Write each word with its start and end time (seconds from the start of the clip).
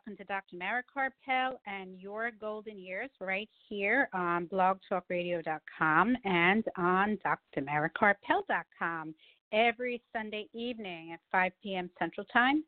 Welcome 0.00 0.16
to 0.16 0.24
Dr. 0.24 0.56
Mara 0.56 0.82
Karpel 0.96 1.58
and 1.66 2.00
Your 2.00 2.30
Golden 2.40 2.78
Years 2.78 3.10
right 3.20 3.50
here 3.68 4.08
on 4.14 4.46
blogtalkradio.com 4.46 6.16
and 6.24 6.64
on 6.78 7.18
drmarakarpel.com 7.54 9.14
every 9.52 10.00
Sunday 10.16 10.46
evening 10.54 11.10
at 11.12 11.20
5 11.30 11.52
p.m. 11.62 11.90
Central 11.98 12.24
Time, 12.32 12.64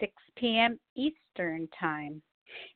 6 0.00 0.12
p.m. 0.36 0.80
Eastern 0.96 1.68
Time. 1.78 2.20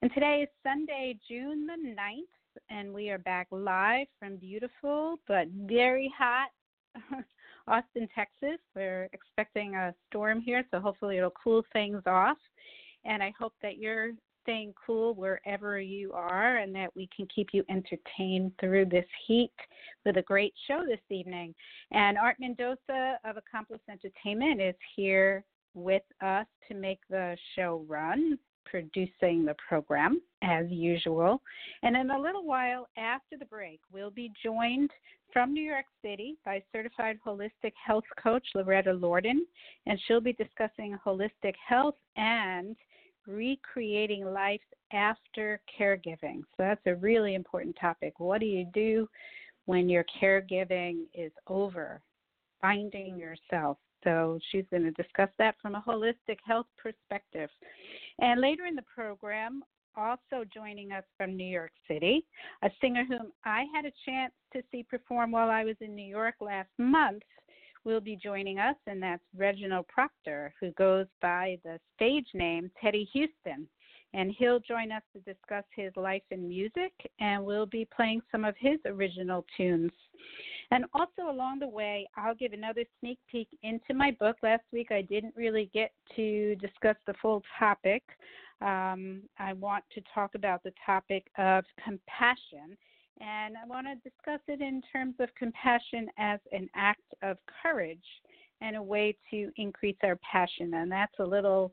And 0.02 0.12
today 0.14 0.42
is 0.44 0.48
Sunday, 0.62 1.18
June 1.26 1.66
the 1.66 1.72
9th, 1.72 2.60
and 2.70 2.94
we 2.94 3.10
are 3.10 3.18
back 3.18 3.48
live 3.50 4.06
from 4.20 4.36
beautiful 4.36 5.16
but 5.26 5.48
very 5.48 6.12
hot 6.16 6.50
Austin, 7.66 8.08
Texas. 8.14 8.58
We're 8.74 9.08
expecting 9.12 9.74
a 9.74 9.94
storm 10.08 10.40
here, 10.40 10.64
so 10.70 10.80
hopefully 10.80 11.18
it'll 11.18 11.32
cool 11.42 11.64
things 11.72 12.02
off. 12.06 12.38
And 13.04 13.22
I 13.22 13.32
hope 13.38 13.54
that 13.62 13.78
you're 13.78 14.12
staying 14.42 14.72
cool 14.86 15.14
wherever 15.14 15.78
you 15.78 16.12
are 16.12 16.56
and 16.56 16.74
that 16.74 16.94
we 16.96 17.08
can 17.14 17.26
keep 17.34 17.48
you 17.52 17.62
entertained 17.68 18.52
through 18.58 18.86
this 18.86 19.04
heat 19.26 19.52
with 20.06 20.16
a 20.16 20.22
great 20.22 20.54
show 20.66 20.84
this 20.86 21.00
evening. 21.10 21.54
And 21.90 22.16
Art 22.16 22.36
Mendoza 22.40 23.18
of 23.24 23.36
Accomplice 23.36 23.82
Entertainment 23.90 24.60
is 24.60 24.74
here 24.96 25.44
with 25.74 26.02
us 26.22 26.46
to 26.68 26.74
make 26.74 27.00
the 27.10 27.36
show 27.56 27.84
run, 27.86 28.38
producing 28.70 29.44
the 29.44 29.54
program 29.68 30.20
as 30.42 30.66
usual. 30.68 31.40
And 31.82 31.96
in 31.96 32.10
a 32.10 32.20
little 32.20 32.44
while 32.44 32.88
after 32.96 33.36
the 33.38 33.44
break, 33.44 33.80
we'll 33.92 34.10
be 34.10 34.30
joined 34.42 34.90
from 35.32 35.52
New 35.52 35.62
York 35.62 35.84
City 36.02 36.36
by 36.44 36.62
certified 36.72 37.18
holistic 37.26 37.72
health 37.84 38.04
coach 38.22 38.46
Loretta 38.54 38.92
Lorden, 38.92 39.40
and 39.86 40.00
she'll 40.06 40.20
be 40.20 40.32
discussing 40.32 40.96
holistic 41.04 41.54
health 41.66 41.96
and 42.16 42.76
recreating 43.26 44.24
life 44.24 44.60
after 44.92 45.60
caregiving. 45.78 46.40
So 46.40 46.58
that's 46.58 46.80
a 46.86 46.94
really 46.94 47.34
important 47.34 47.76
topic. 47.80 48.14
What 48.18 48.40
do 48.40 48.46
you 48.46 48.66
do 48.72 49.08
when 49.66 49.88
your 49.88 50.04
caregiving 50.20 51.02
is 51.14 51.32
over? 51.46 52.00
Finding 52.60 53.18
yourself. 53.18 53.78
So 54.04 54.38
she's 54.50 54.64
going 54.70 54.84
to 54.84 54.90
discuss 54.92 55.30
that 55.38 55.56
from 55.60 55.74
a 55.74 55.84
holistic 55.86 56.38
health 56.46 56.66
perspective. 56.76 57.50
And 58.20 58.40
later 58.40 58.66
in 58.66 58.74
the 58.74 58.84
program, 58.94 59.62
also 59.96 60.44
joining 60.52 60.92
us 60.92 61.04
from 61.16 61.36
New 61.36 61.46
York 61.46 61.72
City, 61.88 62.24
a 62.62 62.70
singer 62.80 63.04
whom 63.04 63.32
I 63.44 63.64
had 63.74 63.84
a 63.84 63.92
chance 64.06 64.32
to 64.52 64.62
see 64.70 64.84
perform 64.84 65.32
while 65.32 65.50
I 65.50 65.64
was 65.64 65.76
in 65.80 65.94
New 65.94 66.06
York 66.06 66.36
last 66.40 66.70
month 66.78 67.22
will 67.84 68.00
be 68.00 68.16
joining 68.16 68.58
us, 68.58 68.76
and 68.86 69.02
that's 69.02 69.22
Reginald 69.36 69.88
Proctor, 69.88 70.52
who 70.60 70.72
goes 70.72 71.06
by 71.22 71.58
the 71.64 71.78
stage 71.96 72.26
name 72.34 72.70
Teddy 72.82 73.08
Houston. 73.12 73.66
And 74.14 74.34
he'll 74.38 74.60
join 74.60 74.90
us 74.90 75.02
to 75.12 75.20
discuss 75.20 75.64
his 75.74 75.92
life 75.96 76.22
in 76.30 76.48
music, 76.48 76.92
and 77.20 77.44
we'll 77.44 77.66
be 77.66 77.86
playing 77.94 78.22
some 78.32 78.44
of 78.44 78.54
his 78.58 78.78
original 78.86 79.44
tunes. 79.56 79.92
And 80.70 80.84
also 80.92 81.30
along 81.30 81.60
the 81.60 81.68
way, 81.68 82.06
I'll 82.16 82.34
give 82.34 82.52
another 82.52 82.84
sneak 83.00 83.18
peek 83.30 83.48
into 83.62 83.94
my 83.94 84.10
book. 84.20 84.36
Last 84.42 84.64
week, 84.72 84.88
I 84.90 85.02
didn't 85.02 85.34
really 85.34 85.70
get 85.72 85.92
to 86.16 86.56
discuss 86.56 86.96
the 87.06 87.14
full 87.22 87.42
topic. 87.58 88.02
Um, 88.60 89.22
I 89.38 89.54
want 89.54 89.84
to 89.94 90.02
talk 90.14 90.34
about 90.34 90.62
the 90.62 90.72
topic 90.84 91.26
of 91.38 91.64
compassion 91.82 92.76
and 93.20 93.56
I 93.56 93.66
want 93.66 93.86
to 93.86 94.08
discuss 94.08 94.40
it 94.46 94.60
in 94.60 94.82
terms 94.92 95.14
of 95.18 95.28
compassion 95.34 96.08
as 96.18 96.38
an 96.52 96.68
act 96.76 97.14
of 97.22 97.36
courage 97.62 97.98
and 98.60 98.76
a 98.76 98.82
way 98.82 99.16
to 99.30 99.50
increase 99.56 99.96
our 100.02 100.16
passion. 100.16 100.74
And 100.74 100.90
that's 100.90 101.18
a 101.18 101.24
little 101.24 101.72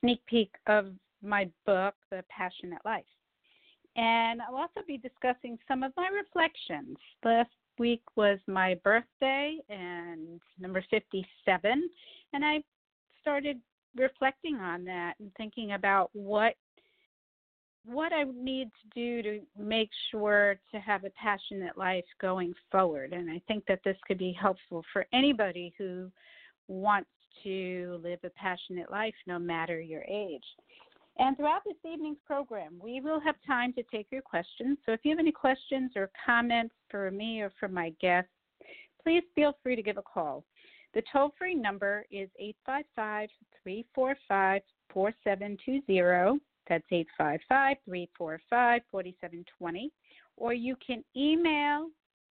sneak 0.00 0.24
peek 0.26 0.50
of 0.66 0.92
my 1.22 1.48
book, 1.64 1.94
The 2.10 2.22
Passionate 2.28 2.84
Life. 2.84 3.04
And 3.96 4.40
I'll 4.42 4.56
also 4.56 4.80
be 4.86 4.98
discussing 4.98 5.58
some 5.66 5.82
of 5.82 5.92
my 5.96 6.08
reflections. 6.08 6.96
Last 7.24 7.50
week 7.78 8.02
was 8.16 8.38
my 8.46 8.78
birthday 8.84 9.56
and 9.68 10.40
number 10.58 10.84
57. 10.90 11.90
And 12.32 12.44
I 12.44 12.62
started 13.20 13.58
reflecting 13.96 14.56
on 14.56 14.84
that 14.84 15.14
and 15.20 15.32
thinking 15.36 15.72
about 15.72 16.10
what 16.12 16.54
what 17.84 18.12
I 18.12 18.24
need 18.34 18.68
to 18.82 18.88
do 18.94 19.22
to 19.22 19.40
make 19.56 19.90
sure 20.10 20.56
to 20.72 20.80
have 20.80 21.04
a 21.04 21.10
passionate 21.10 21.78
life 21.78 22.04
going 22.20 22.52
forward. 22.70 23.12
And 23.12 23.30
I 23.30 23.40
think 23.46 23.64
that 23.68 23.78
this 23.84 23.96
could 24.08 24.18
be 24.18 24.36
helpful 24.38 24.84
for 24.92 25.06
anybody 25.12 25.72
who 25.78 26.10
wants 26.66 27.08
to 27.44 28.00
live 28.02 28.18
a 28.24 28.30
passionate 28.30 28.90
life 28.90 29.14
no 29.28 29.38
matter 29.38 29.80
your 29.80 30.02
age. 30.02 30.42
And 31.18 31.36
throughout 31.36 31.62
this 31.64 31.76
evening's 31.90 32.18
program, 32.26 32.74
we 32.82 33.00
will 33.00 33.20
have 33.20 33.36
time 33.46 33.72
to 33.74 33.82
take 33.84 34.08
your 34.10 34.22
questions. 34.22 34.76
So 34.84 34.92
if 34.92 35.00
you 35.02 35.10
have 35.10 35.18
any 35.18 35.32
questions 35.32 35.92
or 35.96 36.10
comments 36.24 36.74
for 36.90 37.10
me 37.10 37.40
or 37.40 37.50
for 37.58 37.68
my 37.68 37.92
guests, 38.00 38.30
please 39.02 39.22
feel 39.34 39.56
free 39.62 39.76
to 39.76 39.82
give 39.82 39.96
a 39.96 40.02
call. 40.02 40.44
The 40.94 41.02
toll 41.12 41.32
free 41.38 41.54
number 41.54 42.04
is 42.10 42.28
855 42.38 43.28
345 43.62 44.62
4720. 44.92 46.40
That's 46.68 46.84
855 46.90 47.76
345 47.84 48.80
4720. 48.90 49.92
Or 50.36 50.52
you 50.52 50.76
can 50.86 51.04
email 51.16 51.88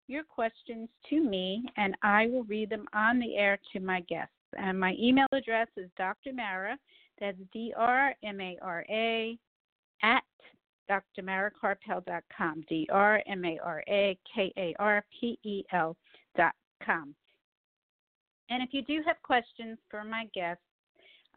your 0.08 0.24
questions 0.24 0.88
to 1.08 1.20
me 1.22 1.64
and 1.76 1.96
I 2.02 2.26
will 2.26 2.44
read 2.44 2.70
them 2.70 2.86
on 2.92 3.18
the 3.18 3.36
air 3.36 3.58
to 3.72 3.80
my 3.80 4.00
guests. 4.00 4.34
And 4.56 4.78
my 4.78 4.94
email 4.98 5.26
address 5.32 5.68
is 5.76 5.90
Dr. 5.96 6.32
Mara, 6.32 6.78
that's 7.20 7.38
D 7.52 7.72
R 7.76 8.14
M 8.22 8.40
A 8.40 8.58
R 8.62 8.84
A, 8.88 9.38
at 10.02 10.22
drmarakarpel.com. 10.90 12.64
D 12.68 12.88
R 12.92 13.22
M 13.26 13.44
A 13.44 13.58
R 13.62 13.82
A 13.88 14.18
K 14.34 14.52
A 14.56 14.74
R 14.78 15.04
P 15.20 15.38
E 15.42 15.64
L.com. 15.72 17.14
And 18.50 18.62
if 18.62 18.70
you 18.72 18.82
do 18.82 19.02
have 19.06 19.16
questions 19.22 19.78
for 19.90 20.04
my 20.04 20.26
guests, 20.34 20.62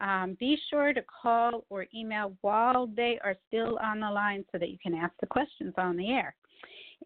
um, 0.00 0.36
be 0.38 0.56
sure 0.70 0.92
to 0.92 1.02
call 1.02 1.64
or 1.70 1.86
email 1.94 2.34
while 2.42 2.86
they 2.86 3.18
are 3.24 3.34
still 3.48 3.78
on 3.82 4.00
the 4.00 4.10
line 4.10 4.44
so 4.52 4.58
that 4.58 4.68
you 4.68 4.78
can 4.80 4.94
ask 4.94 5.12
the 5.20 5.26
questions 5.26 5.74
on 5.76 5.96
the 5.96 6.10
air. 6.10 6.34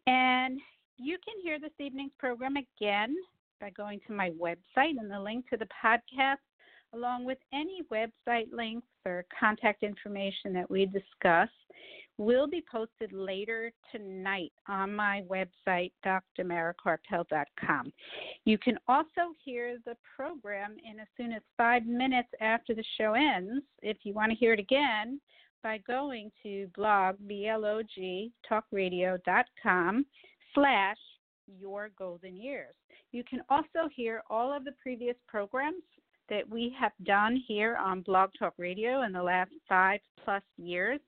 And 0.07 0.59
you 0.99 1.17
can 1.25 1.35
hear 1.43 1.59
this 1.59 1.71
evening's 1.79 2.13
program 2.19 2.57
again 2.57 3.15
by 3.61 3.71
going 3.71 4.01
to 4.07 4.13
my 4.13 4.31
website 4.31 4.99
and 4.99 5.11
the 5.11 5.21
link 5.21 5.49
to 5.51 5.57
the 5.57 5.69
podcast, 5.83 6.37
along 6.95 7.25
with 7.25 7.39
any 7.53 7.83
website 7.93 8.53
links 8.53 8.87
or 9.05 9.25
contact 9.39 9.83
information 9.83 10.53
that 10.53 10.71
we 10.71 10.87
discuss 10.87 11.49
will 12.19 12.47
be 12.47 12.63
posted 12.71 13.13
later 13.13 13.73
tonight 13.91 14.53
on 14.69 14.95
my 14.95 15.23
website, 15.29 15.93
drmarakarpel.com. 16.05 17.93
You 18.45 18.59
can 18.59 18.79
also 18.87 19.35
hear 19.45 19.79
the 19.85 19.97
program 20.17 20.77
in 20.89 21.01
as 21.01 21.09
soon 21.17 21.33
as 21.33 21.43
five 21.57 21.87
minutes 21.87 22.29
after 22.41 22.75
the 22.75 22.85
show 22.99 23.15
ends. 23.15 23.65
If 23.83 23.99
you 24.03 24.13
want 24.13 24.31
to 24.31 24.37
hear 24.37 24.53
it 24.53 24.61
again, 24.61 25.21
by 25.63 25.79
going 25.79 26.31
to 26.43 26.69
blog, 26.75 27.17
B-L-O-G, 27.27 28.33
talkradio.com 28.51 30.07
slash 30.55 30.97
your 31.47 31.91
golden 31.97 32.37
years. 32.37 32.75
You 33.13 33.23
can 33.25 33.43
also 33.49 33.89
hear 33.95 34.23
all 34.29 34.55
of 34.55 34.65
the 34.65 34.73
previous 34.83 35.17
programs 35.29 35.83
that 36.29 36.49
we 36.49 36.75
have 36.79 36.93
done 37.05 37.43
here 37.47 37.77
on 37.77 38.03
Blog 38.03 38.31
Talk 38.39 38.55
Radio 38.59 39.03
in 39.03 39.13
the 39.13 39.23
last 39.23 39.51
five 39.69 40.01
plus 40.25 40.43
years 40.57 41.01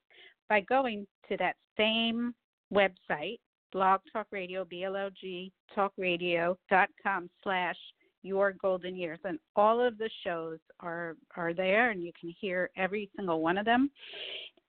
by 0.49 0.61
going 0.61 1.07
to 1.29 1.37
that 1.37 1.55
same 1.77 2.33
website, 2.73 3.39
Blog 3.71 4.01
Talk 4.11 4.27
Radio, 4.31 4.65
BLOG 4.65 5.51
talkradio.com 5.75 7.29
slash 7.43 7.77
your 8.23 8.53
golden 8.53 8.95
years. 8.95 9.19
And 9.23 9.39
all 9.55 9.85
of 9.85 9.97
the 9.97 10.09
shows 10.23 10.59
are, 10.79 11.15
are 11.35 11.53
there 11.53 11.91
and 11.91 12.03
you 12.03 12.11
can 12.19 12.33
hear 12.39 12.69
every 12.75 13.09
single 13.15 13.41
one 13.41 13.57
of 13.57 13.65
them. 13.65 13.91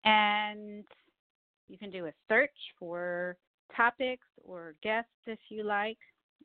And 0.04 0.84
you 1.68 1.78
can 1.78 1.90
do 1.90 2.06
a 2.06 2.12
search 2.28 2.50
for 2.78 3.36
topics 3.74 4.26
or 4.44 4.74
guests 4.82 5.10
if 5.26 5.38
you 5.48 5.64
like. 5.64 5.98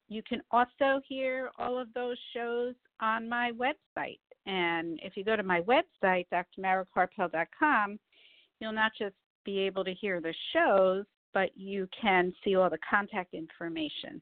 You 0.09 0.21
can 0.23 0.41
also 0.51 1.01
hear 1.07 1.51
all 1.57 1.79
of 1.79 1.93
those 1.93 2.17
shows 2.33 2.75
on 2.99 3.29
my 3.29 3.51
website. 3.51 4.19
And 4.45 4.99
if 5.03 5.15
you 5.15 5.23
go 5.23 5.35
to 5.35 5.43
my 5.43 5.61
website, 5.61 6.25
drmarakarpel.com, 6.33 7.99
you'll 8.59 8.71
not 8.71 8.91
just 8.97 9.15
be 9.45 9.59
able 9.59 9.83
to 9.83 9.93
hear 9.93 10.19
the 10.19 10.33
shows, 10.53 11.05
but 11.33 11.49
you 11.55 11.87
can 11.99 12.33
see 12.43 12.55
all 12.55 12.69
the 12.69 12.77
contact 12.87 13.33
information 13.33 14.21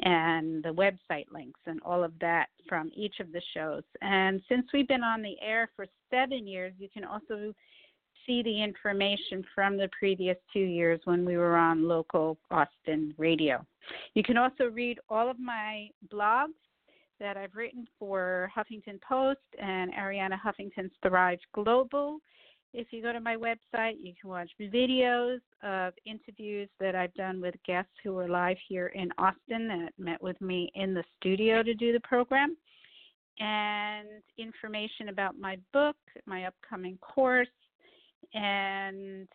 and 0.00 0.62
the 0.62 0.70
website 0.70 1.26
links 1.32 1.60
and 1.66 1.80
all 1.84 2.04
of 2.04 2.12
that 2.20 2.46
from 2.68 2.90
each 2.94 3.20
of 3.20 3.32
the 3.32 3.42
shows. 3.54 3.82
And 4.00 4.40
since 4.48 4.66
we've 4.72 4.88
been 4.88 5.04
on 5.04 5.22
the 5.22 5.36
air 5.40 5.70
for 5.76 5.86
seven 6.10 6.46
years, 6.46 6.72
you 6.78 6.88
can 6.92 7.04
also 7.04 7.54
see 8.28 8.42
the 8.42 8.62
information 8.62 9.42
from 9.54 9.78
the 9.78 9.88
previous 9.98 10.36
two 10.52 10.60
years 10.60 11.00
when 11.04 11.24
we 11.24 11.36
were 11.36 11.56
on 11.56 11.88
local 11.88 12.38
Austin 12.50 13.14
radio. 13.16 13.64
You 14.14 14.22
can 14.22 14.36
also 14.36 14.64
read 14.64 14.98
all 15.08 15.30
of 15.30 15.40
my 15.40 15.88
blogs 16.12 16.52
that 17.18 17.38
I've 17.38 17.54
written 17.54 17.88
for 17.98 18.52
Huffington 18.54 19.00
Post 19.00 19.40
and 19.60 19.92
Arianna 19.94 20.38
Huffington's 20.38 20.92
Thrive 21.02 21.38
Global. 21.54 22.18
If 22.74 22.88
you 22.90 23.00
go 23.00 23.14
to 23.14 23.20
my 23.20 23.34
website, 23.34 23.94
you 23.98 24.12
can 24.20 24.28
watch 24.28 24.50
videos 24.60 25.40
of 25.62 25.94
interviews 26.04 26.68
that 26.80 26.94
I've 26.94 27.14
done 27.14 27.40
with 27.40 27.54
guests 27.66 27.92
who 28.04 28.16
are 28.18 28.28
live 28.28 28.58
here 28.68 28.88
in 28.88 29.08
Austin 29.16 29.68
that 29.68 29.92
met 29.98 30.22
with 30.22 30.38
me 30.42 30.70
in 30.74 30.92
the 30.92 31.02
studio 31.18 31.62
to 31.62 31.72
do 31.72 31.94
the 31.94 32.00
program, 32.00 32.56
and 33.40 34.06
information 34.36 35.08
about 35.08 35.38
my 35.38 35.56
book, 35.72 35.96
my 36.26 36.44
upcoming 36.44 36.98
course, 36.98 37.48
and 38.34 39.28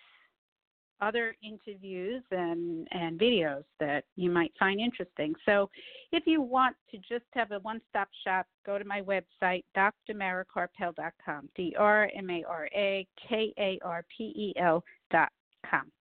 other 1.01 1.36
interviews 1.44 2.24
and, 2.31 2.88
and 2.92 3.19
videos 3.19 3.63
that 3.80 4.06
you 4.16 4.31
might 4.31 4.54
find 4.57 4.80
interesting. 4.80 5.34
So, 5.45 5.69
if 6.12 6.24
you 6.25 6.42
want 6.42 6.75
to 6.92 6.98
just 6.98 7.25
have 7.34 7.51
a 7.51 7.60
one 7.60 7.81
stop 7.90 8.07
shop, 8.24 8.48
go 8.66 8.78
to 8.78 8.86
my 8.86 9.01
website, 9.01 9.63
drmarakarpel.com, 9.75 11.50
D 11.56 11.75
R 11.78 12.10
M 12.16 12.30
A 12.30 12.44
R 12.48 12.69
A 12.74 13.07
K 13.28 13.54
A 13.57 13.80
R 13.84 14.06
P 14.16 14.24
E 14.24 14.54
L.com. 14.57 15.92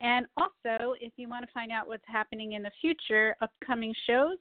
And 0.00 0.26
also, 0.36 0.94
if 1.00 1.12
you 1.16 1.28
want 1.28 1.46
to 1.46 1.52
find 1.52 1.72
out 1.72 1.88
what's 1.88 2.04
happening 2.06 2.52
in 2.52 2.62
the 2.62 2.70
future, 2.80 3.34
upcoming 3.40 3.94
shows, 4.06 4.36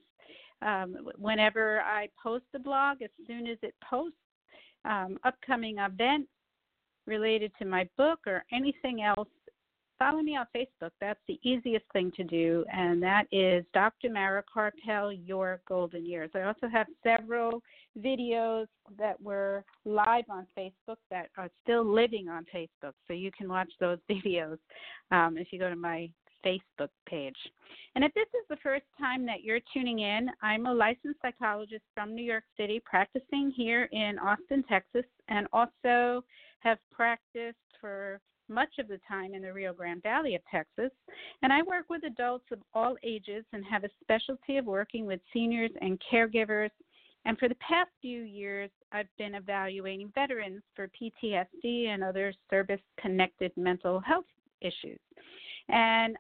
um, 0.62 0.98
whenever 1.18 1.82
I 1.82 2.10
post 2.22 2.44
the 2.52 2.60
blog, 2.60 3.02
as 3.02 3.10
soon 3.28 3.48
as 3.48 3.58
it 3.62 3.74
posts, 3.88 4.18
um, 4.84 5.18
upcoming 5.24 5.78
events 5.80 6.30
related 7.06 7.52
to 7.60 7.66
my 7.66 7.88
book 7.98 8.20
or 8.28 8.44
anything 8.52 9.02
else, 9.02 9.28
follow 9.98 10.22
me 10.22 10.36
on 10.36 10.46
Facebook. 10.56 10.92
That's 11.00 11.20
the 11.28 11.40
easiest 11.44 11.86
thing 11.94 12.12
to 12.18 12.24
do, 12.24 12.66
and 12.72 13.02
that 13.04 13.26
is 13.32 13.66
Dr. 13.74 14.10
Mara 14.10 14.44
Karpel, 14.44 15.18
Your 15.26 15.62
Golden 15.68 16.06
Years. 16.06 16.30
I 16.36 16.42
also 16.42 16.68
have 16.72 16.88
several 17.04 17.62
videos 17.98 18.68
that 18.98 19.22
were 19.22 19.64
live 19.86 20.26
on 20.30 20.48
Facebook 20.58 20.98
that 21.10 21.30
are 21.38 21.50
still 21.64 21.84
living 21.86 22.28
on 22.30 22.46
Facebook, 22.54 22.94
so 23.08 23.14
you 23.14 23.32
can 23.38 23.48
watch 23.48 23.72
those 23.80 24.00
videos 24.10 24.58
um, 25.12 25.38
if 25.38 25.48
you 25.52 25.60
go 25.60 25.70
to 25.70 25.76
my 25.76 26.10
Facebook 26.46 26.90
page. 27.08 27.36
And 27.96 28.04
if 28.04 28.14
this 28.14 28.28
is 28.28 28.46
the 28.50 28.58
first 28.62 28.86
time 29.00 29.26
that 29.26 29.44
you're 29.44 29.62
tuning 29.74 30.00
in, 30.00 30.28
I'm 30.44 30.66
a 30.66 30.74
licensed 30.74 31.20
psychologist 31.22 31.84
from 31.94 32.14
New 32.14 32.24
York 32.24 32.44
City, 32.58 32.82
practicing 32.86 33.52
here 33.56 33.90
in 33.92 34.20
Austin, 34.20 34.64
Texas, 34.70 35.06
and 35.30 35.48
also 35.52 36.24
have 36.66 36.80
practiced 36.92 37.58
for 37.80 38.20
much 38.50 38.80
of 38.80 38.88
the 38.88 39.00
time 39.08 39.34
in 39.34 39.42
the 39.42 39.54
Rio 39.54 39.74
Grande 39.74 40.04
Valley 40.04 40.36
of 40.36 40.42
Texas, 40.52 40.92
and 41.42 41.54
I 41.54 41.62
work 41.62 41.86
with 41.90 42.04
adults 42.04 42.46
of 42.52 42.60
all 42.74 42.96
ages 43.04 43.46
and 43.54 43.64
have 43.66 43.84
a 43.84 43.90
specialty 44.02 44.58
of 44.58 44.66
working 44.66 45.06
with 45.06 45.20
seniors 45.32 45.72
and 45.82 46.02
caregivers. 46.12 46.72
And 47.26 47.38
for 47.40 47.48
the 47.48 47.56
past 47.56 47.90
few 48.02 48.22
years, 48.22 48.70
I've 48.92 49.08
been 49.18 49.36
evaluating 49.36 50.12
veterans 50.14 50.62
for 50.76 50.90
PTSD 50.90 51.88
and 51.88 52.04
other 52.04 52.34
service 52.50 52.82
connected 53.00 53.52
mental 53.56 54.00
health 54.00 54.26
issues. 54.62 55.00
And 55.70 56.16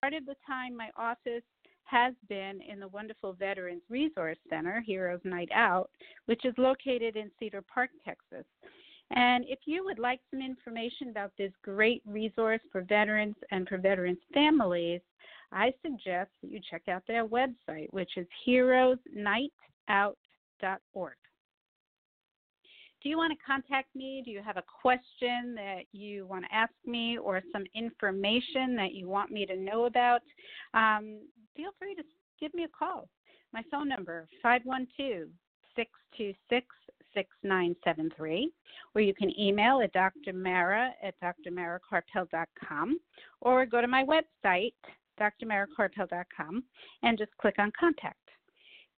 part 0.00 0.14
of 0.14 0.24
the 0.24 0.36
time, 0.46 0.76
my 0.76 0.90
office 0.96 1.42
has 1.84 2.14
been 2.28 2.60
in 2.62 2.80
the 2.80 2.88
wonderful 2.88 3.34
Veterans 3.34 3.82
Resource 3.90 4.38
Center, 4.48 4.82
Heroes 4.86 5.20
Night 5.24 5.50
Out, 5.54 5.90
which 6.26 6.44
is 6.44 6.54
located 6.56 7.16
in 7.16 7.30
Cedar 7.38 7.62
Park, 7.62 7.90
Texas. 8.04 8.46
And 9.10 9.44
if 9.48 9.60
you 9.66 9.84
would 9.84 9.98
like 9.98 10.20
some 10.30 10.40
information 10.40 11.10
about 11.10 11.32
this 11.36 11.52
great 11.62 12.02
resource 12.06 12.60
for 12.72 12.82
veterans 12.82 13.36
and 13.50 13.68
for 13.68 13.78
veterans' 13.78 14.18
families, 14.32 15.00
I 15.52 15.72
suggest 15.82 16.30
that 16.42 16.50
you 16.50 16.60
check 16.70 16.88
out 16.88 17.02
their 17.06 17.26
website, 17.26 17.92
which 17.92 18.16
is 18.16 18.26
heroesnightout.org. 18.46 19.50
Do 23.02 23.10
you 23.10 23.18
want 23.18 23.38
to 23.38 23.44
contact 23.44 23.94
me? 23.94 24.22
Do 24.24 24.30
you 24.30 24.40
have 24.42 24.56
a 24.56 24.64
question 24.80 25.54
that 25.56 25.82
you 25.92 26.26
want 26.26 26.46
to 26.46 26.54
ask 26.54 26.72
me 26.86 27.18
or 27.18 27.42
some 27.52 27.64
information 27.74 28.74
that 28.76 28.94
you 28.94 29.08
want 29.08 29.30
me 29.30 29.44
to 29.44 29.54
know 29.54 29.84
about? 29.84 30.22
Um, 30.72 31.20
feel 31.54 31.70
free 31.78 31.94
to 31.96 32.02
give 32.40 32.54
me 32.54 32.64
a 32.64 32.68
call. 32.68 33.10
My 33.52 33.62
phone 33.70 33.88
number, 33.88 34.26
512 34.42 35.28
626 35.76 36.66
6973, 37.14 38.50
or 38.94 39.00
you 39.00 39.14
can 39.14 39.38
email 39.38 39.80
at 39.80 39.94
drmara 39.94 40.90
at 41.02 41.14
drmarakarpel.com, 41.20 43.00
or 43.40 43.66
go 43.66 43.80
to 43.80 43.88
my 43.88 44.04
website, 44.04 44.74
drmarakarpel.com, 45.18 46.64
and 47.02 47.18
just 47.18 47.36
click 47.38 47.56
on 47.58 47.72
contact. 47.78 48.18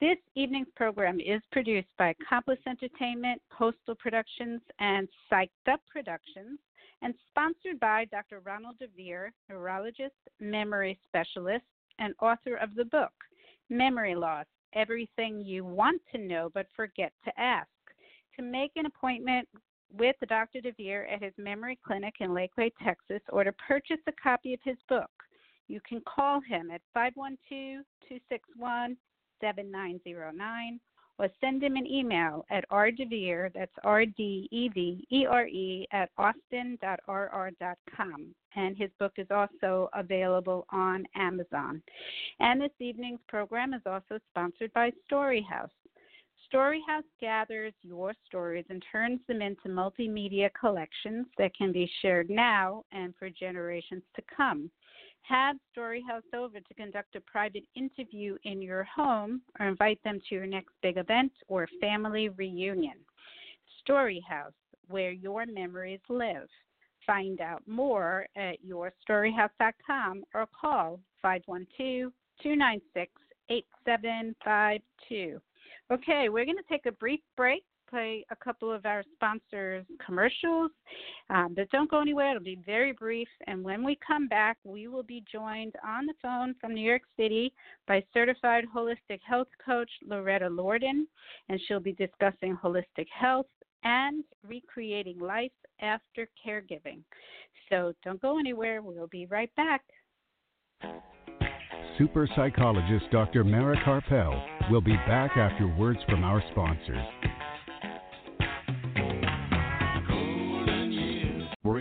This 0.01 0.19
evening's 0.35 0.69
program 0.77 1.21
is 1.21 1.41
produced 1.53 1.89
by 1.99 2.09
Accomplice 2.21 2.59
Entertainment, 2.67 3.41
Postal 3.51 3.95
Productions, 3.95 4.61
and 4.79 5.09
Psyched 5.31 5.49
Up 5.73 5.81
Productions, 5.91 6.59
and 7.01 7.15
sponsored 7.29 7.81
by 7.81 8.05
Dr. 8.07 8.41
Ronald 8.41 8.77
DeVere, 8.79 9.31
neurologist, 9.49 10.15
memory 10.39 10.99
specialist, 11.07 11.65
and 11.99 12.15
author 12.21 12.57
of 12.57 12.75
the 12.75 12.85
book, 12.85 13.13
Memory 13.71 14.15
Loss 14.15 14.47
Everything 14.75 15.41
You 15.41 15.65
Want 15.65 16.03
to 16.13 16.19
Know 16.19 16.51
But 16.53 16.67
Forget 16.77 17.13
to 17.25 17.41
Ask 17.41 17.69
to 18.37 18.43
make 18.43 18.73
an 18.77 18.87
appointment 18.87 19.49
with 19.93 20.17
Dr. 20.29 20.61
DeVere 20.61 21.09
at 21.09 21.23
his 21.23 21.33
memory 21.39 21.79
clinic 21.87 22.15
in 22.21 22.31
Lakeway, 22.31 22.73
Texas, 22.83 23.23
or 23.31 23.45
to 23.45 23.53
purchase 23.53 24.01
a 24.07 24.13
copy 24.13 24.53
of 24.55 24.61
his 24.65 24.77
book, 24.89 25.11
you 25.69 25.81
can 25.89 26.01
call 26.03 26.41
him 26.41 26.71
at 26.71 26.81
512 26.95 27.85
261 28.09 28.97
7909 29.41 30.81
or 31.19 31.29
send 31.41 31.63
him 31.63 31.77
an 31.77 31.87
email 31.87 32.45
at 32.51 32.69
rdevere, 32.71 33.51
that's 33.55 33.73
R-D-E-V-E-R-E, 33.85 34.27
at 35.93 36.11
austin.rr.com. 36.19 36.75
And 38.55 38.77
his 38.77 38.91
book 38.99 39.13
is 39.17 39.27
also 39.31 39.89
available 39.95 40.67
on 40.71 41.07
Amazon. 41.15 41.83
And 42.41 42.61
this 42.61 42.73
evening's 42.81 43.21
program 43.29 43.73
is 43.75 43.81
also 43.87 44.19
sponsored 44.31 44.73
by 44.75 44.93
Storyhouse. 45.11 45.71
Storyhouse 46.53 47.03
gathers 47.21 47.73
your 47.83 48.13
stories 48.27 48.65
and 48.69 48.83
turns 48.93 49.21
them 49.27 49.43
into 49.43 49.69
multimedia 49.69 50.49
collections 50.59 51.27
that 51.39 51.55
can 51.57 51.73
be 51.73 51.91
shared 52.03 52.31
now 52.31 52.85
and 52.93 53.15
for 53.19 53.29
generations 53.31 54.03
to 54.15 54.23
come. 54.35 54.71
Have 55.23 55.57
Storyhouse 55.77 56.23
over 56.35 56.61
to 56.61 56.75
conduct 56.75 57.17
a 57.17 57.21
private 57.21 57.65
interview 57.75 58.37
in 58.45 58.63
your 58.63 58.85
home 58.85 59.43
or 59.59 59.67
invite 59.67 60.01
them 60.05 60.21
to 60.29 60.35
your 60.35 60.47
next 60.47 60.73
big 60.83 60.99
event 60.99 61.33
or 61.49 61.69
family 61.81 62.29
reunion. 62.29 62.99
Storyhouse, 63.87 64.53
where 64.89 65.11
your 65.11 65.47
memories 65.47 66.01
live. 66.09 66.49
Find 67.07 67.41
out 67.41 67.63
more 67.67 68.27
at 68.37 68.57
yourstoryhouse.com 68.65 70.25
or 70.33 70.47
call 70.61 71.01
512 71.23 72.13
296 72.43 73.13
8752. 73.49 75.41
Okay, 75.93 76.29
we're 76.29 76.45
going 76.45 76.57
to 76.57 76.65
take 76.69 76.87
a 76.87 76.93
brief 76.93 77.21
break, 77.37 77.63
play 77.89 78.25
a 78.33 78.37
couple 78.37 78.73
of 78.73 78.85
our 78.87 79.05
sponsors' 79.15 79.87
commercials, 80.05 80.73
um, 81.31 81.55
but 81.55 81.71
don't 81.71 81.89
go 81.89 82.01
anywhere. 82.01 82.31
It'll 82.31 82.43
be 82.43 82.59
very 82.67 82.93
brief. 82.93 83.29
And 83.47 83.63
when 83.63 83.85
we 83.85 83.97
come 84.05 84.27
back, 84.27 84.59
we 84.65 84.89
will 84.89 85.05
be 85.05 85.23
joined 85.31 85.75
on 85.87 86.07
the 86.07 86.15
phone 86.21 86.57
from 86.61 86.75
New 86.75 86.85
York 86.85 87.03
City 87.17 87.53
by 87.87 88.03
certified 88.13 88.65
holistic 88.75 89.21
health 89.25 89.47
coach 89.65 89.91
Loretta 90.05 90.49
Lorden, 90.49 91.05
and 91.49 91.61
she'll 91.67 91.79
be 91.79 91.93
discussing 91.93 92.57
holistic 92.57 93.07
health 93.17 93.47
and 93.85 94.25
recreating 94.45 95.21
life 95.21 95.53
after 95.81 96.29
caregiving. 96.45 97.03
So 97.71 97.93
don't 98.05 98.21
go 98.21 98.41
anywhere. 98.41 98.83
We'll 98.83 99.07
be 99.07 99.27
right 99.27 99.55
back 99.55 99.83
super 101.99 102.29
psychologist 102.37 103.07
Dr. 103.11 103.43
Mara 103.43 103.77
Karpel 103.85 104.56
will 104.71 104.81
be 104.81 104.97
back 105.07 105.37
after 105.37 105.67
words 105.79 105.99
from 106.09 106.25
our 106.25 106.43
sponsors. 106.51 107.36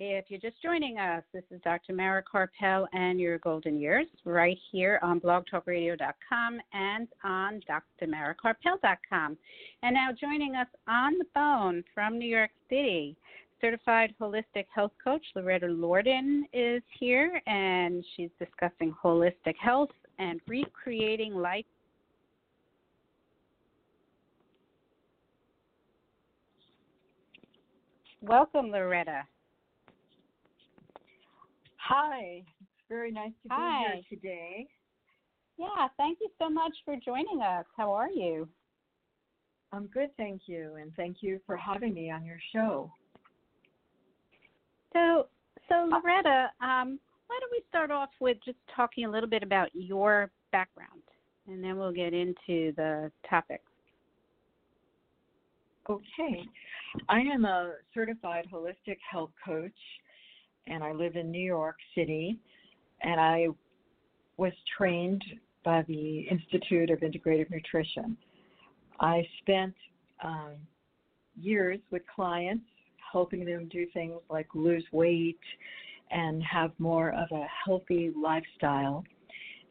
If 0.00 0.26
you're 0.28 0.38
just 0.38 0.62
joining 0.62 0.98
us, 0.98 1.24
this 1.34 1.42
is 1.50 1.60
Dr. 1.62 1.92
Mara 1.92 2.22
Karpel 2.22 2.86
and 2.92 3.18
your 3.18 3.38
golden 3.38 3.80
years 3.80 4.06
right 4.24 4.56
here 4.70 5.00
on 5.02 5.18
blogtalkradio.com 5.18 6.60
and 6.72 7.08
on 7.24 7.60
drmarakarpel.com. 8.00 9.36
And 9.82 9.94
now 9.94 10.10
joining 10.12 10.54
us 10.54 10.68
on 10.86 11.14
the 11.18 11.24
phone 11.34 11.82
from 11.92 12.16
New 12.16 12.28
York 12.28 12.50
City, 12.68 13.16
certified 13.60 14.14
holistic 14.20 14.66
health 14.72 14.92
coach 15.02 15.24
Loretta 15.34 15.66
Lorden 15.66 16.42
is 16.52 16.80
here 17.00 17.42
and 17.48 18.04
she's 18.16 18.30
discussing 18.38 18.94
holistic 19.04 19.56
health 19.60 19.90
and 20.20 20.40
recreating 20.46 21.34
life 21.34 21.64
Welcome, 28.20 28.72
Loretta. 28.72 29.22
Hi. 31.88 32.42
It's 32.60 32.86
very 32.90 33.10
nice 33.10 33.32
to 33.42 33.48
be 33.48 33.54
here 33.54 34.02
today. 34.10 34.66
Yeah, 35.56 35.88
thank 35.96 36.18
you 36.20 36.28
so 36.38 36.50
much 36.50 36.72
for 36.84 36.96
joining 37.02 37.40
us. 37.40 37.64
How 37.78 37.90
are 37.92 38.10
you? 38.10 38.46
I'm 39.72 39.86
good, 39.86 40.10
thank 40.18 40.42
you, 40.46 40.74
and 40.78 40.92
thank 40.96 41.18
you 41.22 41.40
for 41.46 41.56
having 41.56 41.94
me 41.94 42.10
on 42.10 42.26
your 42.26 42.38
show. 42.52 42.92
So, 44.92 45.28
so 45.70 45.88
Loretta, 45.90 46.50
um, 46.60 46.98
why 47.26 47.38
don't 47.40 47.52
we 47.52 47.62
start 47.70 47.90
off 47.90 48.10
with 48.20 48.36
just 48.44 48.58
talking 48.76 49.06
a 49.06 49.10
little 49.10 49.28
bit 49.28 49.42
about 49.42 49.70
your 49.72 50.30
background, 50.52 51.02
and 51.46 51.64
then 51.64 51.78
we'll 51.78 51.92
get 51.92 52.12
into 52.12 52.72
the 52.76 53.10
topic. 53.28 53.62
Okay. 55.88 56.44
I 57.08 57.20
am 57.20 57.46
a 57.46 57.72
certified 57.94 58.46
holistic 58.52 58.98
health 59.10 59.30
coach, 59.42 59.72
and 60.68 60.82
I 60.82 60.92
live 60.92 61.16
in 61.16 61.30
New 61.30 61.44
York 61.44 61.76
City, 61.94 62.38
and 63.02 63.20
I 63.20 63.48
was 64.36 64.52
trained 64.76 65.24
by 65.64 65.82
the 65.88 66.26
Institute 66.30 66.90
of 66.90 67.00
Integrative 67.00 67.50
Nutrition. 67.50 68.16
I 69.00 69.26
spent 69.40 69.74
um, 70.22 70.54
years 71.40 71.78
with 71.90 72.02
clients 72.14 72.64
helping 73.12 73.44
them 73.44 73.68
do 73.68 73.86
things 73.92 74.20
like 74.30 74.46
lose 74.54 74.84
weight 74.92 75.38
and 76.10 76.42
have 76.42 76.72
more 76.78 77.10
of 77.10 77.28
a 77.32 77.46
healthy 77.64 78.12
lifestyle 78.20 79.04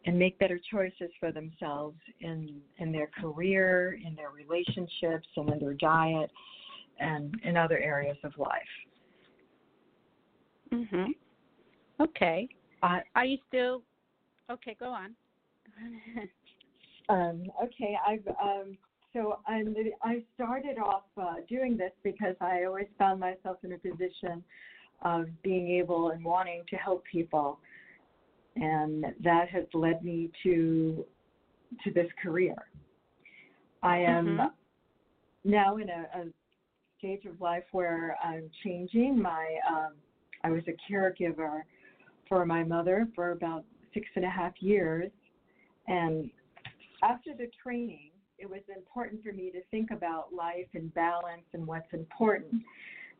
and 0.05 0.17
make 0.17 0.37
better 0.39 0.59
choices 0.71 1.09
for 1.19 1.31
themselves 1.31 1.97
in 2.21 2.61
in 2.77 2.91
their 2.91 3.09
career, 3.19 3.99
in 4.05 4.15
their 4.15 4.29
relationships, 4.29 5.27
and 5.35 5.49
in 5.49 5.59
their 5.59 5.73
diet, 5.73 6.31
and 6.99 7.35
in 7.43 7.57
other 7.57 7.77
areas 7.79 8.17
of 8.23 8.31
life. 8.37 8.61
Mhm. 10.71 11.15
Okay. 11.99 12.47
I, 12.83 13.01
Are 13.15 13.25
you 13.25 13.37
still? 13.47 13.81
Okay, 14.49 14.75
go 14.79 14.91
on. 14.91 15.15
Um, 17.09 17.43
okay, 17.63 17.97
I've 18.05 18.27
um, 18.41 18.77
so 19.13 19.39
I'm, 19.47 19.73
I 20.03 20.21
started 20.35 20.77
off 20.77 21.03
uh, 21.17 21.35
doing 21.47 21.77
this 21.77 21.93
because 22.03 22.35
I 22.41 22.65
always 22.65 22.87
found 22.99 23.19
myself 23.21 23.57
in 23.63 23.71
a 23.71 23.77
position 23.77 24.43
of 25.03 25.27
being 25.41 25.69
able 25.69 26.09
and 26.09 26.21
wanting 26.25 26.63
to 26.69 26.75
help 26.75 27.05
people, 27.09 27.59
and 28.57 29.05
that 29.23 29.47
has 29.49 29.63
led 29.73 30.03
me 30.03 30.31
to 30.43 31.05
to 31.85 31.91
this 31.91 32.11
career. 32.21 32.55
I 33.83 33.99
am 33.99 34.25
Mhm. 34.25 34.51
now 35.45 35.77
in 35.77 35.89
a, 35.89 36.09
a 36.13 36.25
stage 36.97 37.23
of 37.25 37.39
life 37.39 37.63
where 37.71 38.17
I'm 38.21 38.49
changing. 38.63 39.21
My 39.21 39.59
um, 39.69 39.93
I 40.43 40.51
was 40.51 40.63
a 40.67 40.91
caregiver 40.91 41.61
for 42.29 42.45
my 42.45 42.63
mother 42.63 43.07
for 43.15 43.31
about 43.31 43.65
six 43.93 44.07
and 44.15 44.25
a 44.25 44.29
half 44.29 44.53
years, 44.59 45.11
and 45.87 46.29
after 47.03 47.33
the 47.33 47.47
training, 47.61 48.11
it 48.37 48.49
was 48.49 48.61
important 48.75 49.23
for 49.23 49.31
me 49.31 49.51
to 49.51 49.61
think 49.71 49.91
about 49.91 50.33
life 50.33 50.67
and 50.73 50.93
balance 50.93 51.45
and 51.53 51.65
what's 51.65 51.91
important. 51.93 52.61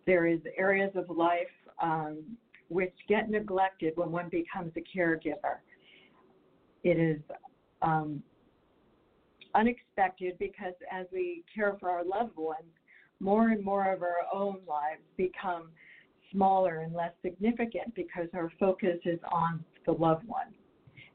There 0.06 0.26
is 0.26 0.40
areas 0.58 0.92
of 0.96 1.10
life 1.10 1.48
um, 1.82 2.38
which 2.70 2.94
get 3.08 3.30
neglected 3.30 3.94
when 3.96 4.12
one 4.12 4.30
becomes 4.30 4.72
a 4.76 4.98
caregiver. 4.98 5.58
It 6.84 7.00
is 7.00 7.22
um, 7.82 8.22
unexpected 9.56 10.38
because 10.38 10.74
as 10.92 11.08
we 11.12 11.44
care 11.54 11.76
for 11.80 11.90
our 11.90 12.04
loved 12.04 12.38
ones, 12.38 12.70
more 13.20 13.50
and 13.50 13.64
more 13.64 13.92
of 13.92 14.04
our 14.04 14.18
own 14.34 14.60
lives 14.68 15.02
become 15.18 15.70
smaller 16.32 16.80
and 16.80 16.94
less 16.94 17.12
significant 17.22 17.94
because 17.96 18.28
our 18.34 18.52
focus 18.60 18.98
is 19.06 19.20
on 19.32 19.64
the 19.86 19.92
loved 19.92 20.28
one 20.28 20.54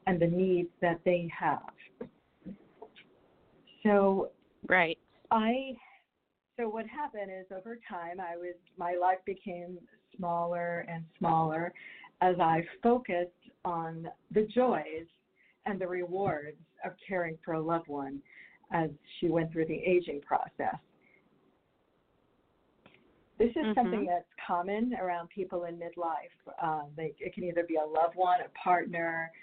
and 0.07 0.19
the 0.19 0.27
needs 0.27 0.69
that 0.81 0.99
they 1.05 1.29
have. 1.37 1.61
So 3.83 4.29
right. 4.67 4.97
I 5.31 5.75
so 6.57 6.69
what 6.69 6.85
happened 6.87 7.31
is 7.31 7.45
over 7.55 7.79
time 7.89 8.19
I 8.19 8.37
was 8.37 8.55
my 8.77 8.95
life 8.99 9.19
became 9.25 9.77
smaller 10.15 10.85
and 10.89 11.03
smaller 11.17 11.73
as 12.21 12.35
I 12.39 12.63
focused 12.81 13.31
on 13.65 14.07
the 14.31 14.47
joys 14.53 15.07
and 15.65 15.79
the 15.79 15.87
rewards 15.87 16.57
of 16.85 16.91
caring 17.07 17.37
for 17.43 17.53
a 17.53 17.61
loved 17.61 17.87
one 17.87 18.21
as 18.71 18.89
she 19.19 19.29
went 19.29 19.51
through 19.51 19.65
the 19.65 19.81
aging 19.85 20.21
process. 20.21 20.77
This 23.43 23.57
is 23.57 23.65
Mhm. 23.65 23.75
something 23.75 24.05
that's 24.05 24.33
common 24.35 24.93
around 24.95 25.27
people 25.27 25.65
in 25.65 25.77
midlife. 25.77 26.31
Uh, 26.59 26.83
they, 26.95 27.13
it 27.19 27.33
can 27.33 27.43
either 27.43 27.63
be 27.63 27.75
a 27.75 27.85
loved 27.85 28.15
one, 28.15 28.39
a 28.39 28.47
partner, 28.49 29.33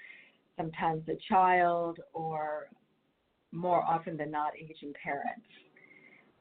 sometimes 0.57 1.07
a 1.11 1.17
child, 1.17 2.01
or 2.15 2.71
more 3.53 3.83
often 3.83 4.17
than 4.17 4.31
not, 4.31 4.57
aging 4.57 4.95
parents. 4.95 5.47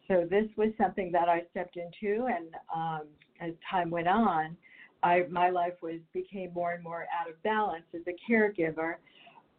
So 0.08 0.26
this 0.26 0.48
was 0.56 0.74
something 0.78 1.12
that 1.12 1.28
I 1.28 1.44
stepped 1.52 1.76
into, 1.76 2.28
and 2.28 2.56
um, 2.74 3.08
as 3.42 3.54
time 3.70 3.90
went 3.90 4.08
on, 4.08 4.56
I 5.04 5.26
my 5.30 5.50
life 5.50 5.82
was 5.82 6.00
became 6.14 6.54
more 6.54 6.72
and 6.72 6.84
more 6.84 7.08
out 7.20 7.30
of 7.30 7.42
balance 7.44 7.86
as 7.94 8.08
a 8.08 8.16
caregiver 8.26 8.96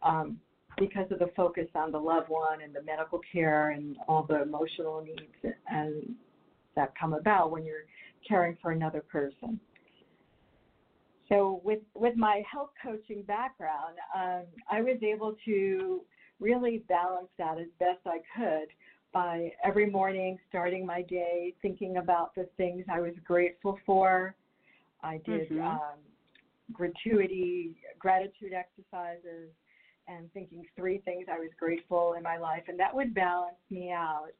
um, 0.01 0.39
because 0.77 1.11
of 1.11 1.19
the 1.19 1.27
focus 1.35 1.67
on 1.75 1.91
the 1.91 1.99
loved 1.99 2.29
one 2.29 2.61
and 2.63 2.73
the 2.73 2.81
medical 2.81 3.19
care 3.31 3.69
and 3.69 3.97
all 4.07 4.23
the 4.23 4.41
emotional 4.41 5.01
needs 5.01 5.55
and 5.67 6.15
that 6.75 6.93
come 6.99 7.13
about 7.13 7.51
when 7.51 7.65
you're 7.65 7.85
caring 8.27 8.57
for 8.61 8.71
another 8.71 9.01
person. 9.01 9.59
so 11.31 11.61
with 11.63 11.79
with 11.95 12.15
my 12.17 12.43
health 12.51 12.71
coaching 12.83 13.23
background, 13.23 13.95
um, 14.13 14.43
I 14.69 14.81
was 14.81 14.97
able 15.01 15.35
to 15.45 16.01
really 16.41 16.83
balance 16.89 17.29
that 17.37 17.57
as 17.57 17.67
best 17.79 17.99
I 18.05 18.19
could 18.35 18.67
by 19.13 19.51
every 19.63 19.89
morning 19.89 20.37
starting 20.49 20.85
my 20.85 21.03
day 21.03 21.53
thinking 21.61 21.97
about 21.97 22.35
the 22.35 22.47
things 22.57 22.83
I 22.91 22.99
was 22.99 23.13
grateful 23.23 23.79
for. 23.85 24.35
I 25.03 25.17
did 25.25 25.49
Mhm. 25.49 25.57
um, 25.57 25.99
gratuity, 26.73 27.77
gratitude 27.97 28.53
exercises, 28.53 29.51
and 30.07 30.31
thinking 30.33 30.65
three 30.75 30.97
things 30.99 31.27
I 31.31 31.39
was 31.39 31.49
grateful 31.57 32.13
in 32.13 32.23
my 32.23 32.37
life, 32.37 32.63
and 32.67 32.77
that 32.79 32.93
would 32.93 33.13
balance 33.13 33.55
me 33.69 33.91
out 33.91 34.31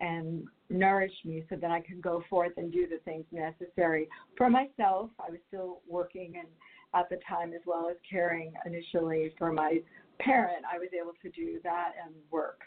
and 0.00 0.44
nourish 0.68 1.12
me 1.24 1.44
so 1.48 1.56
that 1.56 1.70
I 1.70 1.80
could 1.80 2.02
go 2.02 2.22
forth 2.28 2.52
and 2.56 2.72
do 2.72 2.86
the 2.86 2.98
things 3.04 3.24
necessary 3.32 4.08
for 4.36 4.50
myself. 4.50 5.10
I 5.20 5.30
was 5.30 5.40
still 5.48 5.80
working 5.88 6.34
and 6.38 6.48
at 6.94 7.08
the 7.08 7.18
time 7.28 7.52
as 7.52 7.60
well 7.66 7.88
as 7.90 7.96
caring 8.08 8.52
initially 8.64 9.32
for 9.38 9.52
my 9.52 9.78
parent. 10.18 10.64
I 10.72 10.78
was 10.78 10.88
able 10.98 11.12
to 11.22 11.30
do 11.30 11.60
that 11.62 11.92
and 12.04 12.14
work. 12.30 12.60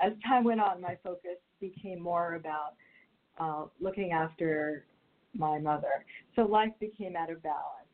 As 0.00 0.12
time 0.26 0.44
went 0.44 0.60
on, 0.60 0.80
my 0.80 0.96
focus 1.02 1.38
became 1.60 2.00
more 2.00 2.34
about 2.34 2.74
uh, 3.38 3.66
looking 3.80 4.12
after 4.12 4.86
my 5.34 5.58
mother. 5.58 6.04
So 6.36 6.42
life 6.42 6.72
became 6.80 7.16
out 7.16 7.30
of 7.30 7.42
balance. 7.42 7.88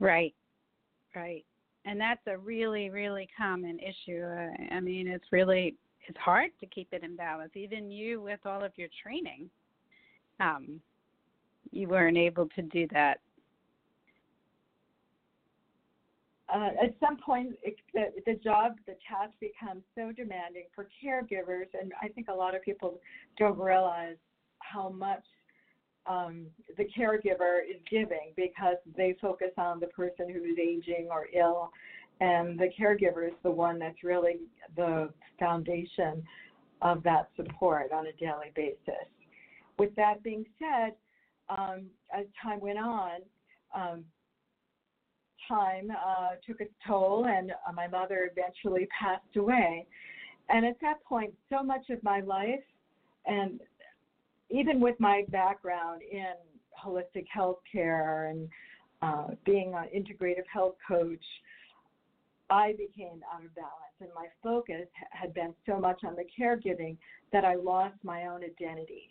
Right, 0.00 0.34
right. 1.14 1.44
And 1.84 2.00
that's 2.00 2.20
a 2.26 2.38
really, 2.38 2.88
really 2.88 3.28
common 3.36 3.78
issue. 3.78 4.24
I 4.70 4.80
mean, 4.80 5.06
it's 5.06 5.26
really 5.30 5.76
it's 6.08 6.18
hard 6.18 6.50
to 6.60 6.66
keep 6.66 6.88
it 6.92 7.02
in 7.02 7.16
balance. 7.16 7.52
Even 7.54 7.90
you, 7.90 8.20
with 8.20 8.40
all 8.44 8.62
of 8.62 8.72
your 8.76 8.88
training, 9.02 9.48
um, 10.40 10.80
you 11.70 11.88
weren't 11.88 12.18
able 12.18 12.48
to 12.56 12.62
do 12.62 12.86
that. 12.92 13.20
uh, 16.54 16.70
at 16.82 16.94
some 17.00 17.16
point, 17.16 17.54
it, 17.62 17.76
the, 17.92 18.06
the 18.26 18.34
job, 18.34 18.74
the 18.86 18.96
task 19.08 19.32
becomes 19.40 19.82
so 19.94 20.12
demanding 20.12 20.64
for 20.74 20.88
caregivers, 21.04 21.66
and 21.80 21.92
I 22.02 22.08
think 22.08 22.28
a 22.28 22.34
lot 22.34 22.54
of 22.54 22.62
people 22.62 23.00
don't 23.38 23.58
realize 23.58 24.16
how 24.58 24.90
much 24.90 25.24
um, 26.06 26.46
the 26.76 26.84
caregiver 26.84 27.60
is 27.68 27.80
giving 27.90 28.32
because 28.36 28.76
they 28.96 29.16
focus 29.20 29.50
on 29.56 29.80
the 29.80 29.86
person 29.86 30.28
who 30.30 30.44
is 30.44 30.58
aging 30.60 31.08
or 31.10 31.26
ill, 31.34 31.72
and 32.20 32.58
the 32.58 32.68
caregiver 32.78 33.26
is 33.26 33.34
the 33.42 33.50
one 33.50 33.78
that's 33.78 34.02
really 34.02 34.36
the 34.76 35.10
foundation 35.38 36.22
of 36.82 37.02
that 37.02 37.28
support 37.36 37.92
on 37.92 38.06
a 38.06 38.12
daily 38.12 38.52
basis. 38.54 39.08
With 39.78 39.94
that 39.96 40.22
being 40.22 40.44
said, 40.58 40.94
um, 41.48 41.86
as 42.16 42.26
time 42.42 42.60
went 42.60 42.78
on, 42.78 43.20
um, 43.74 44.04
time 45.48 45.90
uh, 45.90 46.30
took 46.46 46.60
its 46.60 46.72
toll, 46.86 47.26
and 47.26 47.50
uh, 47.50 47.72
my 47.74 47.88
mother 47.88 48.30
eventually 48.30 48.88
passed 48.98 49.36
away. 49.36 49.86
And 50.48 50.64
at 50.64 50.80
that 50.80 51.02
point, 51.04 51.34
so 51.50 51.62
much 51.62 51.90
of 51.90 52.02
my 52.02 52.20
life, 52.20 52.62
and 53.26 53.60
even 54.50 54.80
with 54.80 54.98
my 55.00 55.24
background 55.30 56.02
in 56.10 56.34
holistic 56.82 57.26
health 57.32 57.58
care 57.70 58.26
and 58.26 58.48
uh, 59.02 59.34
being 59.44 59.74
an 59.74 59.88
integrative 59.94 60.46
health 60.52 60.74
coach, 60.86 61.24
I 62.50 62.72
became 62.72 63.22
out 63.32 63.44
of 63.44 63.54
balance, 63.54 63.96
and 64.00 64.10
my 64.14 64.26
focus 64.42 64.86
had 65.10 65.32
been 65.34 65.54
so 65.66 65.78
much 65.78 66.04
on 66.04 66.14
the 66.14 66.26
caregiving 66.38 66.96
that 67.32 67.44
I 67.44 67.54
lost 67.54 67.96
my 68.02 68.26
own 68.26 68.44
identity. 68.44 69.08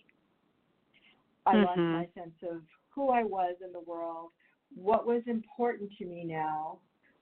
I 1.46 1.56
lost 1.56 1.80
Mhm. 1.80 1.94
my 1.94 2.08
sense 2.16 2.42
of 2.44 2.62
who 2.90 3.10
I 3.10 3.24
was 3.24 3.56
in 3.66 3.74
the 3.74 3.82
world, 3.82 4.32
what 4.76 5.06
was 5.06 5.22
important 5.28 5.92
to 5.98 6.06
me 6.06 6.24
now, 6.24 6.80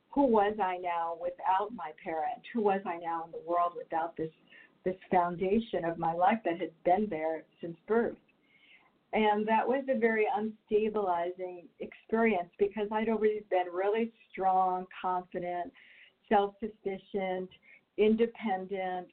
who 0.10 0.26
was 0.26 0.60
I 0.60 0.78
now 0.78 1.18
without 1.22 1.74
my 1.74 1.92
parent, 2.04 2.46
who 2.54 2.62
was 2.62 2.82
I 2.86 2.98
now 2.98 3.24
in 3.26 3.32
the 3.32 3.42
world 3.46 3.74
without 3.76 4.16
this 4.18 4.32
this 4.84 4.98
foundation 5.12 5.86
of 5.86 6.00
my 6.00 6.12
life 6.12 6.40
that 6.44 6.60
had 6.60 6.72
been 6.84 7.08
there 7.08 7.44
since 7.62 7.78
birth. 7.88 8.18
And 9.14 9.48
that 9.48 9.68
was 9.68 9.84
a 9.88 10.00
very 10.00 10.26
unstabilizing 10.36 11.66
experience 11.80 12.50
because 12.58 12.88
I'd 12.92 13.10
always 13.10 13.44
been 13.52 13.68
really 13.72 14.12
strong, 14.32 14.88
confident, 15.00 15.72
self 16.32 16.56
sufficient, 16.60 17.50
independent, 17.98 19.08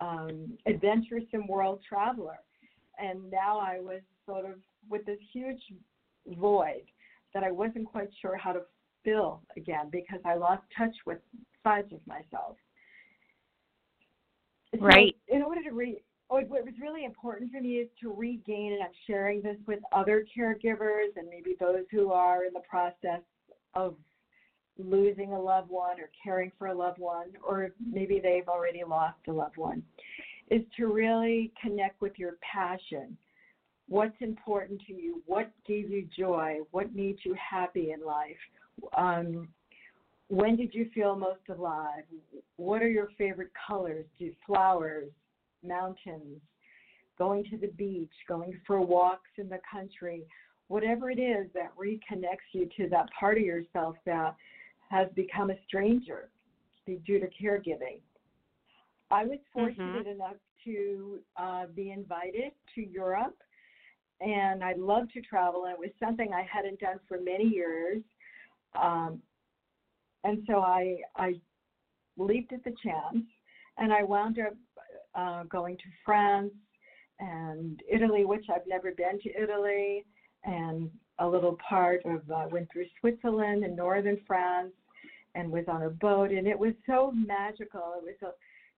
um, 0.00 0.56
adventuresome 0.66 1.46
world 1.48 1.80
traveler. 1.88 2.38
And 2.98 3.30
now 3.30 3.58
I 3.58 3.80
was 3.80 4.02
sort 4.26 4.44
of 4.44 4.56
with 4.88 5.04
this 5.06 5.18
huge 5.32 5.62
void 6.38 6.82
that 7.34 7.42
I 7.42 7.50
wasn't 7.50 7.86
quite 7.86 8.10
sure 8.20 8.36
how 8.36 8.52
to 8.52 8.62
fill 9.04 9.40
again 9.56 9.88
because 9.90 10.20
I 10.24 10.34
lost 10.34 10.62
touch 10.76 10.94
with 11.06 11.18
sides 11.64 11.92
of 11.92 12.06
myself. 12.06 12.56
So 14.74 14.80
Right. 14.80 15.16
in 15.28 15.42
order 15.42 15.62
to 15.62 15.70
re 15.70 16.02
what 16.28 16.48
what 16.48 16.64
was 16.64 16.78
really 16.80 17.04
important 17.04 17.52
for 17.52 17.60
me 17.60 17.76
is 17.76 17.88
to 18.00 18.10
regain, 18.10 18.72
and 18.72 18.82
I'm 18.82 18.94
sharing 19.06 19.42
this 19.42 19.58
with 19.66 19.80
other 19.92 20.24
caregivers 20.34 21.14
and 21.16 21.28
maybe 21.28 21.54
those 21.60 21.84
who 21.90 22.10
are 22.10 22.44
in 22.44 22.54
the 22.54 22.60
process 22.60 23.20
of 23.74 23.96
losing 24.78 25.32
a 25.32 25.40
loved 25.40 25.70
one 25.70 26.00
or 26.00 26.10
caring 26.22 26.52
for 26.58 26.68
a 26.68 26.74
loved 26.74 26.98
one, 26.98 27.26
or 27.46 27.70
maybe 27.92 28.20
they've 28.22 28.48
already 28.48 28.82
lost 28.86 29.18
a 29.28 29.32
loved 29.32 29.56
one, 29.56 29.82
is 30.50 30.62
to 30.76 30.86
really 30.86 31.52
connect 31.60 32.00
with 32.00 32.18
your 32.18 32.36
passion. 32.40 33.16
What's 33.88 34.16
important 34.20 34.80
to 34.86 34.94
you? 34.94 35.22
What 35.26 35.50
gave 35.66 35.90
you 35.90 36.08
joy? 36.16 36.58
What 36.70 36.94
made 36.94 37.18
you 37.24 37.34
happy 37.34 37.92
in 37.92 38.04
life? 38.04 38.36
Um, 38.96 39.48
when 40.28 40.56
did 40.56 40.72
you 40.74 40.88
feel 40.94 41.14
most 41.14 41.48
alive? 41.50 42.04
What 42.56 42.80
are 42.80 42.88
your 42.88 43.08
favorite 43.18 43.50
colors? 43.66 44.06
Do 44.18 44.32
flowers, 44.46 45.10
mountains, 45.62 46.40
going 47.18 47.44
to 47.50 47.58
the 47.58 47.68
beach, 47.68 48.12
going 48.26 48.58
for 48.66 48.80
walks 48.80 49.28
in 49.36 49.48
the 49.48 49.60
country, 49.70 50.22
whatever 50.68 51.10
it 51.10 51.18
is 51.18 51.46
that 51.54 51.72
reconnects 51.76 52.48
you 52.52 52.68
to 52.78 52.88
that 52.88 53.08
part 53.18 53.36
of 53.36 53.44
yourself 53.44 53.96
that 54.06 54.34
has 54.92 55.08
become 55.16 55.50
a 55.50 55.54
stranger 55.66 56.28
due 56.86 57.18
to 57.18 57.26
caregiving. 57.42 58.00
I 59.10 59.24
was 59.24 59.38
fortunate 59.52 60.06
enough 60.06 60.36
to 60.64 61.18
uh, 61.38 61.64
be 61.74 61.92
invited 61.92 62.52
to 62.74 62.82
Europe, 62.82 63.36
and 64.20 64.62
I 64.62 64.74
love 64.76 65.04
to 65.14 65.22
travel, 65.22 65.64
and 65.64 65.72
it 65.72 65.78
was 65.78 65.90
something 65.98 66.32
I 66.34 66.46
hadn't 66.50 66.78
done 66.78 67.00
for 67.08 67.18
many 67.18 67.44
years. 67.44 68.02
Um, 68.80 69.20
and 70.24 70.44
so 70.46 70.58
I 70.60 70.98
I 71.16 71.34
leaped 72.18 72.52
at 72.52 72.62
the 72.62 72.74
chance, 72.84 73.24
and 73.78 73.92
I 73.94 74.02
wound 74.02 74.38
up 74.38 74.54
uh, 75.14 75.44
going 75.44 75.76
to 75.78 75.84
France 76.04 76.52
and 77.18 77.80
Italy, 77.90 78.26
which 78.26 78.44
I've 78.54 78.66
never 78.66 78.92
been 78.92 79.18
to 79.20 79.42
Italy, 79.42 80.04
and 80.44 80.90
a 81.18 81.26
little 81.26 81.56
part 81.66 82.02
of 82.04 82.30
uh, 82.30 82.46
went 82.50 82.68
through 82.70 82.86
Switzerland 83.00 83.64
and 83.64 83.74
northern 83.74 84.18
France, 84.26 84.72
and 85.34 85.50
was 85.50 85.64
on 85.68 85.82
a 85.82 85.90
boat, 85.90 86.30
and 86.30 86.46
it 86.46 86.58
was 86.58 86.74
so 86.86 87.12
magical. 87.14 87.94
It 87.98 88.04
was 88.04 88.14
a 88.22 88.32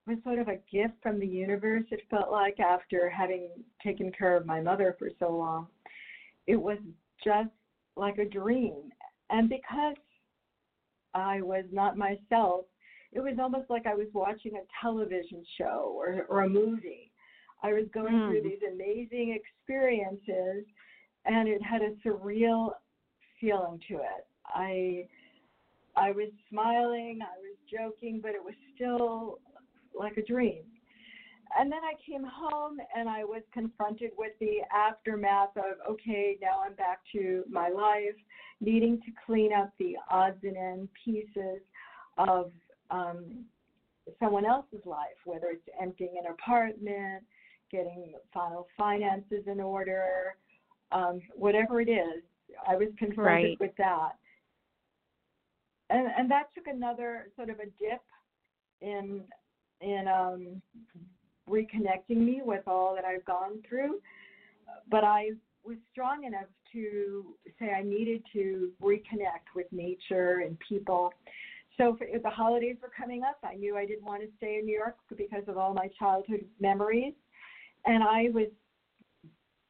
it 0.06 0.10
was 0.10 0.18
sort 0.22 0.38
of 0.38 0.48
a 0.48 0.58
gift 0.70 0.94
from 1.02 1.18
the 1.18 1.26
universe. 1.26 1.84
It 1.90 2.02
felt 2.10 2.30
like 2.30 2.60
after 2.60 3.08
having 3.08 3.48
taken 3.82 4.12
care 4.12 4.36
of 4.36 4.44
my 4.44 4.60
mother 4.60 4.94
for 4.98 5.08
so 5.18 5.34
long, 5.34 5.66
it 6.46 6.56
was 6.56 6.78
just 7.24 7.48
like 7.96 8.18
a 8.18 8.24
dream, 8.24 8.90
and 9.30 9.48
because 9.48 9.96
I 11.14 11.40
was 11.40 11.64
not 11.72 11.96
myself, 11.96 12.66
it 13.12 13.20
was 13.20 13.34
almost 13.38 13.70
like 13.70 13.86
I 13.86 13.94
was 13.94 14.08
watching 14.12 14.56
a 14.56 14.82
television 14.82 15.44
show 15.56 15.92
or, 15.96 16.26
or 16.28 16.42
a 16.42 16.48
movie. 16.48 17.10
I 17.62 17.72
was 17.72 17.84
going 17.94 18.12
Mm. 18.14 18.28
through 18.28 18.42
these 18.42 18.62
amazing 18.70 19.30
experiences, 19.30 20.64
and 21.24 21.48
it 21.48 21.62
had 21.62 21.80
a 21.82 21.92
surreal 22.04 22.72
feeling 23.40 23.80
to 23.88 23.94
it. 23.94 24.26
I 24.46 25.06
I 25.96 26.10
was 26.10 26.28
smiling, 26.50 27.20
I 27.22 27.38
was 27.40 27.56
joking, 27.70 28.20
but 28.22 28.32
it 28.32 28.42
was 28.42 28.54
still 28.74 29.38
like 29.98 30.16
a 30.16 30.24
dream. 30.24 30.62
And 31.58 31.70
then 31.70 31.80
I 31.84 31.94
came 32.04 32.24
home 32.24 32.78
and 32.96 33.08
I 33.08 33.22
was 33.22 33.42
confronted 33.52 34.10
with 34.18 34.32
the 34.40 34.58
aftermath 34.74 35.56
of 35.56 35.78
okay, 35.88 36.36
now 36.42 36.62
I'm 36.66 36.74
back 36.74 37.00
to 37.12 37.44
my 37.48 37.68
life, 37.68 38.16
needing 38.60 38.98
to 39.02 39.12
clean 39.24 39.52
up 39.52 39.72
the 39.78 39.96
odds 40.10 40.42
and 40.42 40.56
end 40.56 40.88
pieces 41.04 41.60
of 42.18 42.50
um, 42.90 43.44
someone 44.18 44.44
else's 44.44 44.84
life, 44.84 45.18
whether 45.24 45.46
it's 45.46 45.68
emptying 45.80 46.20
an 46.24 46.32
apartment, 46.32 47.22
getting 47.70 48.14
final 48.32 48.66
finances 48.76 49.44
in 49.46 49.60
order, 49.60 50.36
um, 50.92 51.20
whatever 51.34 51.80
it 51.80 51.88
is. 51.88 52.22
I 52.66 52.76
was 52.76 52.88
confronted 52.98 53.50
Right. 53.50 53.60
with 53.60 53.76
that. 53.76 54.16
And, 55.94 56.08
and 56.18 56.30
that 56.30 56.52
took 56.54 56.66
another 56.66 57.28
sort 57.36 57.50
of 57.50 57.60
a 57.60 57.66
dip 57.66 58.02
in 58.80 59.22
in 59.80 60.08
um, 60.08 60.60
reconnecting 61.48 62.16
me 62.16 62.40
with 62.44 62.66
all 62.66 62.96
that 62.96 63.04
I've 63.04 63.24
gone 63.24 63.62
through. 63.68 64.00
But 64.90 65.04
I 65.04 65.30
was 65.62 65.76
strong 65.92 66.24
enough 66.24 66.50
to 66.72 67.24
say 67.58 67.70
I 67.70 67.82
needed 67.82 68.22
to 68.32 68.70
reconnect 68.82 69.54
with 69.54 69.66
nature 69.70 70.42
and 70.44 70.58
people. 70.68 71.12
So 71.76 71.96
if 72.00 72.22
the 72.22 72.30
holidays 72.30 72.76
were 72.82 72.90
coming 72.96 73.22
up, 73.22 73.38
I 73.44 73.54
knew 73.54 73.76
I 73.76 73.86
didn't 73.86 74.04
want 74.04 74.22
to 74.22 74.28
stay 74.38 74.58
in 74.58 74.66
New 74.66 74.76
York 74.76 74.96
because 75.16 75.44
of 75.46 75.56
all 75.58 75.74
my 75.74 75.88
childhood 75.98 76.44
memories, 76.60 77.14
and 77.86 78.02
I 78.02 78.30
was 78.32 78.48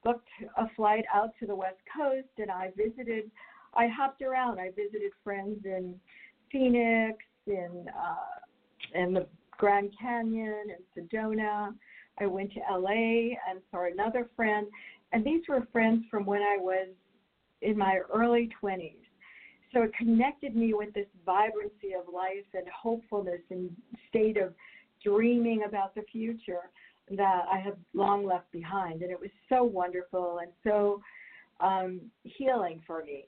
booked 0.02 0.28
a 0.56 0.66
flight 0.74 1.04
out 1.12 1.30
to 1.40 1.46
the 1.46 1.54
West 1.54 1.80
Coast, 1.94 2.28
and 2.38 2.50
I 2.50 2.72
visited. 2.76 3.30
I 3.76 3.88
hopped 3.88 4.22
around. 4.22 4.58
I 4.58 4.70
visited 4.70 5.12
friends 5.22 5.58
in 5.64 5.94
Phoenix, 6.50 7.18
in 7.46 7.86
uh, 7.88 8.98
in 8.98 9.14
the 9.14 9.26
Grand 9.58 9.90
Canyon, 10.00 10.66
and 10.70 11.10
Sedona. 11.10 11.74
I 12.20 12.26
went 12.26 12.52
to 12.52 12.60
LA 12.70 13.34
and 13.48 13.60
saw 13.70 13.86
another 13.90 14.28
friend, 14.36 14.66
and 15.12 15.24
these 15.24 15.42
were 15.48 15.66
friends 15.72 16.04
from 16.10 16.24
when 16.24 16.42
I 16.42 16.56
was 16.58 16.88
in 17.62 17.76
my 17.76 18.00
early 18.12 18.50
20s. 18.62 18.92
So 19.72 19.82
it 19.82 19.94
connected 19.96 20.54
me 20.54 20.74
with 20.74 20.94
this 20.94 21.08
vibrancy 21.26 21.94
of 21.98 22.12
life 22.12 22.46
and 22.54 22.64
hopefulness 22.68 23.40
and 23.50 23.70
state 24.08 24.36
of 24.36 24.54
dreaming 25.02 25.64
about 25.66 25.94
the 25.96 26.02
future 26.12 26.70
that 27.10 27.44
I 27.52 27.58
have 27.58 27.76
long 27.92 28.24
left 28.24 28.50
behind. 28.52 29.02
And 29.02 29.10
it 29.10 29.20
was 29.20 29.30
so 29.48 29.64
wonderful 29.64 30.38
and 30.40 30.52
so 30.62 31.00
um, 31.60 32.00
healing 32.22 32.80
for 32.86 33.04
me. 33.04 33.26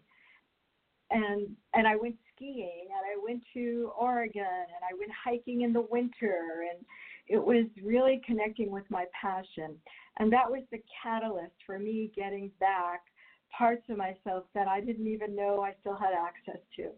And 1.11 1.49
and 1.73 1.87
I 1.87 1.97
went 1.97 2.17
skiing 2.35 2.89
and 2.91 3.05
I 3.07 3.23
went 3.23 3.43
to 3.55 3.93
Oregon 3.99 4.43
and 4.43 4.83
I 4.83 4.97
went 4.99 5.13
hiking 5.25 5.63
in 5.63 5.73
the 5.73 5.87
winter 5.89 6.65
and 6.71 6.85
it 7.29 7.39
was 7.45 7.67
really 7.83 8.21
connecting 8.27 8.71
with 8.71 8.85
my 8.91 9.05
passion. 9.21 9.77
And 10.19 10.33
that 10.33 10.51
was 10.51 10.63
the 10.71 10.79
catalyst 11.03 11.55
for 11.65 11.79
me 11.79 12.11
getting 12.15 12.51
back 12.59 13.03
parts 13.57 13.83
of 13.89 13.97
myself 13.97 14.45
that 14.55 14.69
I 14.69 14.81
didn't 14.81 15.07
even 15.07 15.35
know 15.35 15.61
I 15.61 15.75
still 15.81 15.97
had 15.97 16.13
access 16.13 16.61
to. 16.77 16.91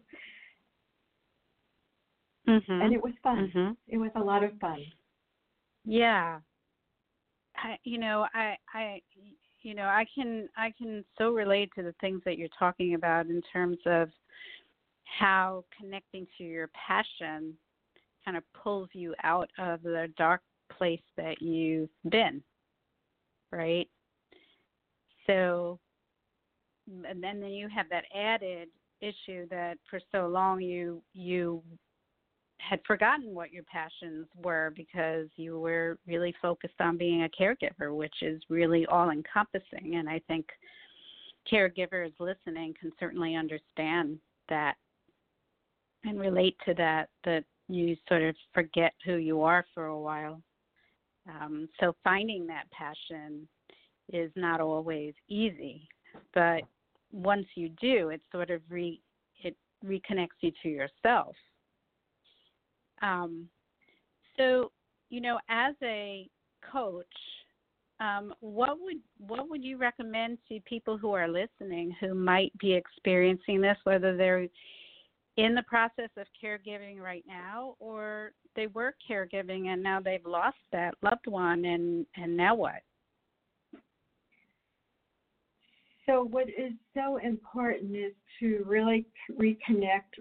Mm-hmm. 2.49 2.81
And 2.81 2.93
it 2.93 3.01
was 3.01 3.13
fun. 3.21 3.51
Mm-hmm. 3.55 3.71
It 3.87 3.97
was 3.97 4.11
a 4.15 4.19
lot 4.19 4.43
of 4.43 4.51
fun. 4.59 4.79
Yeah. 5.85 6.39
I, 7.55 7.77
you 7.83 7.97
know, 7.97 8.25
I, 8.33 8.55
I, 8.73 9.01
you 9.69 9.75
know, 9.75 9.83
I 9.83 10.03
can, 10.15 10.49
I 10.57 10.73
can 10.75 11.05
so 11.19 11.29
relate 11.29 11.69
to 11.75 11.83
the 11.83 11.93
things 12.01 12.23
that 12.25 12.39
you're 12.39 12.49
talking 12.57 12.95
about 12.95 13.27
in 13.27 13.39
terms 13.53 13.77
of 13.85 14.09
how 15.03 15.63
connecting 15.79 16.25
to 16.39 16.43
your 16.43 16.71
passion 16.87 17.53
kind 18.25 18.35
of 18.35 18.41
pulls 18.63 18.89
you 18.93 19.13
out 19.21 19.47
of 19.59 19.83
the 19.83 20.11
dark 20.17 20.41
place 20.75 21.03
that 21.17 21.39
you've 21.39 21.91
been, 22.09 22.41
right? 23.51 23.87
So, 25.27 25.77
and 27.07 27.23
then 27.23 27.43
you 27.43 27.67
have 27.69 27.85
that 27.91 28.05
added 28.17 28.69
issue 29.01 29.47
that 29.51 29.77
for 29.87 29.99
so 30.11 30.29
long 30.29 30.61
you 30.61 31.03
you 31.13 31.61
had 32.59 32.79
forgotten 32.85 33.33
what 33.33 33.51
your 33.51 33.63
passions 33.63 34.27
were 34.43 34.71
because 34.75 35.27
you 35.35 35.59
were 35.59 35.97
really 36.05 36.33
focused 36.41 36.79
on 36.79 36.97
being 36.97 37.23
a 37.23 37.29
caregiver, 37.29 37.95
which 37.95 38.13
is 38.21 38.41
really 38.49 38.85
all 38.85 39.09
encompassing. 39.09 39.95
And 39.95 40.09
I 40.09 40.21
think 40.27 40.45
caregivers 41.51 42.13
listening 42.19 42.73
can 42.79 42.91
certainly 42.99 43.35
understand 43.35 44.19
that 44.49 44.75
and 46.05 46.19
relate 46.19 46.55
to 46.65 46.73
that, 46.75 47.09
that 47.25 47.43
you 47.67 47.95
sort 48.07 48.23
of 48.23 48.35
forget 48.53 48.93
who 49.05 49.15
you 49.15 49.41
are 49.41 49.65
for 49.73 49.87
a 49.87 49.99
while. 49.99 50.41
Um, 51.27 51.67
so 51.79 51.95
finding 52.03 52.47
that 52.47 52.69
passion 52.71 53.47
is 54.11 54.31
not 54.35 54.61
always 54.61 55.13
easy, 55.27 55.87
but 56.33 56.61
once 57.11 57.45
you 57.55 57.69
do, 57.81 58.09
it 58.09 58.21
sort 58.31 58.49
of 58.49 58.61
re 58.69 59.01
it 59.43 59.55
reconnects 59.85 60.39
you 60.41 60.51
to 60.63 60.69
yourself. 60.69 61.35
Um, 63.01 63.47
so, 64.37 64.71
you 65.09 65.21
know, 65.21 65.39
as 65.49 65.75
a 65.83 66.29
coach, 66.71 67.05
um, 67.99 68.33
what 68.39 68.77
would 68.79 68.97
what 69.17 69.49
would 69.49 69.63
you 69.63 69.77
recommend 69.77 70.37
to 70.47 70.59
people 70.61 70.97
who 70.97 71.11
are 71.11 71.27
listening 71.27 71.93
who 71.99 72.13
might 72.13 72.57
be 72.57 72.73
experiencing 72.73 73.59
this, 73.61 73.77
whether 73.83 74.15
they're 74.15 74.47
in 75.37 75.55
the 75.55 75.63
process 75.63 76.09
of 76.17 76.27
caregiving 76.41 76.99
right 76.99 77.23
now 77.27 77.75
or 77.79 78.31
they 78.55 78.67
were 78.67 78.95
caregiving 79.09 79.67
and 79.67 79.81
now 79.83 79.99
they've 79.99 80.25
lost 80.25 80.57
that 80.71 80.93
loved 81.01 81.27
one 81.27 81.65
and 81.65 82.05
and 82.15 82.35
now 82.35 82.55
what? 82.55 82.81
So 86.05 86.23
what 86.23 86.47
is 86.47 86.73
so 86.95 87.17
important 87.17 87.95
is 87.95 88.13
to 88.39 88.63
really 88.65 89.05
reconnect 89.37 90.19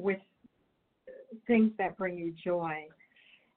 with 0.00 0.20
things 1.46 1.70
that 1.78 1.96
bring 1.96 2.16
you 2.16 2.32
joy 2.44 2.86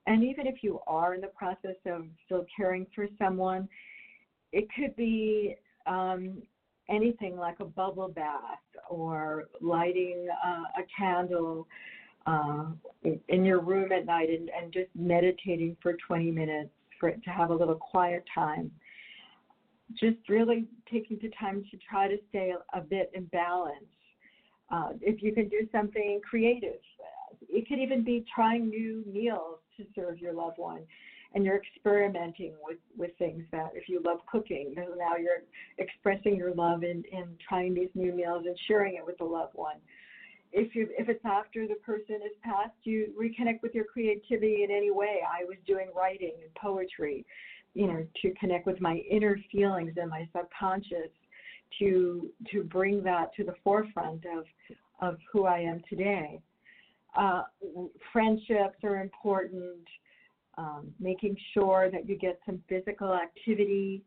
and 0.06 0.22
even 0.22 0.46
if 0.46 0.62
you 0.62 0.80
are 0.86 1.14
in 1.14 1.20
the 1.20 1.26
process 1.28 1.76
of 1.86 2.06
still 2.24 2.44
caring 2.56 2.86
for 2.94 3.06
someone 3.18 3.68
it 4.52 4.66
could 4.74 4.94
be 4.96 5.54
um, 5.86 6.42
anything 6.88 7.36
like 7.36 7.60
a 7.60 7.64
bubble 7.64 8.08
bath 8.08 8.58
or 8.88 9.44
lighting 9.60 10.28
uh, 10.44 10.80
a 10.80 10.86
candle 10.96 11.66
uh, 12.26 12.66
in 13.28 13.44
your 13.44 13.60
room 13.60 13.92
at 13.92 14.06
night 14.06 14.28
and, 14.30 14.50
and 14.50 14.72
just 14.72 14.88
meditating 14.94 15.76
for 15.82 15.94
20 16.06 16.30
minutes 16.30 16.70
for 16.98 17.08
it 17.08 17.22
to 17.24 17.30
have 17.30 17.50
a 17.50 17.54
little 17.54 17.74
quiet 17.74 18.24
time. 18.34 18.70
Just 19.92 20.16
really 20.28 20.66
taking 20.90 21.18
the 21.22 21.30
time 21.38 21.64
to 21.70 21.76
try 21.88 22.08
to 22.08 22.16
stay 22.30 22.52
a, 22.72 22.80
bit 22.80 23.10
in 23.14 23.24
balance. 23.26 23.84
Uh, 24.70 24.90
if 25.00 25.22
you 25.22 25.32
can 25.32 25.48
do 25.48 25.68
something 25.70 26.20
creative, 26.28 26.80
it 27.48 27.68
could 27.68 27.78
even 27.78 28.04
be 28.04 28.24
trying 28.34 28.68
new 28.68 29.04
meals 29.06 29.58
to 29.76 29.84
serve 29.94 30.18
your 30.18 30.32
loved 30.32 30.58
one 30.58 30.82
and 31.36 31.44
you're 31.44 31.60
experimenting 31.60 32.54
with, 32.62 32.78
with 32.96 33.10
things 33.18 33.44
that 33.52 33.70
if 33.74 33.90
you 33.90 34.00
love 34.04 34.20
cooking, 34.30 34.74
now 34.74 35.16
you're 35.16 35.42
expressing 35.76 36.34
your 36.34 36.54
love 36.54 36.82
and, 36.82 37.04
in 37.12 37.36
trying 37.46 37.74
these 37.74 37.90
new 37.94 38.10
meals 38.10 38.44
and 38.46 38.56
sharing 38.66 38.94
it 38.94 39.04
with 39.04 39.18
the 39.18 39.24
loved 39.24 39.54
one. 39.54 39.76
If 40.52 40.74
you 40.74 40.88
if 40.96 41.10
it's 41.10 41.24
after 41.26 41.66
the 41.66 41.74
person 41.74 42.16
is 42.24 42.32
passed, 42.42 42.76
you 42.84 43.12
reconnect 43.20 43.60
with 43.62 43.74
your 43.74 43.84
creativity 43.84 44.62
in 44.62 44.70
any 44.70 44.90
way. 44.90 45.18
I 45.28 45.44
was 45.44 45.56
doing 45.66 45.88
writing 45.94 46.32
and 46.40 46.54
poetry, 46.54 47.26
you 47.74 47.86
know, 47.86 48.06
to 48.22 48.34
connect 48.40 48.64
with 48.64 48.80
my 48.80 49.02
inner 49.10 49.38
feelings 49.52 49.92
and 50.00 50.08
my 50.08 50.26
subconscious, 50.34 51.10
to 51.80 52.30
to 52.52 52.62
bring 52.62 53.02
that 53.02 53.34
to 53.34 53.44
the 53.44 53.54
forefront 53.62 54.24
of 54.24 54.44
of 55.00 55.18
who 55.30 55.44
I 55.44 55.58
am 55.58 55.82
today. 55.90 56.40
Uh, 57.16 57.42
friendships 58.12 58.76
are 58.84 59.00
important 59.00 59.86
um, 60.58 60.92
making 60.98 61.36
sure 61.52 61.90
that 61.90 62.08
you 62.08 62.16
get 62.16 62.40
some 62.46 62.62
physical 62.68 63.14
activity. 63.14 64.02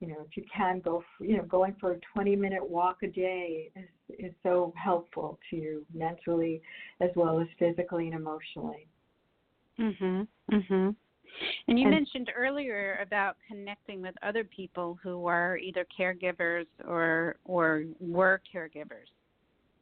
You 0.00 0.08
know, 0.08 0.26
if 0.28 0.36
you 0.36 0.44
can 0.54 0.80
go, 0.80 1.02
you 1.20 1.36
know, 1.36 1.44
going 1.44 1.76
for 1.80 1.92
a 1.92 2.00
20 2.12 2.36
minute 2.36 2.68
walk 2.68 3.02
a 3.02 3.06
day 3.06 3.70
is, 3.76 3.88
is 4.18 4.32
so 4.42 4.74
helpful 4.82 5.38
to 5.50 5.56
you 5.56 5.86
mentally 5.94 6.60
as 7.00 7.10
well 7.16 7.40
as 7.40 7.46
physically 7.58 8.06
and 8.06 8.14
emotionally. 8.14 8.88
Mhm. 9.78 10.26
Mhm. 10.50 10.96
And 11.68 11.78
you 11.78 11.86
and, 11.86 11.94
mentioned 11.94 12.30
earlier 12.34 12.98
about 13.00 13.36
connecting 13.46 14.02
with 14.02 14.14
other 14.22 14.44
people 14.44 14.98
who 15.02 15.26
are 15.26 15.56
either 15.56 15.86
caregivers 15.96 16.66
or 16.84 17.36
or 17.44 17.84
were 18.00 18.42
caregivers 18.52 19.08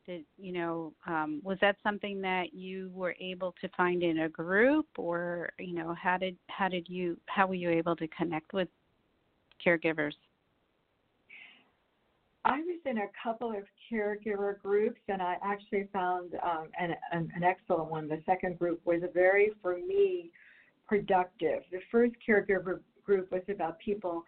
did 0.06 0.24
you 0.38 0.52
know 0.52 0.92
um, 1.06 1.40
was 1.44 1.58
that 1.60 1.76
something 1.82 2.20
that 2.20 2.52
you 2.52 2.90
were 2.94 3.14
able 3.20 3.54
to 3.60 3.68
find 3.76 4.02
in 4.02 4.20
a 4.20 4.28
group 4.28 4.86
or 4.96 5.50
you 5.58 5.74
know 5.74 5.94
how 6.00 6.16
did 6.16 6.36
how 6.48 6.68
did 6.68 6.88
you 6.88 7.16
how 7.26 7.46
were 7.46 7.54
you 7.54 7.70
able 7.70 7.96
to 7.96 8.08
connect 8.08 8.52
with 8.52 8.68
caregivers 9.64 10.14
I 12.44 12.58
was 12.60 12.80
in 12.86 12.98
a 12.98 13.06
couple 13.22 13.50
of 13.50 13.64
caregiver 13.92 14.60
groups, 14.62 15.00
and 15.08 15.20
I 15.20 15.36
actually 15.44 15.88
found 15.92 16.34
um, 16.42 16.68
an, 16.78 16.94
an, 17.12 17.30
an 17.36 17.42
excellent 17.42 17.90
one. 17.90 18.08
The 18.08 18.22
second 18.24 18.58
group 18.58 18.80
was 18.86 19.02
very, 19.12 19.50
for 19.60 19.76
me, 19.76 20.30
productive. 20.88 21.62
The 21.70 21.80
first 21.92 22.14
caregiver 22.26 22.80
group 23.04 23.30
was 23.30 23.42
about 23.50 23.78
people 23.78 24.24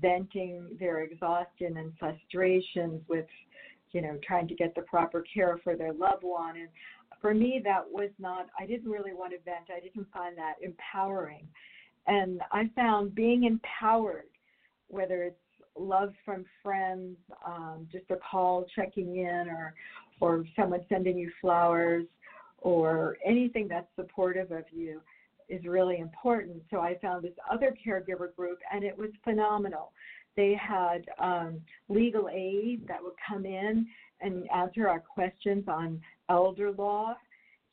venting 0.00 0.76
their 0.78 1.00
exhaustion 1.00 1.78
and 1.78 1.92
frustrations 1.98 3.02
with 3.08 3.26
you 3.92 4.02
know, 4.02 4.18
trying 4.26 4.48
to 4.48 4.54
get 4.54 4.74
the 4.74 4.82
proper 4.82 5.24
care 5.32 5.58
for 5.62 5.76
their 5.76 5.92
loved 5.92 6.22
one. 6.22 6.56
And 6.56 6.68
for 7.20 7.34
me, 7.34 7.60
that 7.64 7.84
was 7.90 8.10
not, 8.18 8.46
I 8.58 8.66
didn't 8.66 8.90
really 8.90 9.12
want 9.12 9.32
to 9.32 9.38
vent. 9.44 9.70
I 9.74 9.80
didn't 9.80 10.06
find 10.12 10.36
that 10.38 10.54
empowering. 10.62 11.46
And 12.06 12.40
I 12.52 12.70
found 12.74 13.14
being 13.14 13.44
empowered, 13.44 14.30
whether 14.88 15.24
it's 15.24 15.36
love 15.78 16.12
from 16.24 16.44
friends, 16.62 17.16
um, 17.46 17.86
just 17.92 18.10
a 18.10 18.16
call 18.16 18.66
checking 18.74 19.16
in, 19.16 19.48
or, 19.48 19.74
or 20.20 20.44
someone 20.56 20.84
sending 20.88 21.18
you 21.18 21.30
flowers, 21.40 22.06
or 22.58 23.16
anything 23.24 23.68
that's 23.68 23.86
supportive 23.94 24.50
of 24.50 24.64
you 24.72 25.00
is 25.48 25.64
really 25.64 25.98
important. 25.98 26.62
So 26.70 26.80
I 26.80 26.98
found 27.00 27.24
this 27.24 27.32
other 27.50 27.74
caregiver 27.86 28.34
group, 28.34 28.58
and 28.72 28.84
it 28.84 28.96
was 28.96 29.10
phenomenal 29.24 29.92
They 30.38 30.54
had 30.54 31.04
um, 31.18 31.60
legal 31.88 32.28
aid 32.32 32.86
that 32.86 33.02
would 33.02 33.14
come 33.28 33.44
in 33.44 33.84
and 34.20 34.48
answer 34.54 34.88
our 34.88 35.00
questions 35.00 35.64
on 35.66 36.00
elder 36.28 36.70
law, 36.70 37.16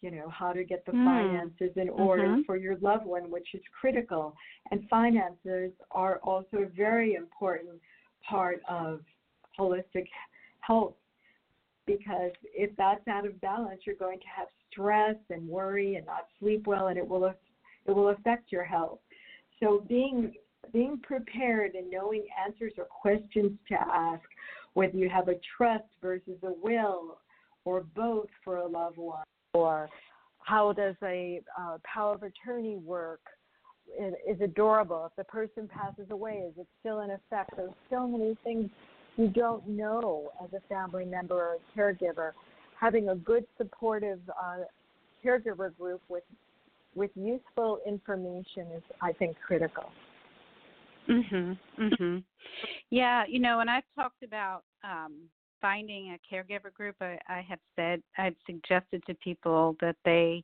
you 0.01 0.10
know, 0.10 0.30
how 0.30 0.51
to 0.51 0.63
get 0.63 0.84
the 0.88 0.93
Mm. 0.93 1.06
finances 1.06 1.78
in 1.78 1.89
order 1.89 2.30
Mhm. 2.30 2.45
for 2.47 2.58
your 2.58 2.75
loved 2.78 3.06
one, 3.06 3.30
which 3.30 3.54
is 3.54 3.62
critical. 3.80 4.36
And 4.71 4.89
finances 4.89 5.73
are 5.91 6.17
also 6.23 6.58
a 6.63 6.65
very 6.65 7.13
important 7.13 7.80
part 8.23 8.63
of 8.67 9.04
holistic 9.56 10.08
health 10.62 10.95
because 11.86 12.34
if 12.45 12.75
that's 12.78 13.08
out 13.08 13.28
of 13.28 13.39
balance, 13.41 13.86
you're 13.86 13.95
going 14.08 14.19
to 14.19 14.28
have 14.28 14.47
stress 14.71 15.17
and 15.30 15.47
worry 15.47 15.97
and 15.97 16.06
not 16.08 16.25
sleep 16.39 16.65
well, 16.65 16.88
and 16.88 16.97
it 16.97 17.08
will 17.08 17.25
it 17.86 17.91
will 17.91 18.10
affect 18.10 18.51
your 18.51 18.63
health. 18.63 18.99
So 19.60 19.86
being 19.88 20.34
being 20.71 20.99
prepared 21.01 21.75
and 21.75 21.89
knowing 21.89 22.25
answers 22.45 22.73
or 22.78 22.86
questions 22.86 23.58
to 23.69 23.75
ask, 23.75 24.23
whether 24.73 24.97
you 24.97 25.10
have 25.10 25.28
a 25.28 25.36
trust 25.58 25.86
versus 26.01 26.38
a 26.43 26.51
will, 26.62 27.17
or 27.63 27.86
both 27.95 28.28
for 28.43 28.58
a 28.58 28.67
loved 28.67 28.97
one, 28.97 29.23
or 29.54 29.89
how 30.39 30.73
does 30.73 30.95
a 31.04 31.41
uh, 31.60 31.78
power 31.84 32.13
of 32.15 32.23
attorney 32.23 32.75
work? 32.78 33.21
Is, 33.99 34.41
adorable. 34.41 35.06
If 35.06 35.15
the 35.15 35.23
person 35.23 35.69
passes 35.69 36.08
away, 36.10 36.43
is 36.49 36.54
it 36.58 36.67
still 36.80 37.01
in 37.01 37.12
effect? 37.12 37.51
There's 37.56 37.69
so 37.89 38.08
many 38.08 38.36
things 38.43 38.69
you 39.15 39.28
don't 39.28 39.65
know 39.67 40.32
as 40.43 40.49
a 40.54 40.60
family 40.67 41.06
member 41.06 41.36
or 41.36 41.56
a 41.56 41.80
caregiver. 41.80 42.32
Having 42.80 43.10
a 43.10 43.15
good 43.15 43.45
supportive 43.58 44.19
uh, 44.30 44.63
caregiver 45.23 45.75
group 45.78 46.01
with 46.10 46.23
with 46.95 47.12
useful 47.15 47.80
information 47.86 48.67
is, 48.75 48.84
I 49.01 49.12
think, 49.12 49.38
critical. 49.45 49.91
Mhm. 51.08 51.60
Mhm. 51.78 52.24
Yeah, 52.89 53.26
you 53.28 53.39
know, 53.39 53.58
when 53.58 53.70
I've 53.70 53.84
talked 53.96 54.24
about 54.24 54.63
um 54.84 55.30
finding 55.62 56.13
a 56.13 56.20
caregiver 56.34 56.74
group, 56.74 56.96
I, 57.02 57.18
I 57.28 57.41
have 57.41 57.60
said 57.76 58.04
I've 58.18 58.36
suggested 58.46 59.04
to 59.08 59.15
people 59.15 59.76
that 59.82 59.98
they 60.06 60.44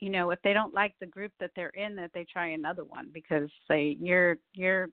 you 0.00 0.08
know, 0.08 0.30
if 0.30 0.40
they 0.42 0.54
don't 0.54 0.72
like 0.72 0.94
the 0.98 1.06
group 1.06 1.32
that 1.40 1.50
they're 1.54 1.68
in 1.70 1.94
that 1.96 2.10
they 2.14 2.24
try 2.24 2.48
another 2.48 2.84
one 2.84 3.10
because 3.12 3.50
they 3.68 3.96
you're 4.00 4.38
you're 4.54 4.88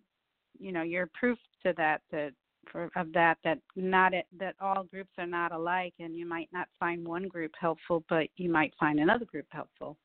you 0.59 0.71
know, 0.71 0.83
you're 0.83 1.09
proof 1.13 1.37
to 1.65 1.73
that 1.77 2.01
that 2.11 2.33
for 2.71 2.89
of 2.95 3.13
that 3.13 3.37
that 3.43 3.59
not 3.75 4.13
it, 4.13 4.25
that 4.37 4.55
all 4.59 4.83
groups 4.83 5.11
are 5.17 5.25
not 5.25 5.51
alike 5.51 5.93
and 5.99 6.17
you 6.17 6.27
might 6.27 6.49
not 6.51 6.67
find 6.79 7.07
one 7.07 7.27
group 7.27 7.51
helpful 7.59 8.03
but 8.09 8.27
you 8.35 8.49
might 8.49 8.73
find 8.79 8.99
another 8.99 9.25
group 9.25 9.45
helpful. 9.49 9.97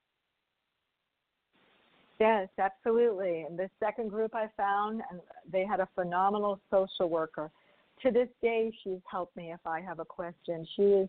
Yes, 2.23 2.49
absolutely. 2.57 3.43
And 3.43 3.59
the 3.59 3.69
second 3.81 4.09
group 4.09 4.33
I 4.33 4.47
found, 4.57 5.03
and 5.11 5.21
they 5.51 5.67
had 5.67 5.81
a 5.81 5.89
phenomenal 5.97 6.61
social 6.71 7.11
worker. 7.11 7.51
To 8.03 8.13
this 8.13 8.29
day, 8.41 8.73
she's 8.85 9.01
helped 9.11 9.37
me 9.37 9.53
if 9.53 9.59
I 9.67 9.81
have 9.81 9.99
a 9.99 10.05
question. 10.05 10.65
She 10.77 10.83
is, 10.83 11.09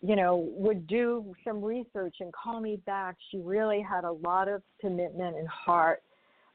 you 0.00 0.16
know, 0.16 0.48
would 0.56 0.88
do 0.88 1.32
some 1.44 1.62
research 1.62 2.16
and 2.18 2.32
call 2.32 2.60
me 2.60 2.74
back. 2.86 3.14
She 3.30 3.38
really 3.38 3.80
had 3.80 4.02
a 4.02 4.10
lot 4.10 4.48
of 4.48 4.62
commitment 4.80 5.36
and 5.36 5.46
heart 5.46 6.02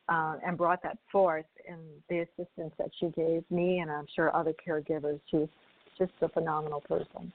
uh, 0.10 0.36
and 0.46 0.58
brought 0.58 0.84
that 0.84 0.98
forth 1.10 1.46
in 1.66 1.78
the 2.10 2.26
assistance 2.26 2.74
that 2.78 2.90
she 3.00 3.08
gave 3.16 3.50
me 3.50 3.80
and 3.80 3.90
I'm 3.90 4.08
sure 4.14 4.36
other 4.36 4.54
caregivers. 4.68 5.22
She's 5.32 5.48
just 5.98 6.12
a 6.22 6.28
phenomenal 6.28 6.82
person. 6.82 7.32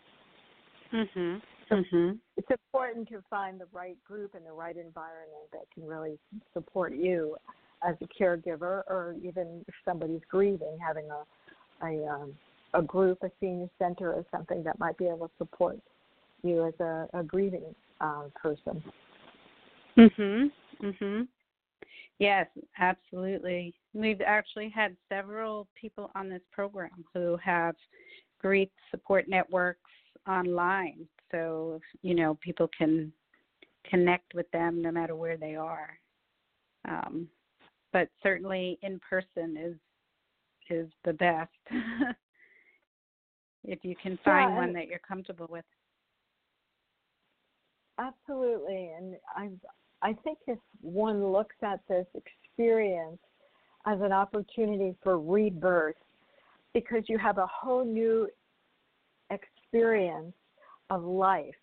Mhm. 0.92 1.40
Mhm. 1.70 2.18
it's 2.36 2.50
important 2.50 3.08
to 3.08 3.22
find 3.30 3.60
the 3.60 3.66
right 3.72 4.02
group 4.04 4.34
and 4.34 4.44
the 4.44 4.52
right 4.52 4.76
environment 4.76 5.50
that 5.52 5.70
can 5.72 5.86
really 5.86 6.18
support 6.52 6.94
you 6.94 7.36
as 7.82 7.96
a 8.00 8.06
caregiver 8.06 8.82
or 8.88 9.16
even 9.22 9.64
if 9.66 9.74
somebody's 9.84 10.22
grieving 10.28 10.78
having 10.78 11.08
a 11.10 11.24
a 11.84 12.06
um, 12.06 12.36
a 12.74 12.82
group 12.82 13.22
a 13.22 13.30
senior 13.40 13.68
center 13.78 14.12
or 14.12 14.24
something 14.30 14.62
that 14.62 14.78
might 14.78 14.96
be 14.96 15.06
able 15.06 15.28
to 15.28 15.34
support 15.38 15.78
you 16.42 16.66
as 16.66 16.74
a, 16.80 17.08
a 17.14 17.22
grieving 17.22 17.74
uh, 18.00 18.24
person 18.34 18.82
Mhm. 19.96 20.50
Mhm. 20.80 21.28
Yes, 22.18 22.46
absolutely. 22.78 23.74
We've 23.94 24.20
actually 24.20 24.68
had 24.68 24.96
several 25.08 25.68
people 25.74 26.10
on 26.14 26.28
this 26.28 26.42
program 26.50 27.04
who 27.12 27.36
have 27.38 27.74
grief 28.38 28.68
support 28.90 29.28
networks 29.28 29.90
online, 30.28 31.06
so 31.30 31.80
you 32.02 32.14
know 32.14 32.38
people 32.40 32.68
can 32.76 33.12
connect 33.88 34.34
with 34.34 34.50
them 34.52 34.80
no 34.80 34.90
matter 34.90 35.14
where 35.16 35.36
they 35.36 35.56
are. 35.56 35.98
Um, 36.88 37.28
but 37.92 38.08
certainly 38.22 38.78
in 38.82 39.00
person 39.08 39.56
is 39.56 39.76
is 40.70 40.88
the 41.04 41.12
best 41.12 41.50
if 43.64 43.84
you 43.84 43.94
can 44.02 44.18
find 44.24 44.50
Yeah, 44.50 44.56
one 44.56 44.72
that 44.72 44.86
you're 44.86 45.00
comfortable 45.00 45.48
with. 45.50 45.64
Absolutely, 47.98 48.90
and 48.96 49.16
I 49.36 49.50
I 50.02 50.14
think 50.24 50.38
if 50.46 50.58
one 50.80 51.26
looks 51.26 51.56
at 51.62 51.80
this 51.88 52.06
experience 52.14 53.18
as 53.86 54.00
an 54.00 54.12
opportunity 54.12 54.96
for 55.02 55.18
rebirth, 55.20 55.96
because 56.74 57.04
you 57.08 57.18
have 57.18 57.38
a 57.38 57.46
whole 57.46 57.84
new 57.84 58.28
experience 59.32 60.34
of 60.90 61.04
life 61.04 61.54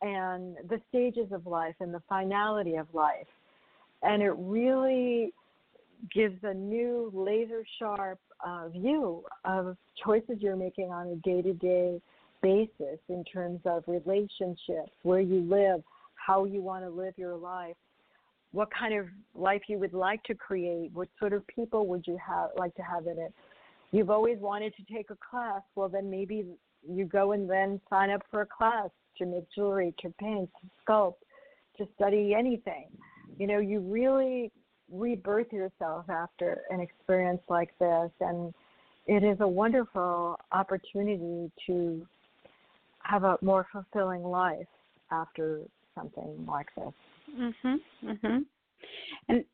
and 0.00 0.56
the 0.68 0.80
stages 0.88 1.30
of 1.32 1.46
life 1.46 1.74
and 1.80 1.92
the 1.92 2.02
finality 2.08 2.76
of 2.76 2.86
life, 2.92 3.26
and 4.02 4.22
it 4.22 4.34
really 4.38 5.32
gives 6.12 6.38
a 6.42 6.52
new 6.52 7.10
laser 7.14 7.64
sharp 7.78 8.18
uh, 8.44 8.68
view 8.68 9.22
of 9.44 9.76
choices 10.04 10.36
you're 10.40 10.56
making 10.56 10.90
on 10.90 11.06
a 11.08 11.16
day 11.16 11.42
to 11.42 11.52
day 11.54 12.00
basis 12.42 12.98
in 13.08 13.22
terms 13.24 13.60
of 13.64 13.84
relationships, 13.86 14.90
where 15.04 15.20
you 15.20 15.40
live, 15.42 15.80
how 16.14 16.44
you 16.44 16.60
want 16.60 16.84
to 16.84 16.90
live 16.90 17.14
your 17.16 17.36
life, 17.36 17.76
what 18.50 18.68
kind 18.76 18.98
of 18.98 19.06
life 19.36 19.62
you 19.68 19.78
would 19.78 19.94
like 19.94 20.22
to 20.24 20.34
create, 20.34 20.90
what 20.92 21.08
sort 21.20 21.32
of 21.32 21.46
people 21.46 21.86
would 21.86 22.04
you 22.06 22.18
have 22.24 22.50
like 22.58 22.74
to 22.74 22.82
have 22.82 23.06
in 23.06 23.18
it. 23.18 23.32
You've 23.92 24.10
always 24.10 24.38
wanted 24.38 24.74
to 24.76 24.94
take 24.94 25.10
a 25.10 25.16
class, 25.30 25.62
well 25.76 25.88
then 25.88 26.10
maybe 26.10 26.46
you 26.88 27.04
go 27.04 27.32
and 27.32 27.48
then 27.48 27.80
sign 27.88 28.10
up 28.10 28.22
for 28.30 28.42
a 28.42 28.46
class 28.46 28.90
to 29.18 29.26
make 29.26 29.44
jewelry, 29.54 29.94
to 30.00 30.08
paint, 30.18 30.50
to 30.60 30.68
sculpt, 30.84 31.14
to 31.76 31.86
study 31.94 32.34
anything. 32.34 32.88
You 33.38 33.46
know, 33.46 33.58
you 33.58 33.80
really 33.80 34.50
rebirth 34.90 35.52
yourself 35.52 36.08
after 36.10 36.62
an 36.70 36.80
experience 36.80 37.40
like 37.48 37.70
this 37.78 38.10
and 38.20 38.52
it 39.06 39.24
is 39.24 39.38
a 39.40 39.48
wonderful 39.48 40.38
opportunity 40.52 41.50
to 41.66 42.06
have 43.02 43.24
a 43.24 43.36
more 43.42 43.66
fulfilling 43.72 44.22
life 44.22 44.66
after 45.10 45.62
something 45.94 46.46
like 46.46 46.68
this. 46.76 46.92
Mhm. 47.30 47.80
Mhm. 48.02 48.46
And 49.28 49.44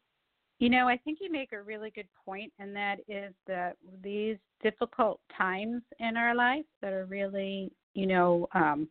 you 0.58 0.68
know, 0.68 0.88
I 0.88 0.96
think 0.96 1.18
you 1.20 1.30
make 1.30 1.52
a 1.52 1.62
really 1.62 1.90
good 1.90 2.08
point, 2.24 2.52
and 2.58 2.74
that 2.74 2.98
is 3.06 3.32
that 3.46 3.76
these 4.02 4.36
difficult 4.62 5.20
times 5.36 5.82
in 6.00 6.16
our 6.16 6.34
life 6.34 6.64
that 6.82 6.92
are 6.92 7.06
really, 7.06 7.70
you 7.94 8.06
know, 8.06 8.48
um, 8.54 8.88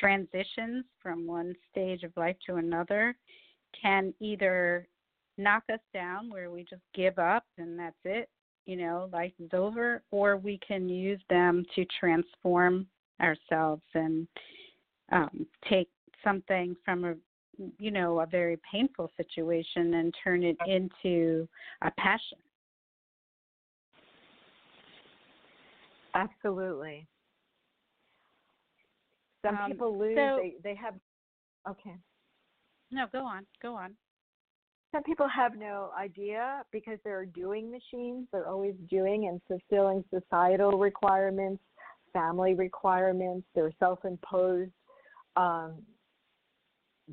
transitions 0.00 0.84
from 1.00 1.26
one 1.26 1.54
stage 1.70 2.02
of 2.02 2.12
life 2.16 2.36
to 2.46 2.56
another 2.56 3.16
can 3.80 4.12
either 4.20 4.88
knock 5.38 5.62
us 5.72 5.80
down 5.92 6.30
where 6.30 6.50
we 6.50 6.62
just 6.62 6.82
give 6.94 7.18
up 7.18 7.44
and 7.58 7.78
that's 7.78 7.96
it, 8.04 8.28
you 8.66 8.76
know, 8.76 9.08
life 9.12 9.32
is 9.38 9.50
over, 9.52 10.02
or 10.10 10.36
we 10.36 10.58
can 10.66 10.88
use 10.88 11.20
them 11.30 11.64
to 11.74 11.84
transform 11.98 12.86
ourselves 13.20 13.82
and 13.94 14.26
um, 15.12 15.46
take 15.68 15.88
something 16.24 16.74
from 16.84 17.04
a 17.04 17.14
you 17.78 17.90
know 17.90 18.20
a 18.20 18.26
very 18.26 18.58
painful 18.70 19.10
situation 19.16 19.94
and 19.94 20.14
turn 20.22 20.42
it 20.42 20.56
into 20.66 21.48
a 21.82 21.90
passion 21.98 22.38
Absolutely. 26.14 27.06
Some 29.44 29.56
Um, 29.58 29.70
people 29.70 29.98
lose 29.98 30.16
so- 30.16 30.36
they 30.40 30.56
they 30.62 30.74
have 30.76 30.94
okay. 31.68 31.96
no 32.90 33.06
go 33.08 33.24
on 33.26 33.46
go 33.60 33.74
on 33.74 33.96
Some 34.92 35.02
people 35.02 35.26
have 35.26 35.56
no 35.56 35.90
idea 35.98 36.64
because 36.70 37.00
they're 37.02 37.26
doing 37.26 37.68
machines. 37.70 38.28
They're 38.30 38.46
always 38.48 38.76
doing 38.88 39.26
and 39.26 39.42
fulfilling 39.48 40.04
societal 40.08 40.78
requirements, 40.78 41.60
family 42.12 42.54
requirements, 42.54 43.44
their 43.56 43.72
self-imposed 43.80 44.70
um, 45.36 45.82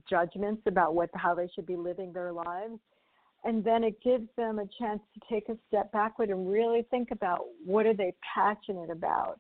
judgments 0.10 0.64
about 0.66 0.96
what 0.96 1.10
how 1.16 1.36
they 1.36 1.48
should 1.54 1.66
be 1.66 1.76
living 1.76 2.14
their 2.14 2.32
lives. 2.32 2.80
And 3.44 3.64
then 3.64 3.84
it 3.84 4.02
gives 4.04 4.28
them 4.38 4.60
a 4.60 4.68
chance 4.78 5.02
to 5.16 5.34
take 5.34 5.50
a 5.50 5.58
step 5.68 5.92
backward 5.92 6.30
and 6.30 6.52
really 6.52 6.86
think 6.92 7.10
about 7.12 7.46
what 7.66 7.88
are 7.88 7.94
they 7.94 8.14
passionate 8.22 8.92
about? 8.92 9.40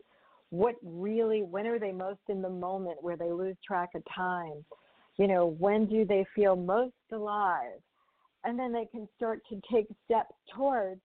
What 0.50 0.76
really 0.84 1.44
when 1.44 1.68
are 1.68 1.80
they 1.80 1.92
most 1.92 2.22
in 2.28 2.42
the 2.42 2.50
moment 2.50 3.02
where 3.02 3.16
they 3.16 3.32
lose 3.32 3.56
track 3.66 3.90
of 3.96 4.04
time? 4.14 4.66
You 5.18 5.28
know, 5.28 5.56
when 5.60 5.86
do 5.86 6.04
they 6.04 6.26
feel 6.36 6.56
most 6.56 6.96
alive? 7.12 7.80
and 8.44 8.58
then 8.58 8.72
they 8.72 8.86
can 8.86 9.08
start 9.16 9.42
to 9.50 9.62
take 9.72 9.88
steps 10.06 10.36
towards 10.56 11.02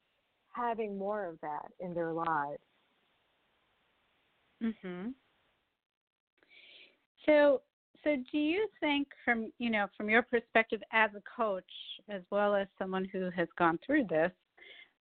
having 0.53 0.97
more 0.97 1.27
of 1.27 1.39
that 1.43 1.71
in 1.81 1.95
their 1.95 2.13
lives. 2.13 2.63
Mhm. 4.63 5.15
So 7.27 7.63
so 8.07 8.17
do 8.31 8.39
you 8.39 8.69
think 8.79 9.09
from 9.25 9.53
you 9.59 9.69
know 9.69 9.87
from 9.97 10.09
your 10.09 10.23
perspective 10.23 10.81
as 10.93 11.11
a 11.17 11.23
coach 11.37 11.65
as 12.09 12.23
well 12.31 12.55
as 12.55 12.69
someone 12.79 13.05
who 13.13 13.31
has 13.31 13.49
gone 13.59 13.79
through 13.85 14.05
this 14.05 14.31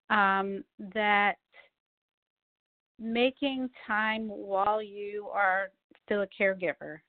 um, 0.10 0.64
that 0.94 1.34
making 3.00 3.70
time 3.86 4.28
while 4.30 4.82
you 4.82 5.28
are 5.34 5.68
still 6.06 6.22
a 6.22 6.28
caregiver 6.42 7.00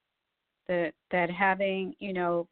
that 0.67 0.93
that 1.13 1.31
having 1.31 1.95
you 2.01 2.13
know 2.13 2.49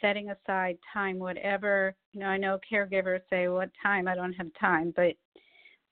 setting 0.00 0.30
aside 0.30 0.76
time 0.92 1.18
whatever 1.18 1.94
you 2.12 2.20
know 2.20 2.26
i 2.26 2.36
know 2.36 2.58
caregivers 2.70 3.20
say 3.30 3.48
what 3.48 3.70
time? 3.82 4.06
I 4.06 4.14
don't 4.14 4.34
have 4.34 4.48
time 4.60 4.92
but 4.94 5.14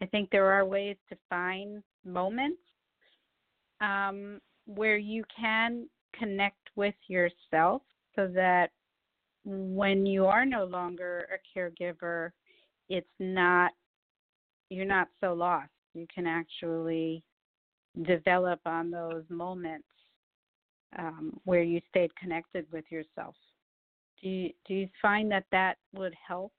i 0.02 0.06
think 0.10 0.28
there 0.30 0.52
are 0.52 0.66
ways 0.66 0.96
to 1.08 1.16
find 1.30 1.82
moments 2.04 2.58
um, 3.80 4.40
where 4.66 4.98
you 4.98 5.24
can 5.34 5.86
connect 6.18 6.70
with 6.76 6.94
yourself 7.08 7.82
so 8.14 8.28
that 8.28 8.70
when 9.44 10.06
you 10.06 10.26
are 10.26 10.44
no 10.46 10.64
longer 10.64 11.26
a 11.32 11.58
caregiver 11.58 12.30
it's 12.88 13.06
not 13.18 13.72
you're 14.70 14.84
not 14.84 15.08
so 15.20 15.32
lost 15.32 15.70
you 15.94 16.06
can 16.14 16.26
actually 16.26 17.22
develop 18.02 18.60
on 18.64 18.90
those 18.90 19.24
moments 19.28 19.86
um, 20.98 21.38
where 21.44 21.62
you 21.62 21.80
stayed 21.88 22.14
connected 22.16 22.66
with 22.72 22.84
yourself. 22.90 23.34
Do 24.22 24.28
you, 24.28 24.50
do 24.66 24.74
you 24.74 24.88
find 25.00 25.30
that 25.32 25.44
that 25.52 25.76
would 25.94 26.14
help? 26.26 26.52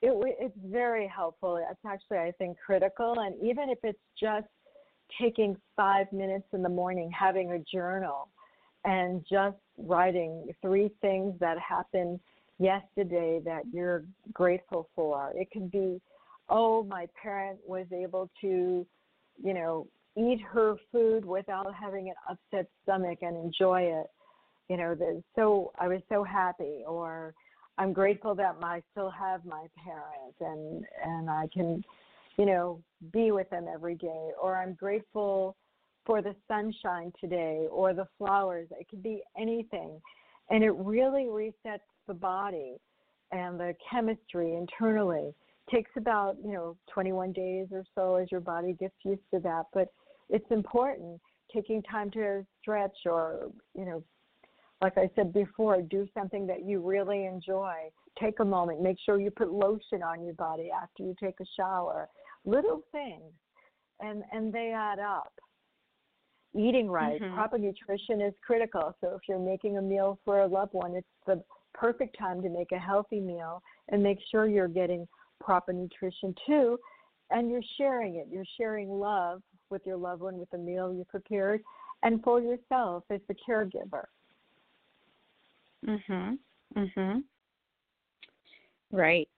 It, 0.00 0.12
it's 0.38 0.56
very 0.64 1.10
helpful. 1.14 1.56
It's 1.56 1.80
actually, 1.86 2.18
I 2.18 2.32
think, 2.38 2.56
critical. 2.64 3.16
And 3.18 3.34
even 3.42 3.68
if 3.68 3.78
it's 3.82 3.98
just 4.18 4.46
taking 5.20 5.56
five 5.76 6.10
minutes 6.12 6.46
in 6.52 6.62
the 6.62 6.68
morning, 6.68 7.10
having 7.10 7.52
a 7.52 7.58
journal, 7.60 8.28
and 8.84 9.24
just 9.30 9.56
writing 9.76 10.50
three 10.62 10.90
things 11.00 11.34
that 11.40 11.58
happened 11.58 12.20
yesterday 12.58 13.40
that 13.44 13.62
you're 13.72 14.04
grateful 14.32 14.88
for. 14.94 15.32
It 15.34 15.50
can 15.50 15.68
be 15.68 16.00
oh, 16.48 16.82
my 16.84 17.06
parent 17.20 17.58
was 17.66 17.86
able 17.92 18.30
to, 18.40 18.86
you 19.42 19.54
know, 19.54 19.86
eat 20.16 20.40
her 20.40 20.76
food 20.90 21.24
without 21.24 21.72
having 21.74 22.08
an 22.08 22.14
upset 22.28 22.68
stomach 22.82 23.18
and 23.22 23.36
enjoy 23.36 23.82
it. 23.82 24.06
You 24.68 24.76
know, 24.76 24.94
the, 24.94 25.22
so 25.36 25.72
I 25.78 25.88
was 25.88 26.00
so 26.08 26.24
happy, 26.24 26.82
or 26.86 27.34
I'm 27.78 27.92
grateful 27.92 28.34
that 28.34 28.56
I 28.62 28.82
still 28.92 29.10
have 29.10 29.44
my 29.44 29.66
parents 29.82 30.36
and 30.40 30.84
and 31.04 31.30
I 31.30 31.48
can, 31.52 31.84
you 32.38 32.46
know, 32.46 32.80
be 33.12 33.32
with 33.32 33.50
them 33.50 33.66
every 33.72 33.96
day, 33.96 34.30
or 34.40 34.56
I'm 34.56 34.74
grateful 34.74 35.56
for 36.06 36.22
the 36.22 36.34
sunshine 36.46 37.12
today 37.20 37.66
or 37.70 37.92
the 37.92 38.06
flowers. 38.16 38.68
It 38.70 38.88
could 38.88 39.02
be 39.02 39.22
anything, 39.36 40.00
and 40.48 40.64
it 40.64 40.72
really 40.76 41.24
resets 41.24 41.80
the 42.06 42.14
body 42.14 42.76
and 43.32 43.60
the 43.60 43.74
chemistry 43.90 44.54
internally. 44.54 45.34
It 45.66 45.74
takes 45.74 45.90
about 45.96 46.36
you 46.42 46.52
know 46.52 46.76
21 46.92 47.32
days 47.32 47.66
or 47.72 47.84
so 47.94 48.14
as 48.14 48.30
your 48.30 48.40
body 48.40 48.74
gets 48.78 48.94
used 49.04 49.20
to 49.34 49.40
that. 49.40 49.64
But 49.74 49.88
it's 50.30 50.50
important 50.50 51.20
taking 51.52 51.82
time 51.82 52.10
to 52.12 52.44
stretch 52.60 52.96
or 53.06 53.50
you 53.74 53.86
know 53.86 54.04
like 54.82 54.98
i 54.98 55.08
said 55.16 55.32
before 55.32 55.80
do 55.80 56.06
something 56.12 56.46
that 56.46 56.64
you 56.64 56.80
really 56.80 57.26
enjoy. 57.26 57.74
Take 58.20 58.40
a 58.40 58.44
moment. 58.44 58.82
Make 58.82 58.96
sure 59.04 59.20
you 59.20 59.30
put 59.30 59.52
lotion 59.52 60.02
on 60.02 60.24
your 60.24 60.34
body 60.34 60.70
after 60.70 61.04
you 61.04 61.14
take 61.20 61.38
a 61.40 61.44
shower 61.56 62.08
little 62.48 62.82
things 62.92 63.32
and 64.00 64.22
and 64.32 64.52
they 64.52 64.72
add 64.72 64.98
up 64.98 65.32
eating 66.56 66.88
right 66.90 67.20
mm-hmm. 67.20 67.34
proper 67.34 67.58
nutrition 67.58 68.20
is 68.20 68.32
critical 68.44 68.96
so 69.00 69.14
if 69.14 69.20
you're 69.28 69.38
making 69.38 69.76
a 69.76 69.82
meal 69.82 70.18
for 70.24 70.40
a 70.40 70.46
loved 70.46 70.72
one 70.72 70.94
it's 70.94 71.06
the 71.26 71.42
perfect 71.74 72.18
time 72.18 72.42
to 72.42 72.48
make 72.48 72.72
a 72.72 72.78
healthy 72.78 73.20
meal 73.20 73.62
and 73.90 74.02
make 74.02 74.18
sure 74.30 74.46
you're 74.46 74.68
getting 74.68 75.06
proper 75.40 75.72
nutrition 75.72 76.34
too, 76.46 76.78
and 77.30 77.50
you're 77.50 77.62
sharing 77.76 78.16
it. 78.16 78.26
You're 78.30 78.44
sharing 78.56 78.88
love 78.88 79.42
with 79.70 79.82
your 79.86 79.96
loved 79.96 80.22
one 80.22 80.38
with 80.38 80.50
the 80.50 80.58
meal 80.58 80.92
you 80.92 81.04
prepared, 81.08 81.62
and 82.02 82.22
for 82.22 82.40
yourself 82.40 83.04
as 83.10 83.20
the 83.28 83.34
caregiver. 83.34 84.04
Mhm. 85.84 86.38
Mhm. 86.74 87.24
Right. 88.90 89.28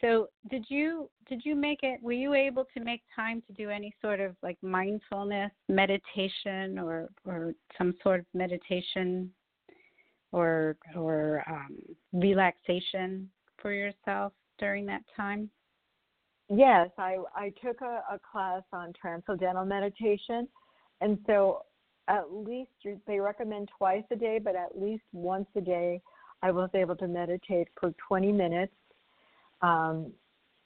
So, 0.00 0.28
did 0.50 0.66
you 0.68 1.08
did 1.28 1.42
you 1.44 1.54
make 1.54 1.80
it? 1.82 2.02
Were 2.02 2.12
you 2.12 2.34
able 2.34 2.66
to 2.76 2.84
make 2.84 3.02
time 3.14 3.42
to 3.46 3.52
do 3.52 3.70
any 3.70 3.94
sort 4.02 4.20
of 4.20 4.36
like 4.42 4.58
mindfulness 4.62 5.52
meditation 5.68 6.78
or 6.78 7.08
or 7.24 7.54
some 7.78 7.94
sort 8.02 8.20
of 8.20 8.26
meditation 8.34 9.30
or 10.32 10.76
or 10.94 11.44
um, 11.48 11.78
relaxation 12.12 13.30
for 13.60 13.72
yourself? 13.72 14.32
during 14.58 14.86
that 14.86 15.02
time? 15.16 15.50
Yes, 16.48 16.90
I, 16.98 17.16
I 17.34 17.52
took 17.64 17.80
a, 17.80 18.02
a 18.10 18.20
class 18.30 18.62
on 18.72 18.92
transcendental 19.00 19.64
meditation. 19.64 20.48
And 21.00 21.18
so 21.26 21.62
at 22.08 22.32
least 22.32 22.70
they 23.06 23.18
recommend 23.18 23.68
twice 23.76 24.04
a 24.10 24.16
day, 24.16 24.38
but 24.42 24.54
at 24.54 24.80
least 24.80 25.02
once 25.12 25.48
a 25.56 25.60
day, 25.60 26.00
I 26.42 26.50
was 26.52 26.70
able 26.74 26.96
to 26.96 27.08
meditate 27.08 27.68
for 27.80 27.92
20 28.06 28.30
minutes. 28.30 28.72
Um, 29.62 30.12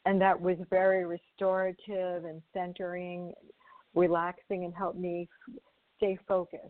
and 0.07 0.20
that 0.20 0.40
was 0.40 0.57
very 0.70 1.05
restorative 1.05 2.24
and 2.24 2.42
centering, 2.53 3.33
relaxing, 3.94 4.64
and 4.64 4.74
helped 4.74 4.98
me 4.98 5.29
stay 5.96 6.18
focused 6.26 6.64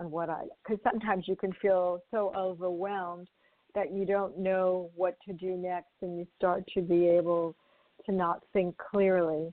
on 0.00 0.10
what 0.10 0.28
I, 0.28 0.44
because 0.62 0.82
sometimes 0.82 1.26
you 1.28 1.36
can 1.36 1.52
feel 1.60 2.02
so 2.10 2.32
overwhelmed 2.36 3.28
that 3.74 3.92
you 3.92 4.04
don't 4.04 4.38
know 4.38 4.90
what 4.94 5.16
to 5.26 5.32
do 5.32 5.56
next 5.56 5.92
and 6.02 6.18
you 6.18 6.26
start 6.36 6.64
to 6.74 6.82
be 6.82 7.08
able 7.08 7.54
to 8.06 8.12
not 8.12 8.42
think 8.52 8.76
clearly 8.76 9.52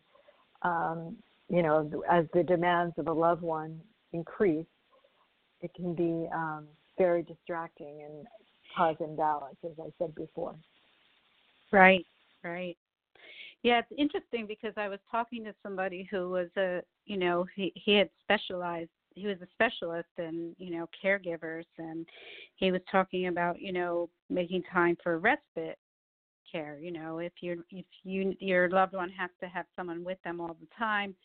um, 0.61 1.15
you 1.49 1.61
know 1.61 1.89
as 2.09 2.25
the 2.33 2.43
demands 2.43 2.95
of 2.97 3.07
a 3.07 3.13
loved 3.13 3.41
one 3.41 3.79
increase 4.13 4.65
it 5.61 5.71
can 5.75 5.93
be 5.93 6.27
um, 6.33 6.65
very 6.97 7.23
distracting 7.23 8.01
and 8.03 8.25
cause 8.75 8.95
imbalance 8.99 9.57
as 9.63 9.71
i 9.79 9.89
said 9.99 10.13
before 10.15 10.55
right 11.75 12.05
right. 12.43 12.77
Yeah 13.63 13.79
it's 13.79 13.91
interesting 13.97 14.47
because 14.47 14.73
i 14.77 14.87
was 14.87 14.99
talking 15.09 15.43
to 15.43 15.53
somebody 15.61 16.07
who 16.09 16.29
was 16.29 16.47
a 16.57 16.81
you 17.05 17.17
know 17.17 17.45
he 17.55 17.71
he 17.75 17.93
had 17.93 18.09
specialized 18.21 18.89
he 19.15 19.27
was 19.27 19.37
a 19.41 19.47
specialist 19.51 20.09
in 20.17 20.55
you 20.57 20.71
know 20.71 20.87
caregivers 21.03 21.65
and 21.77 22.05
he 22.55 22.71
was 22.71 22.81
talking 22.91 23.27
about 23.27 23.59
you 23.59 23.73
know 23.73 24.09
making 24.29 24.63
time 24.71 24.95
for 25.03 25.19
respite 25.19 25.77
care 26.51 26.77
you 26.79 26.91
know 26.91 27.19
if 27.19 27.33
you 27.41 27.63
if 27.71 27.85
you 28.03 28.35
your 28.39 28.69
loved 28.69 28.93
one 28.93 29.09
has 29.09 29.29
to 29.41 29.47
have 29.47 29.65
someone 29.75 30.03
with 30.03 30.21
them 30.23 30.39
all 30.39 30.55
the 30.59 30.67
time. 30.77 31.15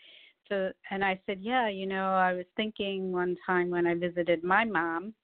So 0.49 0.73
and 0.91 1.05
i 1.05 1.21
said 1.27 1.39
yeah 1.41 1.69
you 1.69 1.87
know 1.87 2.15
i 2.15 2.33
was 2.33 2.47
thinking 2.57 3.13
one 3.13 3.37
time 3.47 3.71
when 3.71 3.87
i 3.87 3.95
visited 3.95 4.43
my 4.43 4.65
mom 4.65 5.15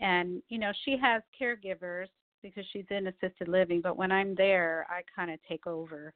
and 0.00 0.42
you 0.48 0.58
know 0.58 0.72
she 0.84 0.96
has 1.00 1.22
caregivers 1.40 2.08
because 2.54 2.68
she's 2.72 2.86
in 2.90 3.06
assisted 3.08 3.48
living 3.48 3.80
but 3.80 3.96
when 3.96 4.12
i'm 4.12 4.34
there 4.34 4.86
i 4.90 5.00
kind 5.14 5.30
of 5.30 5.38
take 5.48 5.66
over 5.66 6.12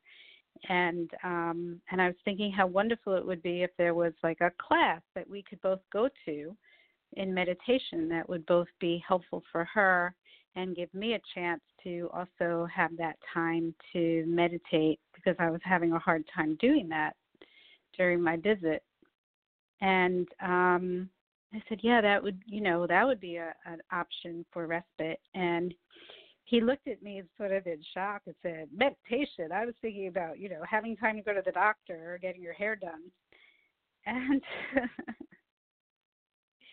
and 0.69 1.11
um 1.25 1.81
and 1.91 2.01
I 2.01 2.07
was 2.07 2.17
thinking 2.25 2.53
how 2.53 2.67
wonderful 2.67 3.15
it 3.15 3.27
would 3.27 3.43
be 3.43 3.63
if 3.63 3.71
there 3.79 3.95
was 3.95 4.13
like 4.23 4.41
a 4.41 4.53
class 4.61 5.01
that 5.15 5.29
we 5.29 5.43
could 5.43 5.61
both 5.63 5.81
go 5.93 6.09
to 6.27 6.57
in 7.15 7.35
meditation 7.35 8.09
that 8.09 8.29
would 8.29 8.47
both 8.47 8.69
be 8.79 9.03
helpful 9.07 9.43
for 9.51 9.65
her 9.65 10.15
and 10.57 10.77
give 10.77 10.93
me 10.93 11.15
a 11.15 11.21
chance 11.35 11.61
to 11.85 12.11
also 12.13 12.67
have 12.75 12.97
that 12.97 13.17
time 13.33 13.75
to 13.93 14.25
meditate 14.27 14.99
because 15.15 15.37
I 15.39 15.51
was 15.51 15.61
having 15.65 15.93
a 15.93 15.99
hard 15.99 16.25
time 16.35 16.57
doing 16.61 16.89
that 16.89 17.15
during 17.97 18.21
my 18.23 18.37
visit. 18.37 18.83
And 19.81 20.29
um 20.43 21.09
I 21.53 21.61
said, 21.69 21.81
"Yeah, 21.83 22.01
that 22.01 22.23
would, 22.23 22.41
you 22.47 22.61
know, 22.61 22.87
that 22.87 23.05
would 23.05 23.21
be 23.21 23.37
a 23.37 23.55
an 23.65 23.81
option 23.91 24.45
for 24.53 24.67
respite." 24.67 25.21
And 25.35 25.75
he 26.51 26.61
looked 26.61 26.89
at 26.89 27.03
me 27.03 27.23
sort 27.39 27.53
of 27.53 27.67
in 27.67 27.79
shock 27.95 28.23
and 28.27 28.35
said, 28.43 28.69
Meditation. 28.77 29.53
I 29.55 29.65
was 29.65 29.75
thinking 29.81 30.09
about, 30.09 30.39
you 30.39 30.49
know, 30.49 30.63
having 30.69 30.97
time 30.97 31.17
to 31.17 31.23
go 31.23 31.33
to 31.33 31.43
the 31.45 31.53
doctor 31.53 32.13
or 32.13 32.19
getting 32.19 32.43
your 32.43 32.53
hair 32.53 32.75
done. 32.77 33.03
And 34.07 34.43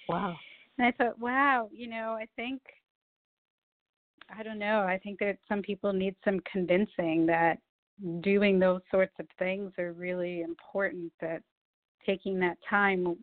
Wow. 0.10 0.36
And 0.78 0.88
I 0.88 0.92
thought, 0.92 1.20
wow, 1.20 1.70
you 1.72 1.88
know, 1.88 2.18
I 2.20 2.28
think 2.36 2.62
I 4.30 4.44
don't 4.44 4.60
know, 4.60 4.82
I 4.82 5.00
think 5.02 5.20
that 5.20 5.38
some 5.48 5.62
people 5.62 5.94
need 5.94 6.16
some 6.26 6.42
convincing 6.52 7.26
that 7.28 7.60
doing 8.22 8.60
those 8.60 8.82
sorts 8.92 9.14
of 9.20 9.26
things 9.40 9.72
are 9.80 9.94
really 9.94 10.42
important 10.42 11.12
that 11.22 11.42
taking 12.06 12.40
that 12.40 12.58
time 12.70 13.16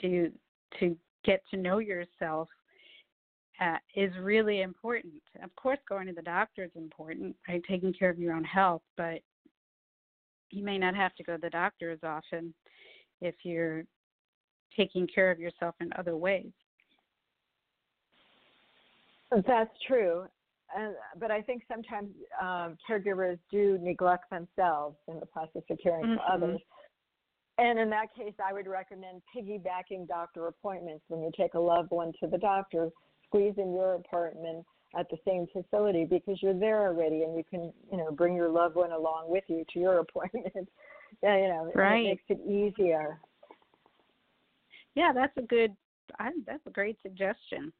to 0.00 0.30
to 0.80 0.96
get 1.24 1.42
to 1.50 1.56
know 1.56 1.78
yourself 1.78 2.48
uh, 3.60 3.76
is 3.94 4.12
really 4.20 4.62
important. 4.62 5.14
Of 5.42 5.54
course, 5.56 5.78
going 5.88 6.06
to 6.06 6.12
the 6.12 6.22
doctor 6.22 6.64
is 6.64 6.70
important, 6.74 7.36
right? 7.48 7.62
Taking 7.68 7.92
care 7.92 8.10
of 8.10 8.18
your 8.18 8.34
own 8.34 8.44
health, 8.44 8.82
but 8.96 9.20
you 10.50 10.64
may 10.64 10.78
not 10.78 10.94
have 10.94 11.14
to 11.16 11.22
go 11.22 11.34
to 11.34 11.40
the 11.40 11.50
doctor 11.50 11.90
as 11.90 11.98
often 12.02 12.54
if 13.20 13.34
you're 13.42 13.84
taking 14.76 15.06
care 15.06 15.30
of 15.30 15.38
yourself 15.38 15.74
in 15.80 15.90
other 15.98 16.16
ways. 16.16 16.50
That's 19.30 19.70
true. 19.86 20.24
Uh, 20.76 20.92
but 21.18 21.30
I 21.30 21.42
think 21.42 21.62
sometimes 21.70 22.08
um, 22.40 22.76
caregivers 22.88 23.38
do 23.50 23.78
neglect 23.80 24.30
themselves 24.30 24.96
in 25.08 25.20
the 25.20 25.26
process 25.26 25.62
of 25.70 25.78
caring 25.82 26.04
mm-hmm. 26.04 26.14
for 26.14 26.32
others. 26.32 26.60
And 27.58 27.78
in 27.78 27.90
that 27.90 28.14
case, 28.16 28.32
I 28.44 28.52
would 28.52 28.66
recommend 28.66 29.20
piggybacking 29.36 30.08
doctor 30.08 30.46
appointments 30.46 31.04
when 31.08 31.20
you 31.22 31.30
take 31.36 31.54
a 31.54 31.60
loved 31.60 31.90
one 31.90 32.12
to 32.20 32.26
the 32.26 32.38
doctor, 32.38 32.88
squeeze 33.32 33.54
in 33.56 33.74
your 33.74 33.94
appointment 33.94 34.64
at 34.98 35.08
the 35.08 35.16
same 35.26 35.46
facility 35.52 36.04
because 36.04 36.42
you're 36.42 36.58
there 36.58 36.86
already 36.86 37.22
and 37.22 37.36
you 37.36 37.44
can, 37.48 37.72
you 37.90 37.96
know, 37.96 38.10
bring 38.10 38.34
your 38.36 38.50
loved 38.50 38.76
one 38.76 38.92
along 38.92 39.24
with 39.28 39.44
you 39.48 39.64
to 39.72 39.78
your 39.78 39.98
appointment. 40.00 40.68
yeah, 41.22 41.36
you 41.36 41.48
know, 41.48 41.72
right. 41.74 42.04
it 42.04 42.08
makes 42.08 42.24
it 42.28 42.40
easier. 42.46 43.18
Yeah, 44.94 45.12
that's 45.14 45.36
a 45.38 45.42
good. 45.42 45.74
I, 46.18 46.30
that's 46.46 46.66
a 46.66 46.70
great 46.70 46.98
suggestion. 47.02 47.72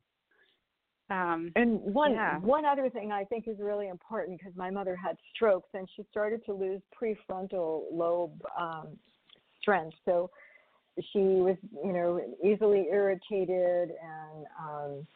Um, 1.10 1.52
and 1.56 1.80
one 1.82 2.12
yeah. 2.12 2.38
one 2.38 2.64
other 2.64 2.88
thing 2.88 3.12
I 3.12 3.24
think 3.24 3.46
is 3.46 3.58
really 3.58 3.88
important 3.88 4.38
because 4.38 4.56
my 4.56 4.70
mother 4.70 4.96
had 4.96 5.16
strokes 5.34 5.68
and 5.74 5.86
she 5.94 6.06
started 6.10 6.42
to 6.46 6.54
lose 6.54 6.80
prefrontal 6.98 7.82
lobe 7.92 8.40
um, 8.58 8.96
strength. 9.60 9.96
So 10.06 10.30
she 11.12 11.18
was, 11.18 11.56
you 11.84 11.92
know, 11.92 12.20
easily 12.42 12.86
irritated 12.90 13.90
and, 13.90 14.46
um, 14.58 15.06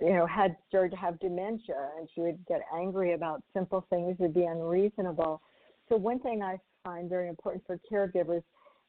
you 0.00 0.14
know, 0.14 0.26
had 0.26 0.56
started 0.68 0.90
to 0.90 0.96
have 0.96 1.18
dementia, 1.20 1.90
and 1.98 2.08
she 2.14 2.20
would 2.20 2.38
get 2.46 2.62
angry 2.74 3.12
about 3.12 3.42
simple 3.52 3.84
things, 3.90 4.16
would 4.18 4.34
be 4.34 4.44
unreasonable. 4.44 5.42
So 5.88 5.96
one 5.96 6.20
thing 6.20 6.42
I 6.42 6.58
find 6.84 7.08
very 7.08 7.28
important 7.28 7.64
for 7.66 7.78
caregivers 7.90 8.42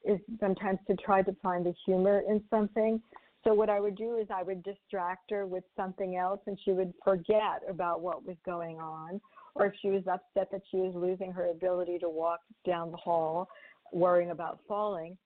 is 0.06 0.20
sometimes 0.40 0.80
to 0.88 0.96
try 0.96 1.22
to 1.22 1.36
find 1.44 1.66
the 1.66 1.74
humor 1.86 2.24
in 2.28 2.42
something. 2.50 3.02
So 3.44 3.54
what 3.54 3.70
I 3.70 3.80
would 3.80 3.96
do 3.96 4.18
is 4.18 4.28
I 4.34 4.44
would 4.44 4.64
distract 4.64 5.32
her 5.32 5.46
with 5.46 5.64
something 5.76 6.16
else, 6.16 6.40
and 6.48 6.58
she 6.64 6.72
would 6.72 6.94
forget 7.04 7.62
about 7.68 8.02
what 8.02 8.26
was 8.26 8.38
going 8.46 8.80
on. 8.80 9.20
Or 9.56 9.66
if 9.66 9.74
she 9.82 9.90
was 9.90 10.04
upset 10.08 10.50
that 10.52 10.62
she 10.72 10.78
was 10.78 10.94
losing 10.96 11.32
her 11.34 11.50
ability 11.50 12.00
to 12.00 12.10
walk 12.10 12.40
down 12.66 12.92
the 12.92 12.98
hall, 12.98 13.50
worrying 13.92 14.32
about 14.32 14.60
falling, 14.68 15.18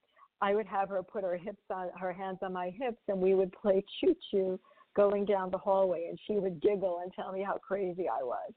I 0.42 0.56
would 0.56 0.66
have 0.66 0.90
her 0.90 1.04
put 1.04 1.24
her 1.24 1.38
hips 1.38 1.62
on 1.70 1.90
her 2.00 2.12
hands 2.12 2.40
on 2.42 2.54
my 2.54 2.72
hips 2.78 3.02
and 3.08 3.20
we 3.20 3.36
would 3.36 3.52
play 3.54 3.84
choo 4.00 4.16
choo 4.32 4.60
going 4.96 5.26
down 5.26 5.52
the 5.52 5.58
hallway 5.58 6.08
and 6.10 6.20
she 6.26 6.34
would 6.34 6.62
giggle 6.62 7.02
and 7.04 7.12
tell 7.14 7.32
me 7.32 7.44
how 7.44 7.58
crazy 7.58 8.08
I 8.08 8.24
was. 8.24 8.52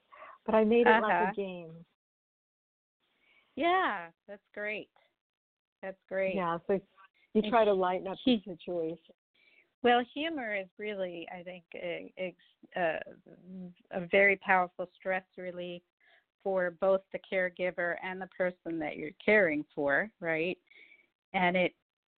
But 0.47 0.55
I 0.55 0.64
made 0.64 0.86
it 0.86 0.89
uh-huh. 0.89 1.03
like 1.03 1.32
a 1.32 1.36
game. 1.36 1.70
Yeah, 3.57 4.07
that's 4.28 4.43
great. 4.55 4.89
That's 5.82 5.99
great. 6.09 6.34
Yeah, 6.36 6.59
so 6.66 6.80
you 7.34 7.43
try 7.51 7.64
to 7.64 7.72
lighten 7.72 8.07
up 8.07 8.16
the 8.24 8.41
situation. 8.45 9.14
Well, 9.82 10.03
humor 10.12 10.57
is 10.57 10.66
really, 10.78 11.26
I 11.32 11.43
think, 11.43 11.64
a, 11.74 12.12
a, 12.76 12.99
a 13.93 14.07
very 14.11 14.36
powerful 14.36 14.89
stress 14.99 15.22
relief 15.36 15.82
for 16.43 16.74
both 16.80 17.01
the 17.12 17.18
caregiver 17.32 17.95
and 18.03 18.20
the 18.20 18.28
person 18.28 18.78
that 18.78 18.97
you're 18.97 19.11
caring 19.24 19.64
for, 19.74 20.11
right? 20.20 20.59
And 21.32 21.57
it 21.57 21.74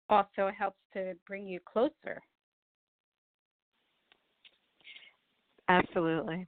also 0.09 0.49
helps 0.57 0.79
to 0.93 1.13
bring 1.27 1.47
you 1.47 1.59
closer. 1.71 2.21
Absolutely. 5.69 6.47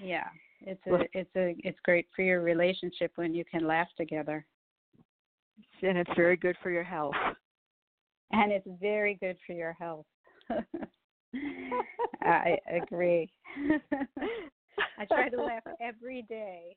Yeah. 0.00 0.28
It's 0.60 0.80
a 0.86 0.98
it's 1.12 1.30
a 1.36 1.54
it's 1.60 1.78
great 1.84 2.06
for 2.14 2.22
your 2.22 2.40
relationship 2.42 3.12
when 3.14 3.34
you 3.34 3.44
can 3.44 3.66
laugh 3.66 3.88
together. 3.96 4.44
And 5.82 5.96
it's 5.96 6.10
very 6.16 6.36
good 6.36 6.56
for 6.62 6.70
your 6.70 6.82
health. 6.82 7.14
And 8.32 8.52
it's 8.52 8.66
very 8.80 9.14
good 9.14 9.36
for 9.46 9.52
your 9.52 9.72
health. 9.72 10.06
I 12.22 12.58
agree. 12.70 13.30
I 14.98 15.04
try 15.06 15.28
to 15.28 15.36
laugh 15.40 15.62
every 15.80 16.22
day. 16.22 16.76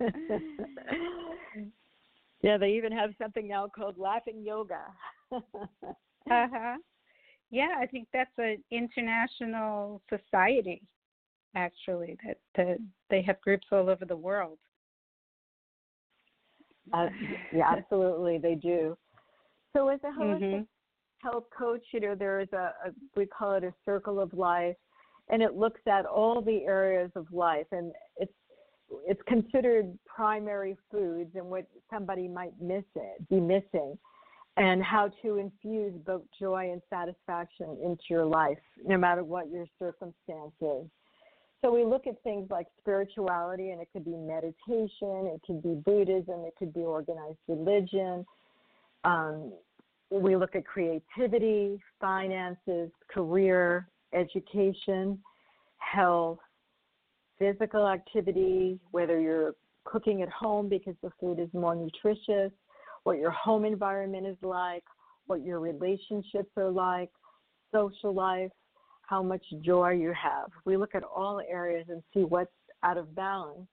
yeah, 2.42 2.58
they 2.58 2.70
even 2.72 2.92
have 2.92 3.10
something 3.20 3.48
now 3.48 3.68
called 3.68 3.98
laughing 3.98 4.42
yoga. 4.44 4.82
uh-huh. 5.32 6.76
Yeah, 7.52 7.74
I 7.78 7.86
think 7.86 8.08
that's 8.12 8.30
an 8.38 8.64
international 8.70 10.00
society 10.08 10.82
actually 11.54 12.16
that, 12.24 12.38
that 12.56 12.78
they 13.10 13.20
have 13.22 13.40
groups 13.42 13.66
all 13.70 13.90
over 13.90 14.06
the 14.06 14.16
world. 14.16 14.58
Uh, 16.92 17.08
yeah, 17.54 17.70
absolutely, 17.70 18.38
they 18.38 18.54
do. 18.54 18.96
So, 19.74 19.88
as 19.88 20.00
a 20.02 20.18
holistic 20.18 20.42
mm-hmm. 20.42 21.28
health 21.28 21.44
coach, 21.56 21.82
you 21.92 22.00
know, 22.00 22.14
there 22.14 22.40
is 22.40 22.48
a, 22.54 22.72
a 22.86 22.92
we 23.16 23.26
call 23.26 23.52
it 23.52 23.64
a 23.64 23.74
circle 23.84 24.18
of 24.18 24.32
life 24.32 24.76
and 25.28 25.42
it 25.42 25.54
looks 25.54 25.80
at 25.86 26.06
all 26.06 26.40
the 26.42 26.64
areas 26.64 27.10
of 27.16 27.26
life 27.32 27.66
and 27.72 27.92
it's 28.16 28.32
it's 29.06 29.22
considered 29.26 29.98
primary 30.06 30.76
foods 30.90 31.30
and 31.34 31.46
what 31.46 31.66
somebody 31.90 32.28
might 32.28 32.52
miss 32.60 32.84
it 32.94 33.28
be 33.30 33.40
missing 33.40 33.96
and 34.56 34.82
how 34.82 35.10
to 35.22 35.36
infuse 35.36 35.94
both 36.06 36.22
joy 36.38 36.70
and 36.72 36.82
satisfaction 36.90 37.78
into 37.82 38.02
your 38.10 38.24
life 38.24 38.58
no 38.84 38.98
matter 38.98 39.24
what 39.24 39.50
your 39.50 39.66
circumstances. 39.78 40.86
So 41.62 41.72
we 41.72 41.84
look 41.84 42.06
at 42.06 42.22
things 42.22 42.48
like 42.50 42.66
spirituality 42.78 43.70
and 43.70 43.80
it 43.80 43.88
could 43.92 44.04
be 44.04 44.16
meditation 44.16 45.30
it 45.32 45.40
could 45.46 45.62
be 45.62 45.74
buddhism 45.84 46.44
it 46.44 46.54
could 46.58 46.74
be 46.74 46.80
organized 46.80 47.38
religion. 47.48 48.26
Um, 49.04 49.52
we 50.10 50.36
look 50.36 50.54
at 50.54 50.66
creativity 50.66 51.80
finances 52.00 52.90
career 53.08 53.88
education, 54.12 55.18
health, 55.78 56.38
physical 57.38 57.88
activity, 57.88 58.78
whether 58.90 59.18
you're 59.18 59.54
cooking 59.84 60.22
at 60.22 60.28
home 60.28 60.68
because 60.68 60.94
the 61.02 61.10
food 61.18 61.38
is 61.38 61.48
more 61.52 61.74
nutritious, 61.74 62.52
what 63.04 63.18
your 63.18 63.30
home 63.30 63.64
environment 63.64 64.26
is 64.26 64.36
like, 64.42 64.84
what 65.26 65.42
your 65.42 65.60
relationships 65.60 66.50
are 66.56 66.70
like, 66.70 67.10
social 67.72 68.12
life, 68.12 68.50
how 69.02 69.22
much 69.22 69.42
joy 69.62 69.90
you 69.90 70.12
have. 70.12 70.50
We 70.64 70.76
look 70.76 70.94
at 70.94 71.02
all 71.02 71.40
areas 71.48 71.86
and 71.88 72.02
see 72.14 72.20
what's 72.24 72.50
out 72.82 72.98
of 72.98 73.14
balance 73.14 73.68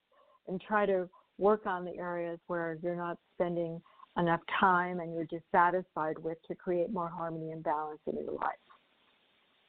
and 0.48 0.60
try 0.62 0.86
to 0.86 1.10
work 1.38 1.66
on 1.66 1.86
the 1.86 1.98
areas 1.98 2.40
where 2.48 2.78
you're 2.82 2.96
not 2.96 3.18
spending 3.36 3.82
enough 4.18 4.42
time 4.60 5.00
and 5.00 5.14
you're 5.14 5.26
dissatisfied 5.26 6.18
with 6.20 6.38
to 6.48 6.56
create 6.56 6.92
more 6.92 7.08
harmony 7.08 7.52
and 7.52 7.64
balance 7.64 8.02
in 8.08 8.18
your 8.18 8.34
life. 8.34 8.60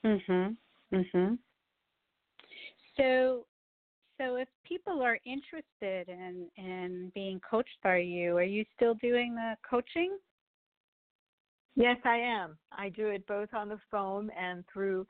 Mhm. 0.03 0.57
Mhm. 0.91 1.39
So 2.97 3.47
so 4.21 4.37
if 4.37 4.49
people 4.64 5.03
are 5.03 5.18
interested 5.25 6.09
in 6.09 6.47
in 6.57 7.11
being 7.14 7.41
coached 7.49 7.79
by 7.83 7.99
you, 7.99 8.37
are 8.37 8.43
you 8.43 8.64
still 8.77 8.95
doing 8.95 9.35
the 9.35 9.57
coaching? 9.68 10.18
Yes, 11.75 11.97
I 12.05 12.16
am. 12.16 12.59
I 12.73 12.91
do 12.91 13.09
it 13.09 13.27
both 13.27 13.55
on 13.55 13.68
the 13.71 13.79
phone 13.91 14.31
and 14.39 14.64
through 14.73 15.07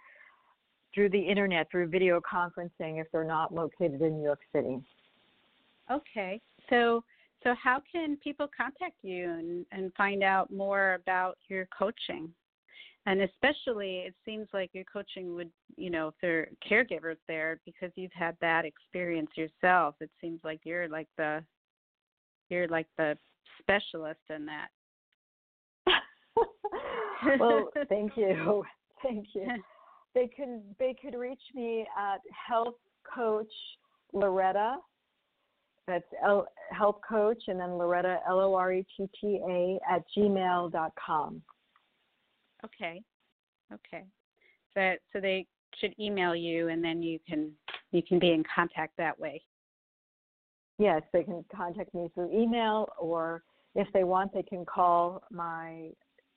through 0.94 1.10
the 1.10 1.18
internet, 1.18 1.68
through 1.70 1.88
video 1.88 2.20
conferencing 2.20 3.00
if 3.00 3.06
they're 3.12 3.24
not 3.24 3.52
located 3.52 4.00
in 4.00 4.18
New 4.18 4.24
York 4.24 4.40
City. 4.54 4.78
Okay. 5.90 6.40
So 6.68 7.02
so 7.42 7.54
how 7.60 7.82
can 7.90 8.16
people 8.18 8.48
contact 8.56 8.96
you 9.02 9.30
and, 9.30 9.66
and 9.72 9.92
find 9.94 10.22
out 10.22 10.52
more 10.52 10.94
about 10.94 11.38
your 11.48 11.66
coaching? 11.76 12.32
And 13.06 13.22
especially 13.22 13.98
it 13.98 14.14
seems 14.24 14.46
like 14.52 14.70
your 14.72 14.84
coaching 14.92 15.34
would 15.34 15.50
you 15.76 15.90
know 15.90 16.08
if 16.08 16.14
there 16.20 16.40
are 16.40 16.48
caregivers 16.68 17.16
there 17.28 17.60
because 17.64 17.90
you've 17.96 18.12
had 18.12 18.36
that 18.40 18.64
experience 18.64 19.30
yourself 19.36 19.94
it 20.00 20.10
seems 20.20 20.40
like 20.44 20.60
you're 20.64 20.88
like 20.88 21.08
the 21.16 21.42
you're 22.50 22.68
like 22.68 22.88
the 22.98 23.16
specialist 23.60 24.20
in 24.28 24.46
that. 24.46 24.68
Well 27.38 27.70
thank 27.88 28.12
you. 28.16 28.64
Thank 29.02 29.28
you. 29.34 29.46
They 30.14 30.26
can 30.26 30.60
they 30.78 30.94
could 31.00 31.18
reach 31.18 31.40
me 31.54 31.86
at 31.98 32.20
health 32.46 32.74
coach 33.14 33.50
loretta. 34.12 34.76
That's 35.86 36.04
L, 36.22 36.46
health 36.70 37.00
coach 37.08 37.42
and 37.48 37.58
then 37.58 37.78
loretta 37.78 38.18
l 38.28 38.40
o 38.40 38.54
r 38.54 38.74
e 38.74 38.86
t 38.94 39.08
t 39.18 39.40
a 39.48 39.78
at 39.90 40.02
gmail 40.14 40.70
dot 40.70 40.92
com 41.02 41.40
Okay. 42.64 43.02
Okay. 43.72 44.04
So 44.74 44.94
so 45.12 45.20
they 45.20 45.46
should 45.80 45.94
email 45.98 46.34
you 46.34 46.68
and 46.68 46.82
then 46.82 47.02
you 47.02 47.18
can 47.26 47.52
you 47.92 48.02
can 48.02 48.18
be 48.18 48.32
in 48.32 48.44
contact 48.54 48.96
that 48.98 49.18
way. 49.18 49.42
Yes, 50.78 51.02
they 51.12 51.24
can 51.24 51.44
contact 51.54 51.94
me 51.94 52.08
through 52.14 52.30
email 52.32 52.88
or 52.98 53.42
if 53.74 53.86
they 53.92 54.04
want 54.04 54.32
they 54.32 54.42
can 54.42 54.64
call 54.64 55.22
my 55.30 55.90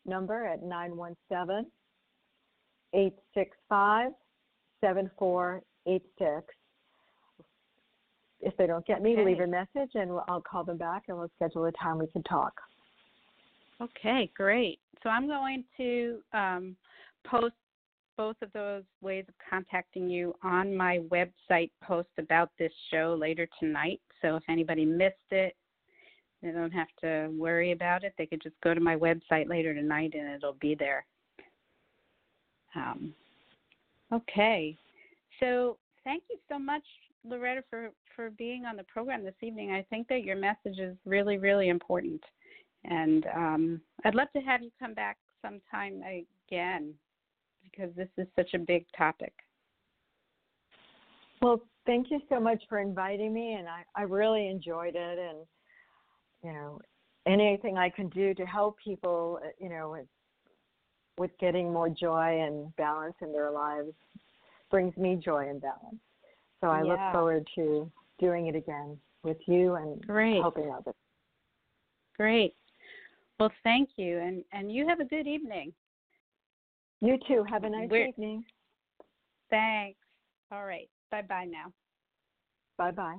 number 0.05 0.45
at 0.45 0.61
917 0.63 1.71
865 2.93 4.11
7486. 4.81 6.53
If 8.41 8.57
they 8.57 8.67
don't 8.67 8.85
get 8.85 9.01
me, 9.01 9.13
Okay. 9.13 9.23
leave 9.23 9.39
a 9.39 9.47
message 9.47 9.91
and 9.95 10.11
I'll 10.27 10.41
call 10.41 10.65
them 10.65 10.77
back 10.77 11.03
and 11.07 11.17
we'll 11.17 11.31
schedule 11.35 11.65
a 11.65 11.71
time 11.71 11.97
we 11.97 12.07
can 12.07 12.23
talk. 12.23 12.53
Okay, 13.83 14.31
great. 14.35 14.79
So 15.01 15.09
I'm 15.09 15.27
going 15.27 15.65
to 15.77 16.19
um, 16.33 16.75
post 17.27 17.55
both 18.17 18.35
of 18.41 18.53
those 18.53 18.83
ways 19.01 19.25
of 19.27 19.33
contacting 19.49 20.09
you 20.09 20.33
on 20.43 20.75
my 20.75 20.99
website 21.09 21.71
post 21.81 22.09
about 22.17 22.51
this 22.57 22.71
show 22.91 23.17
later 23.19 23.47
tonight. 23.59 23.99
So 24.21 24.35
if 24.35 24.43
anybody 24.47 24.85
missed 24.85 25.15
it, 25.31 25.55
they 26.41 26.51
don't 26.51 26.71
have 26.71 26.87
to 27.01 27.29
worry 27.37 27.71
about 27.71 28.03
it. 28.03 28.13
They 28.17 28.25
could 28.25 28.41
just 28.41 28.55
go 28.63 28.73
to 28.73 28.79
my 28.79 28.95
website 28.95 29.49
later 29.49 29.73
tonight 29.73 30.13
and 30.13 30.29
it'll 30.29 30.57
be 30.61 30.75
there. 30.75 31.05
Um, 32.75 33.13
okay. 34.13 34.77
So 35.39 35.77
thank 36.03 36.23
you 36.29 36.37
so 36.49 36.59
much, 36.59 36.83
Loretta, 37.25 37.63
for, 37.69 37.89
for 38.15 38.29
being 38.31 38.65
on 38.65 38.77
the 38.77 38.83
program 38.83 39.23
this 39.23 39.33
evening. 39.41 39.71
I 39.71 39.85
think 39.89 40.07
that 40.09 40.23
your 40.23 40.35
message 40.35 40.79
is 40.79 40.95
really, 41.05 41.37
really 41.37 41.69
important. 41.69 42.21
And 42.85 43.25
um, 43.35 43.81
I'd 44.05 44.15
love 44.15 44.31
to 44.33 44.41
have 44.41 44.61
you 44.61 44.71
come 44.79 44.93
back 44.93 45.17
sometime 45.41 46.01
again 46.03 46.93
because 47.63 47.93
this 47.95 48.09
is 48.17 48.27
such 48.35 48.53
a 48.53 48.59
big 48.59 48.85
topic. 48.97 49.33
Well, 51.41 51.61
thank 51.85 52.11
you 52.11 52.19
so 52.29 52.39
much 52.39 52.63
for 52.69 52.79
inviting 52.79 53.33
me, 53.33 53.53
and 53.53 53.67
I, 53.67 53.83
I 53.95 54.03
really 54.03 54.47
enjoyed 54.47 54.95
it. 54.95 55.19
And 55.19 55.37
you 56.43 56.53
know, 56.53 56.79
anything 57.25 57.77
I 57.77 57.89
can 57.89 58.09
do 58.09 58.33
to 58.33 58.45
help 58.45 58.77
people, 58.83 59.39
uh, 59.43 59.49
you 59.59 59.69
know, 59.69 59.91
with 59.91 60.07
with 61.17 61.31
getting 61.39 61.71
more 61.71 61.89
joy 61.89 62.41
and 62.41 62.75
balance 62.75 63.15
in 63.21 63.31
their 63.31 63.51
lives 63.51 63.93
brings 64.71 64.95
me 64.97 65.19
joy 65.23 65.47
and 65.47 65.61
balance. 65.61 65.99
So 66.59 66.67
I 66.67 66.81
look 66.81 66.99
forward 67.11 67.47
to 67.55 67.91
doing 68.19 68.47
it 68.47 68.55
again 68.55 68.97
with 69.21 69.37
you 69.47 69.75
and 69.75 70.01
Great. 70.07 70.41
helping 70.41 70.71
others. 70.71 70.95
Great. 72.17 72.55
Well, 73.39 73.51
thank 73.63 73.89
you, 73.97 74.19
and 74.19 74.43
and 74.53 74.71
you 74.71 74.87
have 74.87 74.99
a 74.99 75.05
good 75.05 75.27
evening. 75.27 75.73
You 77.01 77.17
too. 77.27 77.43
Have 77.49 77.63
a 77.63 77.69
nice 77.69 77.89
We're- 77.89 78.09
evening. 78.09 78.45
Thanks. 79.49 79.99
All 80.51 80.65
right. 80.65 80.89
Bye 81.11 81.23
bye 81.23 81.45
now. 81.45 81.71
Bye 82.77 82.91
bye. 82.91 83.17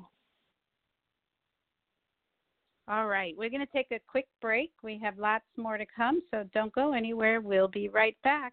All 2.89 3.07
right. 3.07 3.35
We're 3.37 3.51
going 3.51 3.65
to 3.67 3.73
take 3.73 3.87
a 3.93 4.01
quick 4.07 4.27
break. 4.43 4.71
We 4.83 4.99
have 5.03 5.19
lots 5.19 5.47
more 5.57 5.79
to 5.79 5.87
come, 5.87 6.21
so 6.31 6.45
don't 6.53 6.73
go 6.75 6.93
anywhere. 6.93 7.41
We'll 7.41 7.69
be 7.69 7.89
right 7.89 8.17
back. 8.25 8.53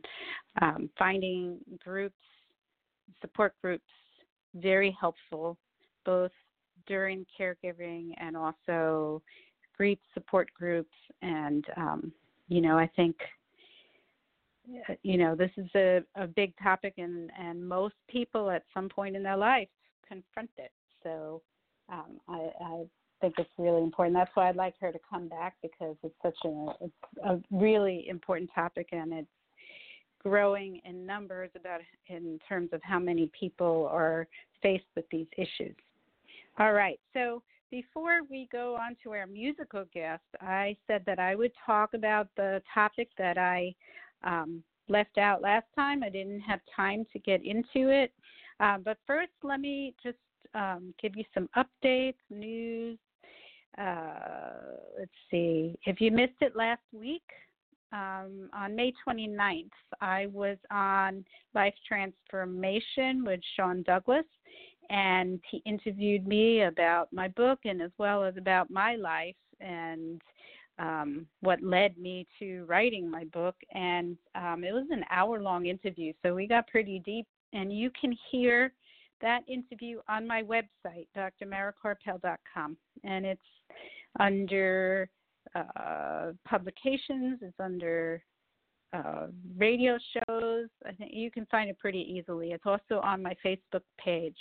um, 0.61 0.89
finding 0.97 1.57
groups, 1.83 2.15
support 3.21 3.53
groups, 3.61 3.83
very 4.55 4.95
helpful 4.99 5.57
both 6.05 6.31
during 6.87 7.25
caregiving 7.39 8.11
and 8.17 8.35
also 8.35 9.21
grief 9.77 9.99
support 10.13 10.49
groups. 10.53 10.95
And, 11.21 11.65
um, 11.77 12.11
you 12.47 12.61
know, 12.61 12.77
I 12.77 12.89
think 12.95 13.15
uh, 14.89 14.93
you 15.03 15.17
know 15.17 15.35
this 15.35 15.51
is 15.57 15.67
a, 15.75 16.01
a 16.15 16.27
big 16.27 16.53
topic 16.61 16.93
and 16.97 17.31
and 17.37 17.67
most 17.67 17.95
people 18.07 18.49
at 18.49 18.63
some 18.73 18.87
point 18.87 19.15
in 19.15 19.23
their 19.23 19.37
life 19.37 19.67
confront 20.07 20.51
it 20.57 20.71
so 21.03 21.41
um, 21.91 22.19
I, 22.27 22.49
I 22.63 22.83
think 23.19 23.35
it's 23.37 23.49
really 23.57 23.81
important 23.81 24.15
that's 24.15 24.29
why 24.35 24.49
i'd 24.49 24.55
like 24.55 24.75
her 24.79 24.91
to 24.91 24.99
come 25.09 25.27
back 25.27 25.55
because 25.63 25.95
it's 26.03 26.15
such 26.21 26.37
a 26.45 26.65
it's 26.79 26.93
a 27.25 27.39
really 27.49 28.07
important 28.07 28.51
topic 28.53 28.89
and 28.91 29.11
it's 29.13 29.27
growing 30.23 30.79
in 30.85 31.05
numbers 31.05 31.49
about 31.55 31.81
in 32.07 32.39
terms 32.47 32.69
of 32.73 32.81
how 32.83 32.99
many 32.99 33.29
people 33.37 33.87
are 33.91 34.27
faced 34.61 34.85
with 34.95 35.05
these 35.11 35.27
issues 35.37 35.75
all 36.59 36.73
right 36.73 36.99
so 37.13 37.41
before 37.71 38.19
we 38.29 38.49
go 38.51 38.75
on 38.75 38.97
to 39.01 39.11
our 39.11 39.25
musical 39.25 39.85
guest, 39.93 40.23
I 40.41 40.75
said 40.87 41.03
that 41.05 41.19
I 41.19 41.35
would 41.35 41.53
talk 41.65 41.93
about 41.93 42.27
the 42.35 42.61
topic 42.71 43.07
that 43.17 43.37
I 43.37 43.73
um, 44.25 44.61
left 44.89 45.17
out 45.17 45.41
last 45.41 45.65
time. 45.73 46.03
I 46.03 46.09
didn't 46.09 46.41
have 46.41 46.59
time 46.75 47.05
to 47.13 47.19
get 47.19 47.45
into 47.45 47.89
it. 47.89 48.11
Uh, 48.59 48.77
but 48.77 48.97
first, 49.07 49.31
let 49.41 49.61
me 49.61 49.95
just 50.03 50.17
um, 50.53 50.93
give 51.01 51.15
you 51.15 51.23
some 51.33 51.49
updates, 51.55 52.15
news. 52.29 52.99
Uh, 53.77 54.75
let's 54.99 55.11
see. 55.31 55.79
If 55.85 56.01
you 56.01 56.11
missed 56.11 56.41
it 56.41 56.57
last 56.57 56.83
week, 56.91 57.23
um, 57.91 58.49
on 58.53 58.75
May 58.75 58.93
29th, 59.07 59.69
I 59.99 60.27
was 60.27 60.57
on 60.71 61.25
Life 61.53 61.73
Transformation 61.87 63.23
with 63.25 63.39
Sean 63.55 63.83
Douglas, 63.83 64.25
and 64.89 65.39
he 65.49 65.61
interviewed 65.65 66.27
me 66.27 66.63
about 66.63 67.11
my 67.11 67.27
book 67.29 67.59
and 67.65 67.81
as 67.81 67.91
well 67.97 68.23
as 68.23 68.35
about 68.37 68.69
my 68.69 68.95
life 68.95 69.35
and 69.59 70.21
um, 70.79 71.27
what 71.41 71.61
led 71.61 71.97
me 71.97 72.25
to 72.39 72.65
writing 72.65 73.09
my 73.09 73.25
book. 73.25 73.55
And 73.73 74.17
um, 74.35 74.63
it 74.63 74.73
was 74.73 74.87
an 74.89 75.03
hour 75.09 75.41
long 75.41 75.65
interview, 75.65 76.13
so 76.23 76.33
we 76.33 76.47
got 76.47 76.67
pretty 76.67 76.99
deep. 76.99 77.27
And 77.53 77.71
you 77.71 77.91
can 77.99 78.17
hear 78.31 78.73
that 79.21 79.41
interview 79.47 79.99
on 80.09 80.25
my 80.25 80.43
website, 80.43 81.07
drmarakarpel.com. 81.15 82.77
And 83.03 83.25
it's 83.25 83.41
under 84.19 85.09
uh, 85.55 86.31
publications, 86.45 87.39
it's 87.41 87.59
under 87.59 88.23
uh, 88.93 89.27
radio 89.57 89.97
shows. 90.13 90.67
I 90.85 90.91
think 90.93 91.11
you 91.13 91.31
can 91.31 91.45
find 91.47 91.69
it 91.69 91.79
pretty 91.79 91.99
easily. 91.99 92.51
It's 92.51 92.65
also 92.65 92.99
on 93.03 93.21
my 93.21 93.35
Facebook 93.45 93.83
page. 94.03 94.37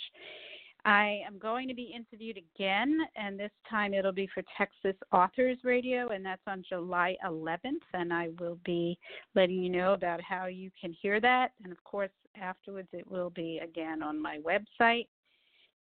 I 0.83 1.21
am 1.27 1.37
going 1.37 1.67
to 1.67 1.75
be 1.75 1.93
interviewed 1.95 2.37
again, 2.37 2.97
and 3.15 3.39
this 3.39 3.51
time 3.69 3.93
it'll 3.93 4.11
be 4.11 4.27
for 4.33 4.43
Texas 4.57 4.99
Authors 5.11 5.59
Radio, 5.63 6.07
and 6.09 6.25
that's 6.25 6.41
on 6.47 6.63
July 6.67 7.15
11th. 7.23 7.83
And 7.93 8.11
I 8.11 8.29
will 8.39 8.57
be 8.65 8.97
letting 9.35 9.63
you 9.63 9.69
know 9.69 9.93
about 9.93 10.21
how 10.21 10.47
you 10.47 10.71
can 10.79 10.95
hear 10.99 11.19
that. 11.19 11.51
And 11.63 11.71
of 11.71 11.83
course, 11.83 12.09
afterwards, 12.41 12.87
it 12.93 13.09
will 13.09 13.29
be 13.29 13.59
again 13.63 14.01
on 14.01 14.19
my 14.19 14.39
website. 14.39 15.07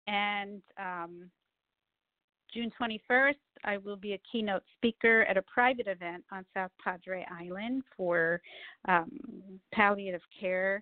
And 0.07 0.61
um, 0.79 1.29
June 2.55 2.71
21st, 2.81 3.35
I 3.65 3.77
will 3.77 3.97
be 3.97 4.13
a 4.13 4.21
keynote 4.31 4.63
speaker 4.77 5.23
at 5.23 5.35
a 5.35 5.41
private 5.41 5.87
event 5.87 6.23
on 6.31 6.45
South 6.53 6.71
Padre 6.81 7.25
Island 7.29 7.83
for 7.97 8.41
um, 8.87 9.11
palliative 9.73 10.21
care 10.39 10.81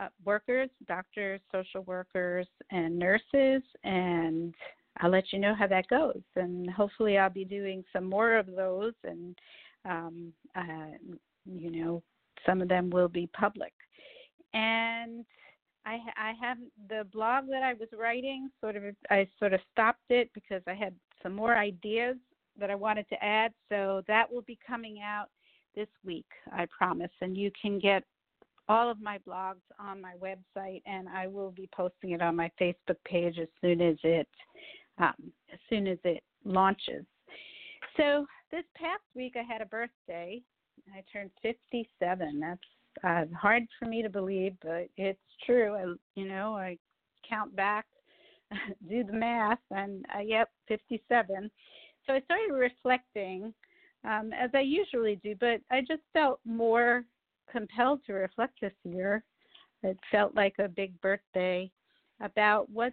uh, 0.00 0.08
workers, 0.24 0.70
doctors, 0.88 1.40
social 1.52 1.82
workers, 1.82 2.46
and 2.70 2.98
nurses. 2.98 3.62
And 3.84 4.54
I'll 5.00 5.10
let 5.10 5.30
you 5.30 5.38
know 5.38 5.54
how 5.54 5.66
that 5.66 5.88
goes. 5.88 6.22
And 6.36 6.70
hopefully, 6.70 7.18
I'll 7.18 7.28
be 7.28 7.44
doing 7.44 7.84
some 7.92 8.08
more 8.08 8.38
of 8.38 8.46
those. 8.46 8.94
And, 9.04 9.36
um, 9.84 10.32
uh, 10.56 10.96
you 11.44 11.70
know, 11.70 12.02
some 12.46 12.62
of 12.62 12.68
them 12.68 12.88
will 12.88 13.08
be 13.08 13.28
public. 13.38 13.74
And 14.54 15.26
I, 15.86 15.98
I 16.16 16.32
have 16.40 16.58
the 16.88 17.04
blog 17.12 17.48
that 17.50 17.62
I 17.62 17.74
was 17.74 17.88
writing. 17.98 18.50
Sort 18.60 18.76
of, 18.76 18.84
I 19.10 19.28
sort 19.38 19.52
of 19.52 19.60
stopped 19.72 20.10
it 20.10 20.30
because 20.34 20.62
I 20.66 20.74
had 20.74 20.94
some 21.22 21.34
more 21.34 21.56
ideas 21.56 22.16
that 22.58 22.70
I 22.70 22.74
wanted 22.74 23.08
to 23.10 23.24
add. 23.24 23.52
So 23.68 24.02
that 24.08 24.30
will 24.30 24.42
be 24.42 24.58
coming 24.66 25.00
out 25.02 25.26
this 25.74 25.88
week, 26.04 26.26
I 26.52 26.66
promise. 26.76 27.10
And 27.20 27.36
you 27.36 27.50
can 27.60 27.78
get 27.78 28.04
all 28.68 28.90
of 28.90 29.00
my 29.00 29.18
blogs 29.28 29.62
on 29.78 30.00
my 30.00 30.14
website, 30.22 30.82
and 30.86 31.08
I 31.08 31.26
will 31.26 31.50
be 31.50 31.68
posting 31.74 32.12
it 32.12 32.22
on 32.22 32.36
my 32.36 32.50
Facebook 32.60 32.96
page 33.04 33.38
as 33.38 33.48
soon 33.60 33.80
as 33.80 33.96
it 34.02 34.28
um, 34.98 35.14
as 35.52 35.58
soon 35.68 35.86
as 35.86 35.98
it 36.04 36.22
launches. 36.44 37.04
So 37.96 38.26
this 38.50 38.64
past 38.76 39.02
week 39.14 39.34
I 39.36 39.42
had 39.42 39.60
a 39.60 39.66
birthday. 39.66 40.40
I 40.94 41.02
turned 41.12 41.30
57. 41.42 42.40
That's 42.40 42.60
uh, 43.02 43.24
hard 43.38 43.64
for 43.78 43.86
me 43.86 44.02
to 44.02 44.08
believe, 44.08 44.54
but 44.62 44.88
it's 44.96 45.18
true. 45.44 45.74
I, 45.74 46.20
you 46.20 46.28
know, 46.28 46.54
I 46.54 46.78
count 47.28 47.54
back, 47.56 47.86
do 48.88 49.04
the 49.04 49.12
math, 49.12 49.58
and 49.70 50.04
uh, 50.14 50.20
yep, 50.20 50.50
57. 50.68 51.50
So 52.06 52.12
I 52.12 52.20
started 52.20 52.52
reflecting, 52.52 53.52
um, 54.04 54.32
as 54.32 54.50
I 54.54 54.60
usually 54.60 55.16
do, 55.16 55.34
but 55.40 55.60
I 55.70 55.80
just 55.80 56.02
felt 56.12 56.40
more 56.44 57.04
compelled 57.50 58.00
to 58.06 58.12
reflect 58.12 58.60
this 58.60 58.72
year. 58.84 59.22
It 59.82 59.98
felt 60.10 60.34
like 60.34 60.54
a 60.58 60.68
big 60.68 60.98
birthday 61.00 61.70
about 62.20 62.70
what 62.70 62.92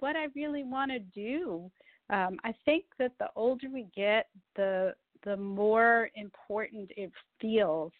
what 0.00 0.16
I 0.16 0.26
really 0.34 0.64
want 0.64 0.90
to 0.90 0.98
do. 0.98 1.70
Um, 2.10 2.38
I 2.44 2.54
think 2.64 2.84
that 2.98 3.12
the 3.18 3.28
older 3.36 3.68
we 3.72 3.86
get, 3.94 4.28
the 4.56 4.94
the 5.24 5.36
more 5.36 6.10
important 6.14 6.90
it 6.96 7.10
feels 7.40 7.92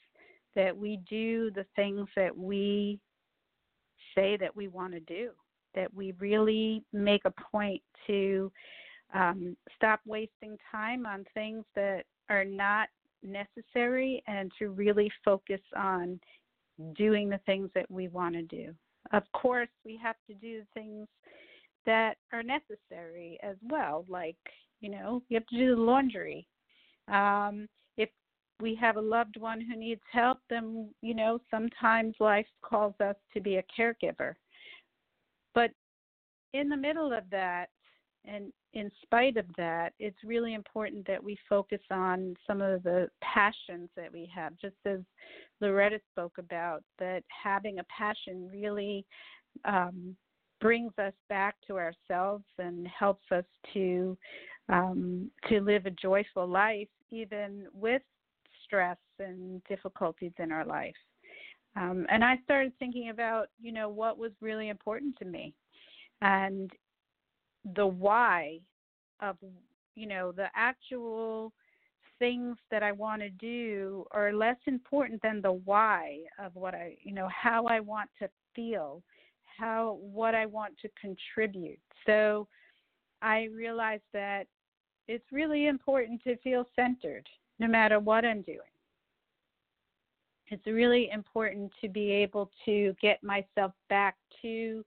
that 0.55 0.76
we 0.76 1.01
do 1.09 1.51
the 1.51 1.66
things 1.76 2.09
that 2.16 2.36
we 2.36 2.99
say 4.14 4.36
that 4.36 4.55
we 4.55 4.68
want 4.68 4.92
to 4.92 5.01
do. 5.01 5.30
That 5.74 5.92
we 5.94 6.12
really 6.18 6.82
make 6.92 7.22
a 7.24 7.32
point 7.53 7.82
to 8.07 8.51
um, 9.14 9.57
stop 9.76 10.01
wasting 10.07 10.57
time 10.70 11.07
on 11.07 11.24
things 11.34 11.64
that 11.76 12.05
are 12.28 12.44
not 12.44 12.88
necessary 13.22 14.22
and 14.26 14.51
to 14.59 14.70
really 14.70 15.11
focus 15.24 15.61
on 15.76 16.18
doing 16.96 17.28
the 17.28 17.40
things 17.46 17.70
that 17.74 17.90
we 17.90 18.09
want 18.09 18.34
to 18.34 18.42
do. 18.42 18.74
Of 19.12 19.22
course, 19.32 19.68
we 19.84 19.99
have 20.03 20.16
to 20.28 20.34
do 20.34 20.62
things 20.74 21.07
that 21.86 22.16
are 22.32 22.42
necessary 22.42 23.38
as 23.42 23.57
well, 23.68 24.05
like, 24.09 24.36
you 24.80 24.90
know, 24.90 25.22
you 25.28 25.36
have 25.36 25.46
to 25.46 25.57
do 25.57 25.74
the 25.74 25.80
laundry. 25.80 26.46
Um, 27.09 27.66
we 28.61 28.74
have 28.74 28.96
a 28.96 29.00
loved 29.00 29.36
one 29.36 29.61
who 29.61 29.76
needs 29.76 30.00
help, 30.12 30.38
then, 30.50 30.88
you 31.00 31.14
know, 31.14 31.38
sometimes 31.50 32.14
life 32.18 32.46
calls 32.62 32.94
us 33.00 33.16
to 33.34 33.40
be 33.40 33.56
a 33.56 33.64
caregiver. 33.78 34.34
But 35.54 35.70
in 36.52 36.68
the 36.68 36.76
middle 36.76 37.12
of 37.12 37.24
that, 37.30 37.66
and 38.24 38.52
in 38.74 38.90
spite 39.02 39.36
of 39.36 39.46
that, 39.56 39.92
it's 39.98 40.18
really 40.24 40.54
important 40.54 41.06
that 41.06 41.22
we 41.22 41.38
focus 41.48 41.80
on 41.90 42.36
some 42.46 42.61
of 42.61 42.82
the 42.82 43.09
passions 43.22 43.88
that 43.96 44.12
we 44.12 44.30
have, 44.34 44.52
just 44.61 44.76
as 44.84 44.98
Loretta 45.61 46.00
spoke 46.11 46.36
about, 46.38 46.82
that 46.98 47.22
having 47.28 47.78
a 47.78 47.84
passion 47.84 48.48
really 48.52 49.06
um, 49.64 50.16
brings 50.61 50.92
us 50.98 51.14
back 51.28 51.54
to 51.66 51.76
ourselves 51.76 52.44
and 52.59 52.86
helps 52.86 53.24
us 53.32 53.44
to 53.72 54.16
um, 54.68 55.30
to 55.48 55.61
live 55.61 55.86
a 55.86 55.90
joyful 55.90 56.46
life, 56.46 56.88
even 57.11 57.66
with 57.72 58.02
stress 58.68 58.98
and 59.18 59.62
difficulties 59.64 60.32
in 60.38 60.52
our 60.52 60.64
life. 60.64 60.94
Um, 61.74 62.06
and 62.10 62.24
I 62.24 62.36
started 62.44 62.72
thinking 62.78 63.08
about, 63.08 63.48
you 63.60 63.72
know, 63.72 63.88
what 63.88 64.18
was 64.18 64.32
really 64.40 64.68
important 64.68 65.16
to 65.18 65.24
me, 65.24 65.54
and 66.20 66.70
the 67.74 67.86
why 67.86 68.60
of 69.20 69.36
you 69.94 70.06
know 70.06 70.32
the 70.32 70.46
actual 70.54 71.52
things 72.18 72.56
that 72.70 72.82
I 72.82 72.92
want 72.92 73.22
to 73.22 73.30
do 73.30 74.04
are 74.10 74.32
less 74.32 74.56
important 74.66 75.20
than 75.22 75.40
the 75.40 75.52
why 75.52 76.20
of 76.38 76.54
what 76.54 76.74
I 76.74 76.96
you 77.02 77.12
know 77.12 77.28
how 77.28 77.66
I 77.66 77.80
want 77.80 78.10
to 78.20 78.28
feel 78.54 79.02
how 79.44 79.98
what 80.00 80.34
I 80.34 80.46
want 80.46 80.74
to 80.82 80.88
contribute 81.00 81.80
so 82.06 82.46
I 83.22 83.48
realized 83.54 84.04
that 84.12 84.46
it's 85.08 85.32
really 85.32 85.66
important 85.66 86.22
to 86.24 86.36
feel 86.38 86.64
centered 86.76 87.26
no 87.59 87.66
matter 87.66 87.98
what 87.98 88.24
I'm 88.24 88.42
doing 88.42 88.59
it's 90.50 90.66
really 90.66 91.11
important 91.12 91.70
to 91.80 91.88
be 91.88 92.11
able 92.11 92.50
to 92.64 92.94
get 93.02 93.22
myself 93.22 93.72
back 93.88 94.16
to 94.42 94.84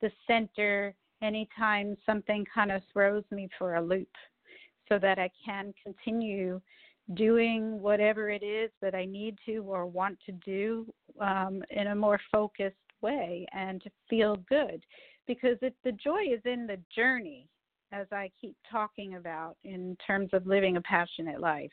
the 0.00 0.10
center 0.26 0.94
anytime 1.22 1.96
something 2.06 2.44
kind 2.52 2.70
of 2.70 2.82
throws 2.92 3.24
me 3.30 3.48
for 3.58 3.76
a 3.76 3.82
loop 3.82 4.08
so 4.88 4.98
that 4.98 5.18
I 5.18 5.30
can 5.44 5.74
continue 5.82 6.60
doing 7.14 7.80
whatever 7.80 8.30
it 8.30 8.42
is 8.42 8.70
that 8.82 8.94
I 8.94 9.04
need 9.04 9.38
to 9.46 9.58
or 9.58 9.86
want 9.86 10.18
to 10.26 10.32
do 10.32 10.86
um, 11.20 11.62
in 11.70 11.88
a 11.88 11.94
more 11.94 12.20
focused 12.30 12.76
way 13.00 13.46
and 13.52 13.82
to 13.82 13.90
feel 14.10 14.36
good. 14.48 14.84
Because 15.26 15.56
it, 15.62 15.74
the 15.84 15.92
joy 15.92 16.22
is 16.32 16.40
in 16.44 16.66
the 16.66 16.78
journey, 16.94 17.48
as 17.92 18.06
I 18.12 18.30
keep 18.40 18.56
talking 18.70 19.16
about 19.16 19.56
in 19.64 19.96
terms 20.06 20.30
of 20.32 20.46
living 20.46 20.76
a 20.76 20.82
passionate 20.82 21.40
life. 21.40 21.70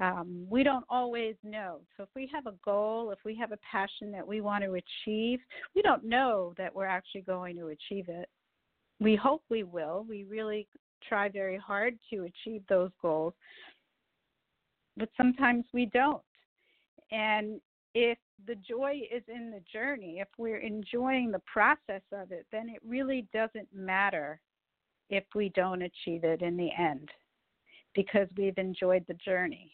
Um, 0.00 0.46
we 0.50 0.64
don't 0.64 0.84
always 0.88 1.36
know. 1.44 1.80
So, 1.96 2.02
if 2.02 2.08
we 2.16 2.28
have 2.34 2.46
a 2.46 2.54
goal, 2.64 3.12
if 3.12 3.20
we 3.24 3.36
have 3.36 3.52
a 3.52 3.58
passion 3.58 4.10
that 4.10 4.26
we 4.26 4.40
want 4.40 4.64
to 4.64 4.74
achieve, 4.74 5.38
we 5.76 5.82
don't 5.82 6.04
know 6.04 6.52
that 6.58 6.74
we're 6.74 6.86
actually 6.86 7.20
going 7.20 7.56
to 7.56 7.68
achieve 7.68 8.08
it 8.08 8.28
we 9.00 9.16
hope 9.16 9.42
we 9.50 9.62
will. 9.62 10.04
We 10.08 10.24
really 10.24 10.66
try 11.08 11.28
very 11.28 11.58
hard 11.58 11.98
to 12.10 12.24
achieve 12.24 12.62
those 12.68 12.90
goals, 13.00 13.34
but 14.96 15.08
sometimes 15.16 15.64
we 15.72 15.86
don't. 15.86 16.22
And 17.10 17.60
if 17.94 18.18
the 18.46 18.56
joy 18.56 19.02
is 19.14 19.22
in 19.28 19.50
the 19.50 19.62
journey, 19.72 20.18
if 20.20 20.28
we're 20.38 20.58
enjoying 20.58 21.30
the 21.30 21.42
process 21.52 22.02
of 22.12 22.32
it, 22.32 22.46
then 22.50 22.68
it 22.68 22.80
really 22.86 23.26
doesn't 23.32 23.68
matter 23.72 24.40
if 25.10 25.24
we 25.34 25.50
don't 25.50 25.82
achieve 25.82 26.24
it 26.24 26.42
in 26.42 26.56
the 26.56 26.70
end 26.78 27.10
because 27.94 28.28
we've 28.36 28.58
enjoyed 28.58 29.04
the 29.06 29.14
journey. 29.14 29.72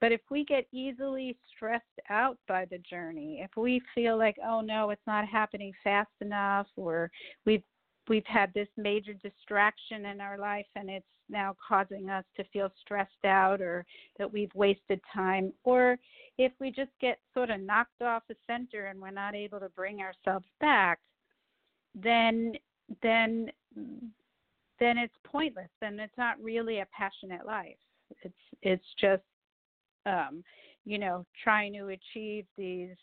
But 0.00 0.12
if 0.12 0.20
we 0.30 0.44
get 0.44 0.66
easily 0.72 1.36
stressed 1.54 1.84
out 2.08 2.38
by 2.46 2.66
the 2.66 2.78
journey, 2.78 3.40
if 3.42 3.50
we 3.56 3.82
feel 3.94 4.16
like, 4.16 4.36
oh 4.46 4.60
no, 4.60 4.90
it's 4.90 5.06
not 5.06 5.26
happening 5.26 5.72
fast 5.82 6.10
enough, 6.20 6.66
or 6.76 7.10
we've 7.44 7.64
we've 8.08 8.26
had 8.26 8.52
this 8.54 8.68
major 8.76 9.12
distraction 9.14 10.06
in 10.06 10.20
our 10.20 10.38
life 10.38 10.66
and 10.76 10.88
it's 10.88 11.04
now 11.28 11.54
causing 11.66 12.08
us 12.08 12.24
to 12.34 12.44
feel 12.44 12.70
stressed 12.80 13.24
out 13.26 13.60
or 13.60 13.84
that 14.18 14.32
we've 14.32 14.54
wasted 14.54 15.00
time, 15.12 15.52
or 15.64 15.98
if 16.38 16.52
we 16.58 16.70
just 16.70 16.92
get 17.00 17.18
sort 17.34 17.50
of 17.50 17.60
knocked 17.60 18.00
off 18.00 18.22
the 18.28 18.36
center 18.46 18.86
and 18.86 19.00
we're 19.00 19.10
not 19.10 19.34
able 19.34 19.60
to 19.60 19.68
bring 19.70 20.00
ourselves 20.00 20.46
back, 20.60 21.00
then 21.94 22.54
then 23.02 23.50
then 24.80 24.96
it's 24.96 25.14
pointless. 25.24 25.68
Then 25.80 25.98
it's 25.98 26.16
not 26.16 26.40
really 26.40 26.80
a 26.80 26.86
passionate 26.96 27.46
life. 27.46 27.76
It's 28.22 28.34
it's 28.62 28.84
just 29.00 29.22
um, 30.06 30.42
you 30.84 30.98
know, 30.98 31.26
trying 31.44 31.74
to 31.74 31.88
achieve 31.88 32.46
these 32.56 32.96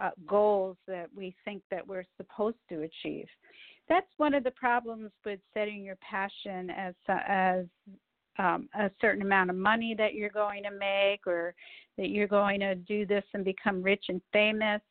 uh, 0.00 0.10
goals 0.26 0.76
that 0.86 1.08
we 1.16 1.34
think 1.44 1.62
that 1.70 1.86
we're 1.86 2.04
supposed 2.16 2.58
to 2.68 2.82
achieve. 2.82 3.26
That's 3.88 4.06
one 4.18 4.34
of 4.34 4.44
the 4.44 4.50
problems 4.50 5.10
with 5.24 5.40
setting 5.54 5.82
your 5.82 5.96
passion 5.96 6.70
as 6.70 6.94
as 7.08 7.64
um, 8.38 8.68
a 8.78 8.90
certain 9.00 9.22
amount 9.22 9.50
of 9.50 9.56
money 9.56 9.94
that 9.98 10.14
you're 10.14 10.28
going 10.30 10.62
to 10.62 10.70
make, 10.70 11.26
or 11.26 11.54
that 11.96 12.10
you're 12.10 12.28
going 12.28 12.60
to 12.60 12.74
do 12.74 13.06
this 13.06 13.24
and 13.34 13.44
become 13.44 13.82
rich 13.82 14.04
and 14.08 14.20
famous. 14.32 14.82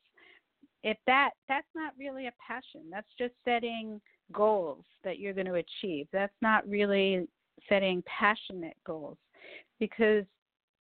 If 0.91 0.97
that 1.05 1.31
that's 1.49 1.73
not 1.75 1.91
really 1.99 2.27
a 2.27 2.31
passion, 2.51 2.83
that's 2.89 3.13
just 3.17 3.33
setting 3.43 3.99
goals 4.31 4.85
that 5.03 5.19
you're 5.19 5.33
going 5.33 5.51
to 5.53 5.63
achieve. 5.65 6.07
That's 6.13 6.39
not 6.41 6.67
really 6.67 7.27
setting 7.67 8.03
passionate 8.19 8.77
goals, 8.85 9.17
because 9.79 10.25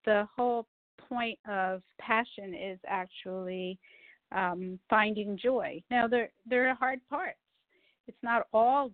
the 0.05 0.29
whole 0.37 0.67
point 1.09 1.39
of 1.49 1.83
passion 1.99 2.55
is 2.55 2.79
actually 2.87 3.79
um, 4.31 4.79
finding 4.89 5.37
joy. 5.37 5.83
Now 5.91 6.07
there 6.07 6.31
there 6.51 6.69
are 6.69 6.75
hard 6.75 7.01
parts. 7.11 7.39
It's 8.09 8.23
not 8.23 8.47
all 8.53 8.93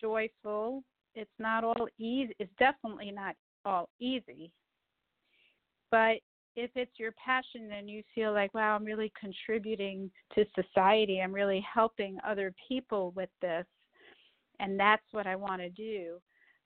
joyful. 0.00 0.84
It's 1.20 1.38
not 1.38 1.64
all 1.64 1.88
easy. 1.98 2.34
It's 2.38 2.56
definitely 2.58 3.10
not 3.10 3.34
all 3.64 3.88
easy. 3.98 4.52
But 5.90 6.16
if 6.56 6.70
it's 6.74 6.98
your 6.98 7.12
passion 7.12 7.70
and 7.76 7.88
you 7.88 8.02
feel 8.14 8.32
like, 8.32 8.52
wow, 8.54 8.74
I'm 8.76 8.84
really 8.84 9.12
contributing 9.18 10.10
to 10.34 10.44
society, 10.54 11.20
I'm 11.20 11.32
really 11.32 11.64
helping 11.72 12.18
other 12.26 12.54
people 12.68 13.12
with 13.16 13.30
this, 13.40 13.66
and 14.60 14.78
that's 14.78 15.04
what 15.12 15.26
I 15.26 15.36
want 15.36 15.60
to 15.62 15.70
do. 15.70 16.20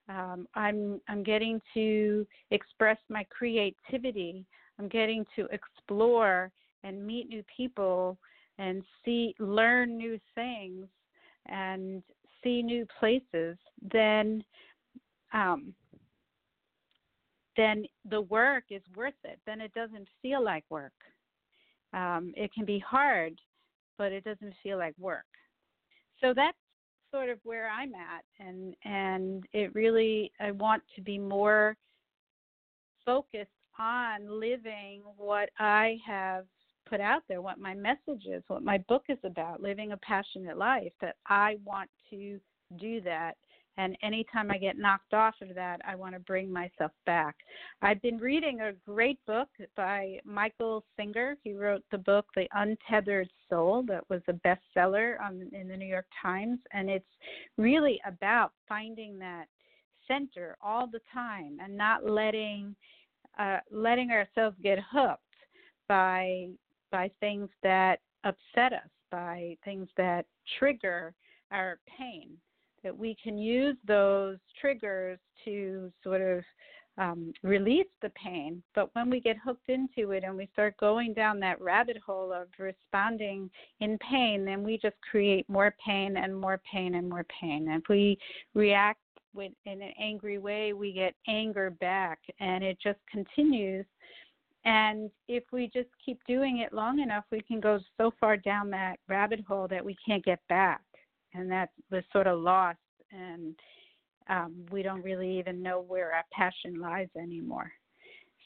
Um, 0.08 0.46
I'm 0.54 1.00
I'm 1.08 1.22
getting 1.22 1.60
to 1.74 2.26
express 2.50 2.98
my 3.08 3.24
creativity. 3.24 4.44
I'm 4.78 4.88
getting 4.88 5.24
to 5.36 5.46
explore 5.46 6.52
and 6.84 7.04
meet 7.04 7.28
new 7.28 7.42
people 7.54 8.18
and 8.58 8.82
see 9.04 9.34
learn 9.38 9.96
new 9.96 10.18
things 10.34 10.86
and 11.46 12.02
see 12.42 12.62
new 12.62 12.86
places. 13.00 13.56
Then 13.92 14.44
um, 15.32 15.74
then 17.56 17.86
the 18.08 18.20
work 18.22 18.64
is 18.70 18.82
worth 18.94 19.14
it. 19.24 19.38
Then 19.46 19.60
it 19.60 19.72
doesn't 19.74 20.08
feel 20.22 20.42
like 20.42 20.64
work. 20.70 20.92
Um, 21.92 22.32
it 22.36 22.52
can 22.52 22.64
be 22.64 22.78
hard, 22.78 23.40
but 23.98 24.12
it 24.12 24.24
doesn't 24.24 24.54
feel 24.62 24.78
like 24.78 24.94
work. 24.98 25.24
So 26.20 26.32
that's 26.34 26.56
sort 27.10 27.28
of 27.28 27.38
where 27.44 27.68
I'm 27.68 27.92
at, 27.94 28.24
and 28.38 28.74
and 28.84 29.44
it 29.52 29.74
really 29.74 30.32
I 30.40 30.50
want 30.50 30.82
to 30.96 31.02
be 31.02 31.18
more 31.18 31.76
focused 33.04 33.50
on 33.78 34.40
living 34.40 35.02
what 35.16 35.50
I 35.58 35.98
have 36.06 36.44
put 36.88 37.00
out 37.00 37.22
there, 37.28 37.42
what 37.42 37.58
my 37.58 37.74
message 37.74 38.26
is, 38.26 38.42
what 38.48 38.62
my 38.62 38.78
book 38.88 39.04
is 39.08 39.18
about, 39.24 39.62
living 39.62 39.92
a 39.92 39.96
passionate 39.98 40.56
life. 40.56 40.92
That 41.00 41.16
I 41.26 41.56
want 41.64 41.90
to 42.10 42.38
do 42.78 43.00
that 43.02 43.36
and 43.78 43.96
anytime 44.02 44.50
I 44.50 44.58
get 44.58 44.78
knocked 44.78 45.12
off 45.12 45.34
of 45.42 45.54
that, 45.54 45.80
I 45.86 45.94
want 45.94 46.14
to 46.14 46.20
bring 46.20 46.50
myself 46.50 46.92
back. 47.04 47.36
I've 47.82 48.00
been 48.00 48.16
reading 48.16 48.60
a 48.60 48.72
great 48.88 49.18
book 49.26 49.48
by 49.76 50.18
Michael 50.24 50.82
Singer. 50.96 51.36
He 51.44 51.52
wrote 51.52 51.82
the 51.90 51.98
book 51.98 52.26
The 52.34 52.48
Untethered 52.54 53.28
Soul, 53.50 53.84
that 53.88 54.08
was 54.08 54.22
a 54.28 54.32
bestseller 54.32 55.20
on, 55.20 55.50
in 55.52 55.68
the 55.68 55.76
New 55.76 55.86
York 55.86 56.06
Times. 56.22 56.58
And 56.72 56.88
it's 56.88 57.04
really 57.58 58.00
about 58.06 58.52
finding 58.66 59.18
that 59.18 59.46
center 60.08 60.56
all 60.62 60.86
the 60.86 61.00
time 61.12 61.58
and 61.62 61.76
not 61.76 62.08
letting 62.08 62.74
uh, 63.38 63.58
letting 63.70 64.10
ourselves 64.10 64.56
get 64.62 64.78
hooked 64.90 65.20
by 65.88 66.48
by 66.90 67.10
things 67.20 67.50
that 67.62 68.00
upset 68.24 68.72
us, 68.72 68.88
by 69.10 69.56
things 69.64 69.88
that 69.98 70.24
trigger 70.58 71.12
our 71.50 71.78
pain 71.98 72.38
that 72.86 72.96
we 72.96 73.16
can 73.20 73.36
use 73.36 73.76
those 73.84 74.38
triggers 74.60 75.18
to 75.44 75.90
sort 76.04 76.20
of 76.20 76.44
um, 76.98 77.32
release 77.42 77.88
the 78.00 78.10
pain. 78.10 78.62
But 78.76 78.94
when 78.94 79.10
we 79.10 79.20
get 79.20 79.36
hooked 79.44 79.68
into 79.68 80.12
it 80.12 80.22
and 80.22 80.36
we 80.36 80.48
start 80.52 80.76
going 80.78 81.12
down 81.12 81.40
that 81.40 81.60
rabbit 81.60 81.96
hole 81.98 82.32
of 82.32 82.46
responding 82.60 83.50
in 83.80 83.98
pain, 83.98 84.44
then 84.44 84.62
we 84.62 84.78
just 84.78 84.94
create 85.10 85.48
more 85.48 85.74
pain 85.84 86.16
and 86.16 86.40
more 86.40 86.60
pain 86.72 86.94
and 86.94 87.10
more 87.10 87.26
pain. 87.40 87.68
And 87.68 87.82
if 87.82 87.88
we 87.88 88.18
react 88.54 89.00
with, 89.34 89.50
in 89.64 89.82
an 89.82 89.92
angry 90.00 90.38
way, 90.38 90.72
we 90.72 90.92
get 90.92 91.14
anger 91.26 91.70
back, 91.70 92.20
and 92.38 92.62
it 92.62 92.78
just 92.80 93.00
continues. 93.10 93.84
And 94.64 95.10
if 95.26 95.42
we 95.52 95.70
just 95.74 95.88
keep 96.04 96.20
doing 96.28 96.58
it 96.58 96.72
long 96.72 97.00
enough, 97.00 97.24
we 97.32 97.40
can 97.40 97.58
go 97.58 97.80
so 97.98 98.12
far 98.20 98.36
down 98.36 98.70
that 98.70 99.00
rabbit 99.08 99.40
hole 99.46 99.66
that 99.68 99.84
we 99.84 99.96
can't 100.06 100.24
get 100.24 100.38
back 100.48 100.82
and 101.36 101.50
that 101.50 101.70
was 101.90 102.02
sort 102.12 102.26
of 102.26 102.40
lost 102.40 102.78
and 103.12 103.54
um, 104.28 104.66
we 104.70 104.82
don't 104.82 105.02
really 105.02 105.38
even 105.38 105.62
know 105.62 105.84
where 105.86 106.12
our 106.12 106.24
passion 106.32 106.80
lies 106.80 107.08
anymore. 107.16 107.70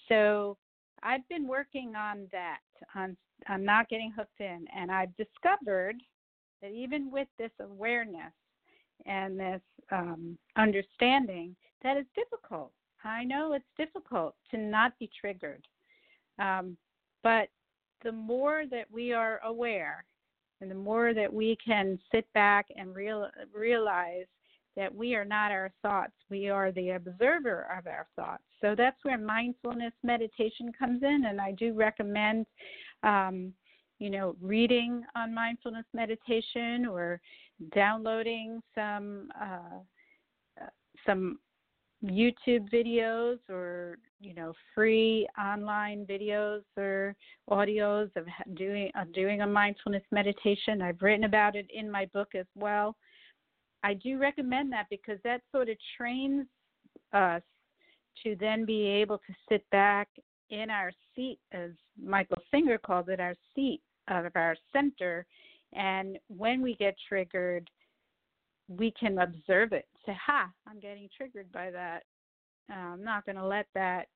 So 0.09 0.57
I've 1.03 1.27
been 1.29 1.47
working 1.47 1.95
on 1.97 2.29
that, 2.33 2.59
on 2.95 3.17
on 3.49 3.65
not 3.65 3.89
getting 3.89 4.13
hooked 4.15 4.41
in, 4.41 4.67
and 4.77 4.91
I've 4.91 5.17
discovered 5.17 5.97
that 6.61 6.73
even 6.73 7.11
with 7.11 7.29
this 7.39 7.53
awareness 7.61 8.33
and 9.07 9.41
this 9.41 9.63
um, 9.91 10.37
understanding, 10.57 11.57
that 11.83 11.97
it's 11.97 12.11
difficult. 12.15 12.73
I 13.03 13.25
know 13.25 13.55
it's 13.55 13.65
difficult 13.79 14.35
to 14.51 14.59
not 14.59 14.99
be 14.99 15.09
triggered, 15.19 15.67
um, 16.39 16.77
but 17.23 17.49
the 18.05 18.13
more 18.13 18.65
that 18.71 18.85
we 18.93 19.15
are 19.15 19.41
aware 19.43 20.05
and 20.61 20.71
the 20.71 20.75
more 20.75 21.15
that 21.15 21.33
we 21.33 21.57
can 21.65 21.99
sit 22.13 22.27
back 22.35 22.67
and 22.77 22.95
real, 22.95 23.29
realize 23.53 24.27
that 24.77 24.95
we 24.95 25.15
are 25.15 25.25
not 25.25 25.51
our 25.51 25.71
thoughts, 25.83 26.13
we 26.29 26.49
are 26.49 26.71
the 26.73 26.91
observer 26.91 27.67
of 27.77 27.87
our 27.87 28.07
thoughts. 28.17 28.45
So 28.61 28.75
that's 28.77 29.03
where 29.03 29.19
mindfulness 29.19 29.93
meditation 30.03 30.73
comes 30.79 31.03
in, 31.03 31.25
and 31.27 31.41
I 31.41 31.53
do 31.53 31.73
recommend, 31.73 32.47
um, 33.03 33.53
you 33.99 34.11
know, 34.11 34.37
reading 34.41 35.03
on 35.17 35.35
mindfulness 35.35 35.87
meditation 35.93 36.87
or 36.87 37.21
downloading 37.75 38.63
some 38.75 39.29
uh, 39.41 39.81
some 41.07 41.39
YouTube 42.05 42.71
videos 42.73 43.39
or 43.49 43.99
you 44.21 44.35
know 44.35 44.53
free 44.75 45.27
online 45.39 46.07
videos 46.07 46.63
or 46.77 47.15
audios 47.49 48.15
of 48.17 48.27
doing 48.55 48.91
of 48.95 49.13
doing 49.13 49.41
a 49.41 49.47
mindfulness 49.47 50.03
meditation. 50.13 50.83
I've 50.83 51.01
written 51.01 51.25
about 51.25 51.57
it 51.57 51.67
in 51.73 51.91
my 51.91 52.07
book 52.13 52.35
as 52.35 52.47
well. 52.55 52.97
I 53.83 53.95
do 53.95 54.19
recommend 54.19 54.73
that 54.73 54.87
because 54.91 55.19
that 55.25 55.41
sort 55.53 55.69
of 55.69 55.77
trains 55.97 56.47
us 57.13 57.43
to 58.23 58.37
then 58.39 58.65
be 58.65 58.87
able 58.87 59.19
to 59.19 59.35
sit 59.49 59.69
back 59.71 60.09
in 60.51 60.69
our 60.69 60.93
seat, 61.15 61.39
as 61.53 61.71
Michael 62.03 62.43
Singer 62.51 62.79
called 62.79 63.09
it, 63.09 63.21
our 63.21 63.35
seat 63.55 63.81
of 64.09 64.27
our 64.35 64.57
center. 64.73 65.25
And 65.73 66.19
when 66.29 66.61
we 66.61 66.75
get 66.75 66.97
triggered, 67.09 67.71
we 68.69 68.93
can 68.99 69.19
observe 69.19 69.73
it. 69.73 69.87
Say, 70.05 70.17
ha, 70.27 70.51
I'm 70.67 70.81
getting 70.81 71.09
triggered 71.17 71.51
by 71.53 71.71
that. 71.71 72.03
I'm 72.69 73.03
not 73.03 73.25
going 73.25 73.37
to 73.37 73.47
let 73.47 73.67
that 73.75 74.07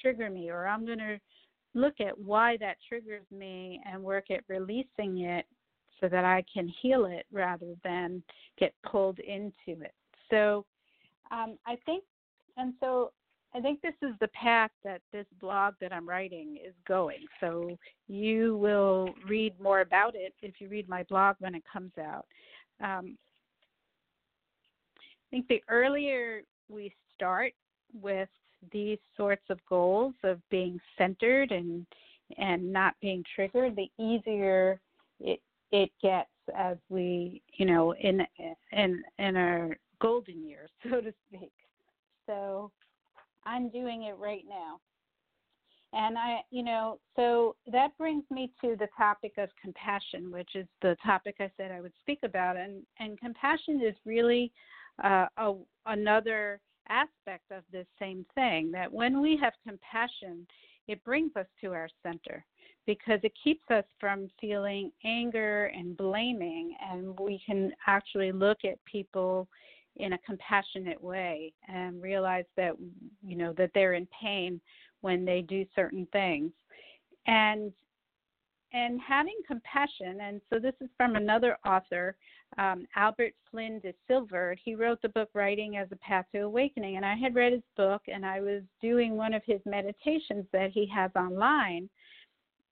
trigger 0.00 0.30
me, 0.30 0.50
or 0.50 0.66
I'm 0.66 0.86
going 0.86 0.98
to 0.98 1.18
look 1.74 1.94
at 2.00 2.18
why 2.18 2.56
that 2.58 2.76
triggers 2.88 3.24
me 3.30 3.80
and 3.90 4.02
work 4.02 4.30
at 4.30 4.44
releasing 4.48 5.20
it 5.20 5.46
so 6.00 6.08
that 6.08 6.24
I 6.24 6.44
can 6.52 6.72
heal 6.80 7.06
it 7.06 7.26
rather 7.32 7.74
than 7.84 8.22
get 8.58 8.72
pulled 8.86 9.18
into 9.18 9.82
it. 9.82 9.94
So 10.30 10.64
um, 11.30 11.58
I 11.66 11.76
think, 11.84 12.04
and 12.56 12.74
so 12.80 13.12
I 13.54 13.60
think 13.60 13.80
this 13.80 13.94
is 14.02 14.14
the 14.20 14.28
path 14.28 14.70
that 14.84 15.00
this 15.12 15.26
blog 15.40 15.74
that 15.80 15.92
I'm 15.92 16.08
writing 16.08 16.58
is 16.64 16.74
going. 16.86 17.26
So 17.40 17.76
you 18.06 18.56
will 18.58 19.10
read 19.28 19.58
more 19.60 19.80
about 19.80 20.14
it 20.14 20.34
if 20.42 20.60
you 20.60 20.68
read 20.68 20.88
my 20.88 21.02
blog 21.04 21.36
when 21.38 21.54
it 21.54 21.62
comes 21.70 21.92
out. 21.98 22.26
Um, 22.80 23.16
I 24.98 25.30
think 25.30 25.48
the 25.48 25.62
earlier 25.68 26.42
we 26.68 26.94
start 27.14 27.52
with 27.92 28.28
these 28.72 28.98
sorts 29.16 29.44
of 29.50 29.58
goals 29.68 30.14
of 30.24 30.40
being 30.50 30.78
centered 30.96 31.52
and 31.52 31.86
and 32.36 32.70
not 32.72 32.94
being 33.00 33.24
triggered, 33.34 33.76
the 33.76 33.90
easier 33.98 34.80
it 35.20 35.40
it 35.70 35.90
gets 36.02 36.30
as 36.56 36.76
we, 36.88 37.42
you 37.54 37.66
know, 37.66 37.94
in 37.94 38.22
in 38.72 39.02
in 39.18 39.36
our 39.36 39.76
golden 40.00 40.46
years, 40.46 40.70
so 40.90 41.00
to 41.00 41.12
speak. 41.28 41.52
So 42.26 42.70
I'm 43.44 43.70
doing 43.70 44.04
it 44.04 44.16
right 44.18 44.44
now. 44.48 44.80
And 45.94 46.18
I, 46.18 46.40
you 46.50 46.62
know, 46.62 46.98
so 47.16 47.56
that 47.72 47.96
brings 47.96 48.22
me 48.30 48.52
to 48.60 48.76
the 48.78 48.88
topic 48.94 49.32
of 49.38 49.48
compassion, 49.60 50.30
which 50.30 50.50
is 50.54 50.66
the 50.82 50.96
topic 51.02 51.36
I 51.40 51.50
said 51.56 51.72
I 51.72 51.80
would 51.80 51.94
speak 52.00 52.18
about. 52.24 52.56
And 52.56 52.82
and 52.98 53.18
compassion 53.18 53.80
is 53.82 53.94
really 54.04 54.52
uh, 55.02 55.26
a, 55.38 55.54
another 55.86 56.60
aspect 56.88 57.50
of 57.50 57.62
this 57.72 57.86
same 57.98 58.24
thing. 58.34 58.70
That 58.72 58.92
when 58.92 59.20
we 59.20 59.38
have 59.42 59.52
compassion, 59.66 60.46
it 60.86 61.02
brings 61.04 61.32
us 61.36 61.46
to 61.60 61.72
our 61.72 61.88
center 62.02 62.44
because 62.86 63.20
it 63.22 63.32
keeps 63.42 63.64
us 63.70 63.84
from 64.00 64.28
feeling 64.40 64.90
anger 65.04 65.66
and 65.66 65.96
blaming, 65.96 66.74
and 66.90 67.18
we 67.20 67.40
can 67.44 67.72
actually 67.86 68.32
look 68.32 68.58
at 68.64 68.82
people 68.84 69.46
in 69.96 70.12
a 70.14 70.18
compassionate 70.18 71.02
way 71.02 71.52
and 71.68 72.00
realize 72.02 72.44
that 72.56 72.72
you 73.22 73.36
know 73.36 73.52
that 73.58 73.70
they're 73.74 73.94
in 73.94 74.06
pain 74.20 74.60
when 75.00 75.24
they 75.24 75.42
do 75.42 75.64
certain 75.74 76.06
things 76.12 76.52
and 77.26 77.72
and 78.72 79.00
having 79.00 79.36
compassion 79.46 80.18
and 80.22 80.40
so 80.50 80.58
this 80.58 80.74
is 80.80 80.88
from 80.96 81.16
another 81.16 81.56
author 81.66 82.16
um, 82.56 82.86
albert 82.96 83.34
flynn 83.50 83.78
de 83.80 83.92
silver 84.06 84.56
he 84.64 84.74
wrote 84.74 85.00
the 85.02 85.08
book 85.10 85.28
writing 85.34 85.76
as 85.76 85.88
a 85.92 85.96
path 85.96 86.24
to 86.32 86.40
awakening 86.40 86.96
and 86.96 87.04
i 87.04 87.14
had 87.14 87.34
read 87.34 87.52
his 87.52 87.62
book 87.76 88.02
and 88.12 88.24
i 88.24 88.40
was 88.40 88.62
doing 88.80 89.16
one 89.16 89.34
of 89.34 89.42
his 89.44 89.60
meditations 89.66 90.46
that 90.52 90.70
he 90.72 90.86
has 90.86 91.10
online 91.14 91.88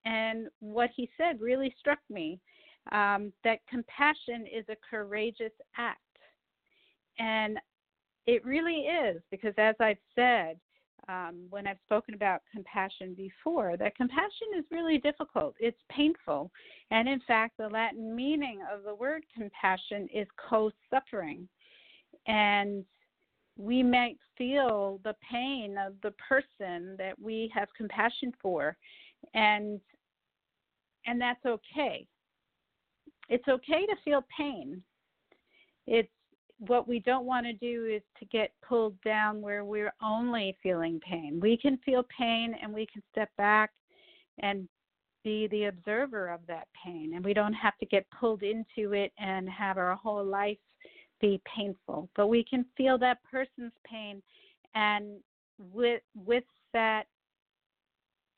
and 0.05 0.47
what 0.61 0.91
he 0.95 1.11
said 1.19 1.41
really 1.41 1.75
struck 1.79 1.99
me 2.09 2.41
um, 2.93 3.33
that 3.45 3.59
compassion 3.69 4.47
is 4.47 4.65
a 4.69 4.77
courageous 4.89 5.53
act. 5.77 6.01
And 7.19 7.59
it 8.27 8.45
really 8.45 8.87
is, 8.87 9.23
because 9.31 9.55
as 9.59 9.75
I've 9.81 9.99
said, 10.15 10.59
um, 11.09 11.47
when 11.51 11.67
I've 11.67 11.79
spoken 11.85 12.15
about 12.15 12.43
compassion 12.53 13.15
before, 13.15 13.77
that 13.77 13.97
compassion 13.97 14.49
is 14.59 14.65
really 14.71 14.99
difficult. 14.99 15.55
It's 15.61 15.81
painful. 15.89 16.51
And 16.91 17.09
in 17.09 17.21
fact, 17.27 17.57
the 17.59 17.69
Latin 17.69 18.15
meaning 18.15 18.61
of 18.73 18.83
the 18.83 18.95
word 18.95 19.25
compassion 19.35 20.09
is 20.13 20.27
co 20.49 20.71
suffering. 20.91 21.49
And 22.27 22.85
we 23.57 23.83
might 23.83 24.19
feel 24.37 25.01
the 25.05 25.15
pain 25.31 25.77
of 25.79 25.95
the 26.03 26.13
person 26.13 26.97
that 26.99 27.19
we 27.21 27.51
have 27.55 27.69
compassion 27.77 28.33
for. 28.43 28.77
And 29.35 29.81
and 31.07 31.21
that's 31.21 31.45
okay. 31.47 32.07
It's 33.29 33.47
okay 33.49 33.87
to 33.87 33.97
feel 34.05 34.25
pain. 34.37 34.83
It's 35.87 36.11
what 36.59 36.89
we 36.89 37.01
don't 37.01 37.27
want 37.27 37.47
to 37.47 37.53
do 37.53 37.87
is 37.87 38.03
to 38.19 38.25
get 38.27 38.53
pulled 38.67 39.01
down 39.03 39.41
where 39.41 39.65
we're 39.65 39.93
only 40.03 40.57
feeling 40.63 41.01
pain. 41.01 41.39
We 41.41 41.57
can 41.57 41.79
feel 41.85 42.05
pain 42.17 42.55
and 42.63 42.73
we 42.73 42.87
can 42.87 43.03
step 43.13 43.31
back 43.37 43.71
and 44.39 44.69
be 45.23 45.49
the 45.49 45.65
observer 45.65 46.29
of 46.29 46.41
that 46.47 46.69
pain. 46.85 47.13
And 47.15 47.25
we 47.25 47.35
don't 47.35 47.53
have 47.53 47.77
to 47.79 47.87
get 47.87 48.07
pulled 48.19 48.43
into 48.43 48.93
it 48.93 49.13
and 49.19 49.49
have 49.49 49.77
our 49.77 49.97
whole 49.97 50.25
life 50.25 50.59
be 51.21 51.41
painful. 51.45 52.09
But 52.17 52.29
we 52.29 52.45
can 52.45 52.65
feel 52.77 52.97
that 52.99 53.19
person's 53.31 53.73
pain 53.85 54.23
and 54.75 55.19
with 55.73 56.03
with 56.27 56.45
that 56.73 57.07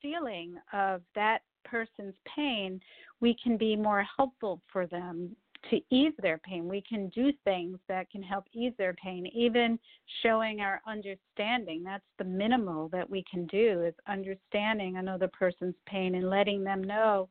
feeling 0.01 0.55
of 0.73 1.01
that 1.15 1.41
person's 1.65 2.15
pain, 2.35 2.79
we 3.19 3.35
can 3.41 3.57
be 3.57 3.75
more 3.75 4.05
helpful 4.17 4.61
for 4.71 4.87
them 4.87 5.35
to 5.69 5.79
ease 5.89 6.13
their 6.21 6.37
pain. 6.39 6.67
We 6.67 6.81
can 6.81 7.09
do 7.09 7.31
things 7.43 7.77
that 7.87 8.09
can 8.09 8.23
help 8.23 8.45
ease 8.53 8.73
their 8.77 8.93
pain, 8.93 9.27
even 9.27 9.77
showing 10.23 10.61
our 10.61 10.81
understanding. 10.87 11.83
That's 11.83 12.03
the 12.17 12.23
minimal 12.23 12.87
that 12.89 13.09
we 13.09 13.23
can 13.29 13.45
do 13.47 13.83
is 13.83 13.93
understanding 14.07 14.97
another 14.97 15.27
person's 15.27 15.75
pain 15.85 16.15
and 16.15 16.29
letting 16.29 16.63
them 16.63 16.83
know, 16.83 17.29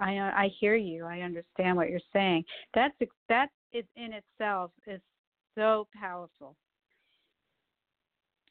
I 0.00 0.18
I 0.18 0.50
hear 0.58 0.76
you. 0.76 1.04
I 1.04 1.20
understand 1.20 1.76
what 1.76 1.90
you're 1.90 2.00
saying. 2.12 2.44
That's 2.74 2.94
that 3.28 3.48
is 3.72 3.84
in 3.96 4.12
itself 4.12 4.70
is 4.86 5.00
so 5.54 5.86
powerful. 5.98 6.56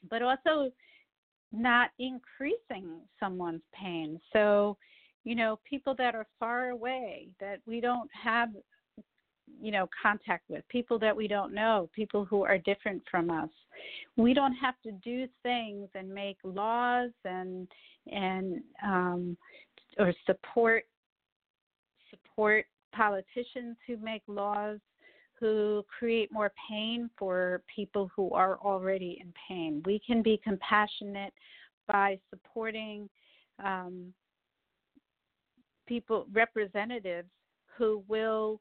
But 0.10 0.22
also 0.22 0.72
not 1.52 1.90
increasing 1.98 3.00
someone's 3.20 3.62
pain. 3.74 4.20
So, 4.34 4.78
you 5.24 5.36
know, 5.36 5.60
people 5.68 5.96
that 5.98 6.14
are 6.14 6.28
far 6.40 6.70
away 6.70 7.30
that 7.40 7.60
we 7.66 7.82
don't 7.82 8.10
have 8.12 8.50
you 9.62 9.72
know 9.72 9.88
contact 10.02 10.50
with 10.50 10.68
people 10.70 11.00
that 11.00 11.16
we 11.16 11.28
don't 11.28 11.54
know 11.54 11.90
people 11.94 12.26
who 12.26 12.44
are 12.44 12.58
different 12.58 13.02
from 13.10 13.30
us. 13.30 13.50
We 14.16 14.34
don't 14.34 14.54
have 14.56 14.76
to 14.84 14.92
do 14.92 15.28
things 15.44 15.90
and 15.96 16.10
make 16.10 16.38
laws 16.44 17.12
and 17.26 17.68
and 18.12 18.62
um 18.84 19.38
or 20.00 20.14
support 20.26 20.86
support 22.10 22.66
politicians 22.94 23.78
who 23.86 23.98
make 23.98 24.24
laws 24.28 24.80
who 25.40 25.86
create 26.00 26.32
more 26.32 26.52
pain 26.70 27.10
for 27.18 27.62
people 27.74 28.10
who 28.16 28.32
are 28.32 28.58
already 28.58 29.20
in 29.22 29.32
pain. 29.48 29.84
We 29.86 30.00
can 30.06 30.24
be 30.24 30.40
compassionate 30.44 31.34
by 31.88 32.20
supporting 32.30 33.08
um, 33.64 34.14
people 35.88 36.26
representatives 36.34 37.30
who 37.78 38.04
will 38.08 38.60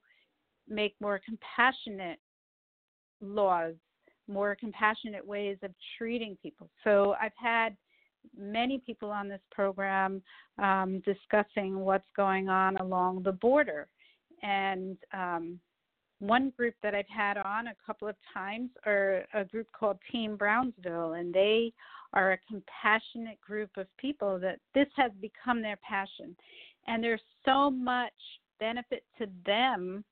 make 0.69 0.95
more 1.01 1.21
compassionate 1.25 2.19
laws, 3.21 3.75
more 4.29 4.57
compassionate 4.57 5.27
ways 5.27 5.57
of 5.63 5.71
treating 5.97 6.37
people. 6.43 6.69
So 6.85 7.15
I've 7.21 7.33
had 7.37 7.77
many 8.37 8.83
people 8.85 9.11
on 9.11 9.29
this 9.29 9.41
program 9.51 10.23
um, 10.59 11.03
discussing 11.05 11.79
what's 11.81 12.09
going 12.17 12.49
on 12.49 12.77
along 12.79 13.23
the 13.23 13.33
border. 13.33 13.89
And 14.43 14.97
um, 15.13 15.61
one 16.19 16.53
group 16.57 16.75
that 16.83 16.95
I've 16.95 17.05
had 17.09 17.37
on 17.37 17.69
a 17.69 17.75
couple 17.85 18.09
of 18.09 18.17
times 18.33 18.71
are 18.85 19.25
a 19.35 19.45
group 19.45 19.69
called 19.79 19.99
Team 20.11 20.37
Brownsville, 20.37 21.13
and 21.13 21.33
they 21.33 21.73
are 22.13 22.33
a 22.33 22.39
compassionate 22.49 23.41
group 23.41 23.71
of 23.77 23.87
people 23.99 24.39
that 24.41 24.59
this 24.75 24.89
has 24.97 25.13
become 25.21 25.61
their 25.63 25.79
passion. 25.89 26.35
And 26.87 27.03
there's 27.03 27.21
so 27.45 27.71
much 27.71 28.13
benefit 28.59 29.05
to 29.19 29.27
them 29.45 30.05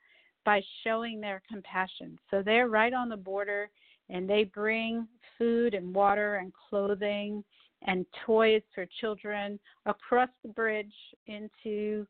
by 0.44 0.62
showing 0.82 1.20
their 1.20 1.42
compassion. 1.50 2.18
So 2.30 2.42
they're 2.42 2.68
right 2.68 2.92
on 2.92 3.08
the 3.08 3.16
border 3.16 3.70
and 4.10 4.28
they 4.28 4.44
bring 4.44 5.08
food 5.38 5.74
and 5.74 5.94
water 5.94 6.36
and 6.36 6.52
clothing 6.68 7.42
and 7.86 8.06
toys 8.26 8.62
for 8.74 8.86
children 9.00 9.58
across 9.86 10.28
the 10.42 10.50
bridge 10.50 10.92
into 11.26 12.06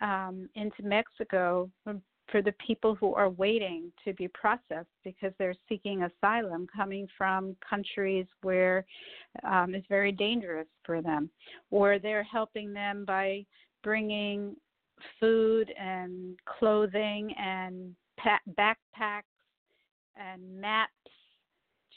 um, 0.00 0.48
into 0.56 0.82
Mexico 0.82 1.70
for 2.32 2.42
the 2.42 2.54
people 2.66 2.94
who 2.94 3.14
are 3.14 3.28
waiting 3.28 3.92
to 4.04 4.14
be 4.14 4.26
processed 4.28 4.88
because 5.04 5.32
they're 5.38 5.54
seeking 5.68 6.02
asylum 6.02 6.66
coming 6.74 7.06
from 7.16 7.54
countries 7.68 8.26
where 8.40 8.84
um, 9.44 9.74
it's 9.74 9.86
very 9.88 10.10
dangerous 10.10 10.66
for 10.84 11.02
them, 11.02 11.30
or 11.70 11.98
they're 11.98 12.24
helping 12.24 12.72
them 12.72 13.04
by 13.04 13.44
bringing 13.84 14.56
food 15.20 15.72
and 15.78 16.38
clothing 16.58 17.34
and 17.38 17.94
backpacks 18.58 19.22
and 20.16 20.60
maps 20.60 20.92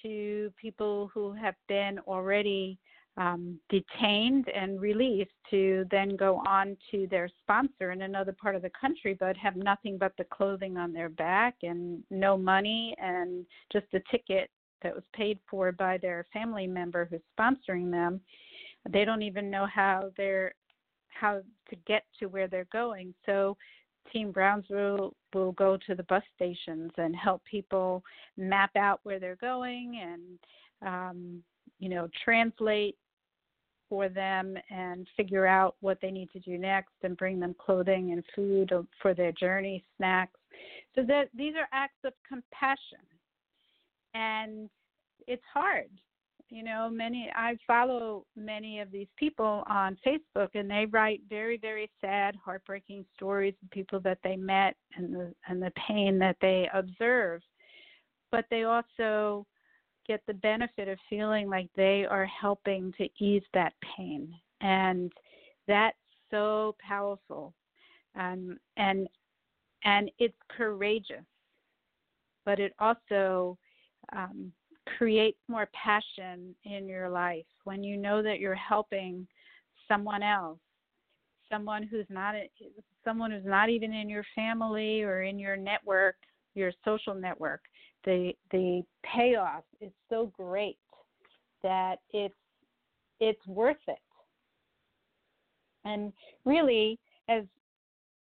to 0.01 0.51
people 0.59 1.09
who 1.13 1.33
have 1.33 1.55
been 1.67 1.99
already 1.99 2.77
um, 3.17 3.59
detained 3.69 4.49
and 4.49 4.81
released 4.81 5.31
to 5.49 5.85
then 5.89 6.15
go 6.15 6.41
on 6.45 6.75
to 6.91 7.07
their 7.07 7.29
sponsor 7.41 7.91
in 7.91 8.01
another 8.01 8.33
part 8.33 8.55
of 8.55 8.61
the 8.61 8.71
country, 8.79 9.15
but 9.17 9.37
have 9.37 9.55
nothing 9.55 9.97
but 9.97 10.11
the 10.17 10.25
clothing 10.25 10.77
on 10.77 10.91
their 10.91 11.09
back 11.09 11.55
and 11.63 12.03
no 12.09 12.37
money 12.37 12.93
and 13.01 13.45
just 13.71 13.85
a 13.93 14.01
ticket 14.11 14.49
that 14.83 14.93
was 14.93 15.03
paid 15.13 15.39
for 15.49 15.71
by 15.71 15.97
their 15.97 16.25
family 16.33 16.67
member 16.67 17.07
who's 17.09 17.21
sponsoring 17.37 17.89
them. 17.89 18.19
They 18.89 19.05
don't 19.05 19.21
even 19.21 19.49
know 19.49 19.65
how 19.65 20.11
they're 20.17 20.53
how 21.15 21.41
to 21.69 21.75
get 21.87 22.03
to 22.19 22.27
where 22.27 22.47
they're 22.47 22.67
going. 22.71 23.13
So 23.25 23.57
Team 24.11 24.31
Brownsville 24.31 25.13
will 25.33 25.51
go 25.53 25.77
to 25.87 25.95
the 25.95 26.03
bus 26.03 26.23
stations 26.35 26.91
and 26.97 27.15
help 27.15 27.43
people 27.43 28.03
map 28.37 28.71
out 28.75 28.99
where 29.03 29.19
they're 29.19 29.37
going 29.37 30.01
and 30.81 30.87
um, 30.87 31.43
you 31.79 31.89
know 31.89 32.07
translate 32.23 32.95
for 33.89 34.09
them 34.09 34.55
and 34.69 35.07
figure 35.15 35.45
out 35.45 35.75
what 35.81 35.99
they 36.01 36.11
need 36.11 36.29
to 36.31 36.39
do 36.39 36.57
next 36.57 36.93
and 37.03 37.17
bring 37.17 37.39
them 37.39 37.55
clothing 37.63 38.13
and 38.13 38.23
food 38.35 38.71
for 39.01 39.13
their 39.13 39.31
journey, 39.31 39.83
snacks. 39.97 40.39
So 40.95 41.03
that 41.07 41.29
these 41.35 41.53
are 41.55 41.67
acts 41.71 42.03
of 42.03 42.13
compassion. 42.27 43.05
And 44.13 44.69
it's 45.27 45.43
hard 45.53 45.89
you 46.49 46.63
know 46.63 46.89
many 46.91 47.29
i 47.35 47.55
follow 47.65 48.25
many 48.35 48.79
of 48.79 48.91
these 48.91 49.07
people 49.17 49.63
on 49.67 49.97
facebook 50.05 50.49
and 50.53 50.69
they 50.69 50.85
write 50.91 51.21
very 51.29 51.57
very 51.57 51.89
sad 52.01 52.35
heartbreaking 52.43 53.03
stories 53.15 53.55
of 53.63 53.69
people 53.71 53.99
that 53.99 54.19
they 54.23 54.35
met 54.35 54.75
and 54.97 55.13
the 55.13 55.33
and 55.47 55.61
the 55.61 55.71
pain 55.87 56.19
that 56.19 56.37
they 56.41 56.69
observe. 56.73 57.41
But 58.31 58.45
they 58.49 58.63
also 58.63 59.45
get 60.07 60.21
the 60.27 60.33
benefit 60.33 60.87
of 60.87 60.99
feeling 61.09 61.49
like 61.49 61.69
they 61.75 62.05
are 62.05 62.25
helping 62.25 62.93
to 62.97 63.07
ease 63.19 63.43
that 63.53 63.73
pain. 63.95 64.33
And 64.61 65.11
that's 65.67 65.97
so 66.31 66.75
powerful. 66.85 67.53
Um, 68.17 68.57
and 68.77 69.07
and 69.83 70.11
it's 70.19 70.37
courageous. 70.55 71.25
But 72.45 72.59
it 72.59 72.73
also 72.79 73.57
um, 74.15 74.51
creates 74.97 75.39
more 75.47 75.67
passion 75.73 76.55
in 76.63 76.87
your 76.87 77.09
life 77.09 77.45
when 77.63 77.83
you 77.83 77.97
know 77.97 78.21
that 78.21 78.39
you're 78.39 78.55
helping 78.55 79.27
someone 79.87 80.23
else 80.23 80.59
someone 81.51 81.83
who's 81.83 82.05
not 82.09 82.35
someone 83.03 83.31
who's 83.31 83.45
not 83.45 83.69
even 83.69 83.93
in 83.93 84.09
your 84.09 84.25
family 84.35 85.01
or 85.01 85.23
in 85.23 85.37
your 85.37 85.55
network 85.55 86.15
your 86.53 86.71
social 86.83 87.13
network 87.13 87.61
the 88.05 88.31
the 88.51 88.81
payoff 89.03 89.63
is 89.81 89.91
so 90.09 90.31
great 90.37 90.77
that 91.63 91.97
it's 92.13 92.35
it's 93.19 93.45
worth 93.47 93.77
it. 93.87 93.97
And 95.83 96.13
really 96.45 96.99
as 97.29 97.43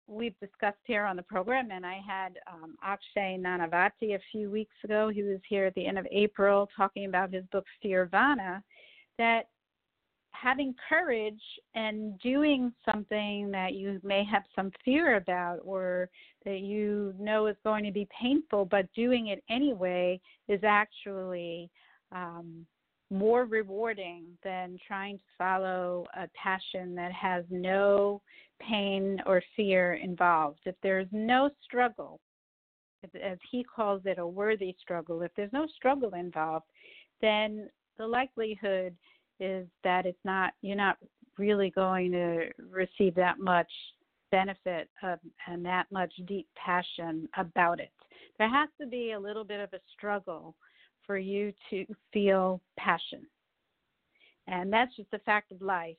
we've 0.07 0.39
discussed 0.41 0.79
here 0.85 1.05
on 1.05 1.17
the 1.17 1.23
program, 1.23 1.71
and 1.71 1.87
I 1.87 2.01
had 2.07 2.39
um, 2.51 2.77
Akshay 2.83 3.39
Nanavati 3.39 4.15
a 4.15 4.21
few 4.31 4.51
weeks 4.51 4.75
ago. 4.85 5.09
He 5.09 5.23
was 5.23 5.41
here 5.49 5.67
at 5.67 5.75
the 5.75 5.87
end 5.87 5.99
of 5.99 6.07
April 6.11 6.69
talking 6.77 7.07
about 7.07 7.33
his 7.33 7.45
book 7.53 7.65
Fearvana. 7.85 8.63
That 9.19 9.49
having 10.33 10.75
courage 10.89 11.41
and 11.75 12.19
doing 12.21 12.73
something 12.91 13.51
that 13.53 13.75
you 13.75 14.01
may 14.03 14.25
have 14.25 14.43
some 14.57 14.73
fear 14.85 15.17
about 15.17 15.59
or 15.65 16.09
that 16.45 16.61
you 16.61 17.15
know 17.19 17.47
is 17.47 17.57
going 17.63 17.85
to 17.85 17.93
be 17.93 18.09
painful, 18.21 18.65
but 18.65 18.93
doing 18.95 19.29
it 19.29 19.43
anyway 19.49 20.21
is 20.49 20.61
actually 20.65 21.71
um, 22.11 22.67
more 23.13 23.45
rewarding 23.45 24.25
than 24.43 24.79
trying 24.87 25.19
to 25.19 25.25
follow 25.37 26.07
a 26.17 26.27
passion 26.35 26.95
that 26.95 27.13
has 27.13 27.45
no 27.51 28.23
pain 28.61 29.21
or 29.27 29.43
fear 29.55 29.95
involved. 29.95 30.61
If 30.65 30.75
there's 30.83 31.09
no 31.13 31.51
struggle, 31.63 32.21
as 33.23 33.39
he 33.51 33.65
calls 33.65 34.03
it, 34.07 34.19
a 34.19 34.27
worthy 34.27 34.75
struggle, 34.81 35.23
if 35.23 35.31
there's 35.37 35.53
no 35.53 35.67
struggle 35.77 36.15
involved, 36.15 36.67
then 37.21 37.69
the 37.99 38.07
likelihood 38.07 38.97
is 39.41 39.67
that 39.85 40.07
it's 40.07 40.25
not 40.25 40.53
you're 40.63 40.77
not 40.77 40.97
really 41.39 41.71
going 41.71 42.13
to 42.13 42.47
receive 42.71 43.15
that 43.17 43.39
much 43.39 43.71
benefit 44.31 44.89
of, 45.03 45.19
and 45.47 45.65
that 45.65 45.87
much 45.91 46.13
deep 46.27 46.47
passion 46.57 47.29
about 47.37 47.81
it. 47.81 47.91
There 48.39 48.49
has 48.49 48.69
to 48.81 48.87
be 48.87 49.13
a 49.13 49.21
little 49.21 49.45
bit 49.45 49.61
of 49.61 49.73
a 49.73 49.81
struggle 49.93 50.55
for 51.07 51.19
you 51.19 51.53
to 51.71 51.85
feel 52.13 52.61
passion. 52.79 53.27
And 54.47 54.73
that's 54.73 54.95
just 54.97 55.13
a 55.13 55.19
fact 55.21 55.53
of 55.53 55.63
life. 55.63 55.97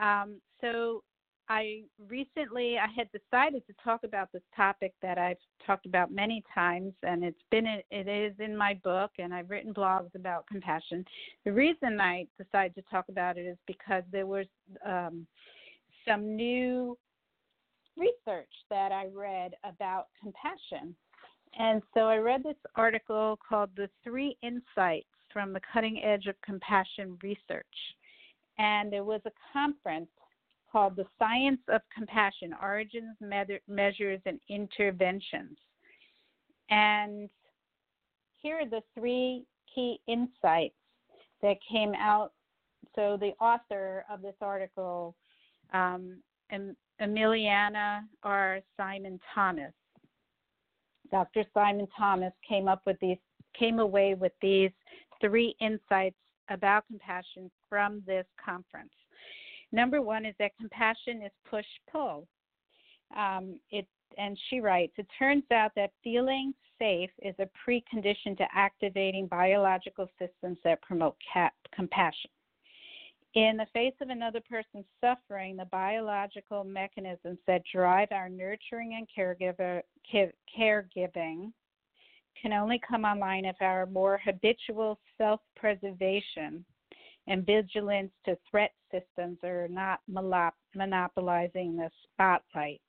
Um, 0.00 0.40
so 0.60 1.02
I 1.50 1.82
recently 2.08 2.78
I 2.78 2.86
had 2.96 3.08
decided 3.10 3.66
to 3.66 3.74
talk 3.82 4.04
about 4.04 4.30
this 4.32 4.42
topic 4.54 4.92
that 5.02 5.18
I've 5.18 5.36
talked 5.66 5.84
about 5.84 6.12
many 6.12 6.44
times, 6.54 6.92
and 7.02 7.24
it's 7.24 7.42
been 7.50 7.66
it 7.66 8.06
is 8.06 8.34
in 8.38 8.56
my 8.56 8.74
book, 8.84 9.10
and 9.18 9.34
I've 9.34 9.50
written 9.50 9.74
blogs 9.74 10.14
about 10.14 10.46
compassion. 10.46 11.04
The 11.44 11.52
reason 11.52 12.00
I 12.00 12.28
decided 12.38 12.76
to 12.76 12.82
talk 12.82 13.06
about 13.08 13.36
it 13.36 13.46
is 13.46 13.56
because 13.66 14.04
there 14.12 14.26
was 14.26 14.46
um, 14.86 15.26
some 16.06 16.36
new 16.36 16.96
research 17.96 18.52
that 18.70 18.92
I 18.92 19.08
read 19.12 19.54
about 19.64 20.06
compassion, 20.22 20.94
and 21.58 21.82
so 21.94 22.00
I 22.08 22.16
read 22.16 22.42
this 22.42 22.56
article 22.76 23.38
called 23.46 23.70
"The 23.76 23.88
Three 24.04 24.36
Insights 24.42 25.08
from 25.32 25.52
the 25.52 25.60
Cutting 25.72 26.02
Edge 26.02 26.26
of 26.26 26.40
Compassion 26.42 27.18
Research," 27.22 27.66
and 28.58 28.92
it 28.92 29.04
was 29.04 29.20
a 29.26 29.32
conference 29.52 30.10
called 30.70 30.96
The 30.96 31.06
Science 31.18 31.60
of 31.68 31.80
Compassion 31.94 32.54
Origins, 32.62 33.16
Measures, 33.66 34.20
and 34.26 34.40
Interventions. 34.48 35.58
And 36.70 37.28
here 38.40 38.60
are 38.60 38.68
the 38.68 38.82
three 38.94 39.44
key 39.74 40.00
insights 40.06 40.76
that 41.42 41.56
came 41.70 41.94
out. 41.94 42.32
So, 42.94 43.16
the 43.16 43.32
author 43.40 44.04
of 44.10 44.22
this 44.22 44.34
article, 44.40 45.14
um, 45.72 46.22
Emiliana 47.00 48.02
R. 48.22 48.60
Simon 48.76 49.20
Thomas, 49.34 49.72
Dr. 51.10 51.44
Simon 51.52 51.86
Thomas 51.96 52.32
came 52.46 52.68
up 52.68 52.82
with 52.86 52.98
these, 53.00 53.18
came 53.58 53.78
away 53.78 54.14
with 54.14 54.32
these 54.40 54.70
three 55.20 55.54
insights 55.60 56.16
about 56.48 56.86
compassion 56.86 57.50
from 57.68 58.02
this 58.06 58.26
conference. 58.42 58.92
Number 59.72 60.02
one 60.02 60.26
is 60.26 60.34
that 60.38 60.56
compassion 60.56 61.22
is 61.22 61.30
push 61.48 61.66
pull. 61.90 62.26
Um, 63.16 63.58
it 63.70 63.86
and 64.18 64.36
she 64.48 64.60
writes, 64.60 64.92
it 64.98 65.06
turns 65.18 65.44
out 65.52 65.70
that 65.76 65.92
feeling 66.02 66.52
safe 66.80 67.10
is 67.22 67.34
a 67.38 67.48
precondition 67.68 68.36
to 68.36 68.44
activating 68.52 69.26
biological 69.26 70.08
systems 70.18 70.58
that 70.64 70.82
promote 70.82 71.16
compassion. 71.72 72.30
In 73.34 73.56
the 73.56 73.66
face 73.72 73.94
of 74.00 74.10
another 74.10 74.40
person's 74.40 74.86
suffering, 75.00 75.56
the 75.56 75.66
biological 75.66 76.64
mechanisms 76.64 77.38
that 77.46 77.62
drive 77.72 78.08
our 78.10 78.28
nurturing 78.28 78.94
and 78.94 79.06
caregiver, 79.16 79.82
care, 80.10 80.32
caregiving 80.58 81.52
can 82.40 82.52
only 82.52 82.80
come 82.86 83.04
online 83.04 83.44
if 83.44 83.56
our 83.60 83.86
more 83.86 84.18
habitual 84.24 84.98
self 85.16 85.40
preservation 85.54 86.64
and 87.28 87.46
vigilance 87.46 88.10
to 88.24 88.36
threat 88.50 88.72
systems 88.90 89.38
are 89.44 89.68
not 89.68 90.00
monopolizing 90.08 91.76
the 91.76 91.88
spotlight. 92.02 92.80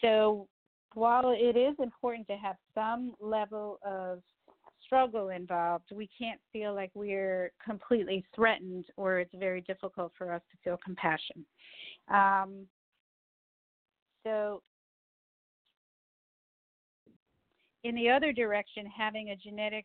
So, 0.00 0.46
while 0.94 1.30
it 1.36 1.56
is 1.56 1.74
important 1.80 2.28
to 2.28 2.36
have 2.36 2.56
some 2.72 3.14
level 3.20 3.80
of 3.84 4.22
struggle 4.88 5.28
involved, 5.28 5.84
we 5.92 6.08
can't 6.18 6.40
feel 6.50 6.74
like 6.74 6.90
we're 6.94 7.52
completely 7.62 8.24
threatened 8.34 8.86
or 8.96 9.20
it's 9.20 9.34
very 9.38 9.60
difficult 9.60 10.12
for 10.16 10.32
us 10.32 10.40
to 10.50 10.56
feel 10.64 10.78
compassion. 10.82 11.44
Um, 12.08 12.66
so, 14.24 14.62
in 17.84 17.94
the 17.94 18.08
other 18.08 18.32
direction, 18.32 18.86
having 18.86 19.30
a 19.30 19.36
genetic 19.36 19.84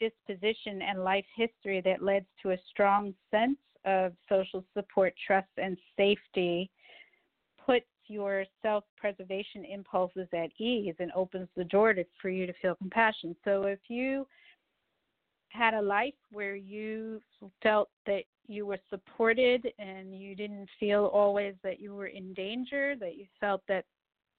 disposition 0.00 0.80
and 0.82 1.04
life 1.04 1.26
history 1.36 1.82
that 1.84 2.02
led 2.02 2.24
to 2.42 2.52
a 2.52 2.58
strong 2.70 3.14
sense 3.30 3.58
of 3.84 4.12
social 4.28 4.64
support, 4.74 5.14
trust, 5.26 5.48
and 5.58 5.76
safety 5.96 6.70
puts 7.64 7.86
your 8.10 8.44
self 8.62 8.84
preservation 8.96 9.64
impulses 9.64 10.28
at 10.32 10.50
ease 10.58 10.94
and 10.98 11.12
opens 11.14 11.48
the 11.56 11.64
door 11.64 11.94
to, 11.94 12.04
for 12.20 12.28
you 12.28 12.46
to 12.46 12.52
feel 12.60 12.74
compassion. 12.74 13.36
So 13.44 13.62
if 13.62 13.78
you 13.88 14.26
had 15.50 15.74
a 15.74 15.80
life 15.80 16.14
where 16.32 16.56
you 16.56 17.20
felt 17.62 17.88
that 18.06 18.22
you 18.46 18.66
were 18.66 18.78
supported 18.88 19.66
and 19.78 20.18
you 20.18 20.34
didn't 20.34 20.68
feel 20.78 21.06
always 21.06 21.54
that 21.62 21.80
you 21.80 21.94
were 21.94 22.08
in 22.08 22.34
danger, 22.34 22.94
that 22.98 23.16
you 23.16 23.26
felt 23.40 23.62
that 23.68 23.84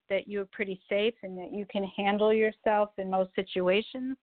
that 0.09 0.27
you 0.27 0.39
were 0.39 0.49
pretty 0.51 0.81
safe 0.89 1.13
and 1.23 1.37
that 1.37 1.53
you 1.53 1.65
can 1.71 1.85
handle 1.95 2.33
yourself 2.33 2.89
in 2.97 3.09
most 3.09 3.33
situations, 3.33 4.17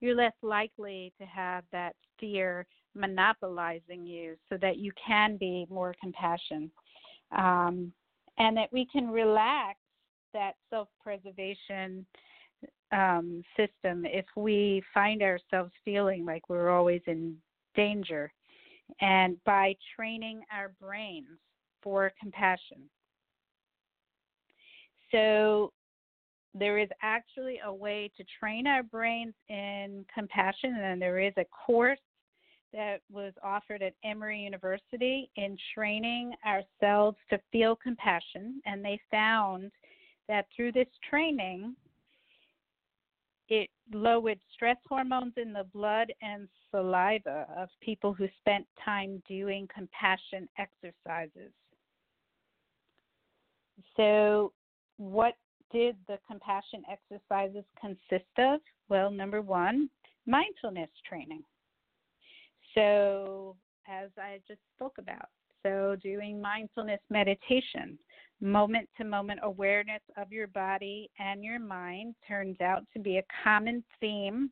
you're 0.00 0.14
less 0.14 0.32
likely 0.40 1.12
to 1.20 1.26
have 1.26 1.64
that 1.70 1.94
fear 2.18 2.66
monopolizing 2.94 4.06
you 4.06 4.36
so 4.48 4.56
that 4.56 4.78
you 4.78 4.90
can 5.06 5.36
be 5.36 5.66
more 5.68 5.94
compassionate 6.00 6.70
um, 7.36 7.92
and 8.38 8.56
that 8.56 8.72
we 8.72 8.86
can 8.86 9.10
relax 9.10 9.78
that 10.32 10.54
self 10.70 10.88
preservation 11.02 12.04
um, 12.92 13.42
system 13.56 14.04
if 14.06 14.26
we 14.36 14.82
find 14.92 15.22
ourselves 15.22 15.72
feeling 15.84 16.24
like 16.24 16.48
we're 16.48 16.70
always 16.70 17.02
in 17.06 17.36
danger 17.74 18.32
and 19.00 19.36
by 19.44 19.74
training 19.96 20.42
our 20.52 20.72
brains 20.80 21.38
for 21.82 22.12
compassion. 22.20 22.78
So, 25.10 25.72
there 26.56 26.78
is 26.78 26.88
actually 27.02 27.60
a 27.64 27.72
way 27.72 28.10
to 28.16 28.24
train 28.38 28.66
our 28.66 28.84
brains 28.84 29.34
in 29.48 30.04
compassion, 30.12 30.76
and 30.76 31.02
there 31.02 31.18
is 31.18 31.32
a 31.36 31.44
course 31.44 31.98
that 32.74 33.00
was 33.10 33.32
offered 33.42 33.82
at 33.82 33.94
Emory 34.04 34.40
University 34.40 35.30
in 35.36 35.56
training 35.74 36.34
ourselves 36.44 37.16
to 37.30 37.38
feel 37.52 37.76
compassion. 37.76 38.60
And 38.66 38.84
they 38.84 39.00
found 39.10 39.70
that 40.28 40.46
through 40.54 40.72
this 40.72 40.88
training, 41.08 41.76
it 43.48 43.70
lowered 43.92 44.40
stress 44.52 44.76
hormones 44.88 45.34
in 45.36 45.52
the 45.52 45.66
blood 45.72 46.12
and 46.20 46.48
saliva 46.70 47.46
of 47.56 47.68
people 47.80 48.12
who 48.12 48.26
spent 48.40 48.66
time 48.84 49.22
doing 49.28 49.68
compassion 49.72 50.48
exercises. 50.58 51.52
So, 53.96 54.52
what 54.96 55.34
did 55.72 55.96
the 56.08 56.18
compassion 56.26 56.82
exercises 56.90 57.64
consist 57.80 58.30
of? 58.38 58.60
Well, 58.88 59.10
number 59.10 59.42
one, 59.42 59.90
mindfulness 60.26 60.90
training. 61.06 61.42
So, 62.74 63.56
as 63.88 64.10
I 64.18 64.40
just 64.46 64.60
spoke 64.76 64.96
about, 64.98 65.28
so 65.62 65.96
doing 66.02 66.40
mindfulness 66.40 67.00
meditation, 67.10 67.98
moment 68.40 68.88
to 68.96 69.04
moment 69.04 69.40
awareness 69.42 70.02
of 70.16 70.32
your 70.32 70.48
body 70.48 71.10
and 71.18 71.44
your 71.44 71.58
mind 71.58 72.14
turns 72.26 72.60
out 72.60 72.82
to 72.92 72.98
be 72.98 73.18
a 73.18 73.24
common 73.42 73.82
theme 74.00 74.50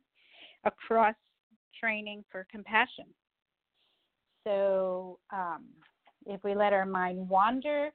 across 0.64 1.14
training 1.78 2.24
for 2.30 2.46
compassion. 2.50 3.06
So, 4.46 5.18
um, 5.32 5.64
if 6.26 6.42
we 6.44 6.54
let 6.54 6.72
our 6.72 6.86
mind 6.86 7.28
wander, 7.28 7.90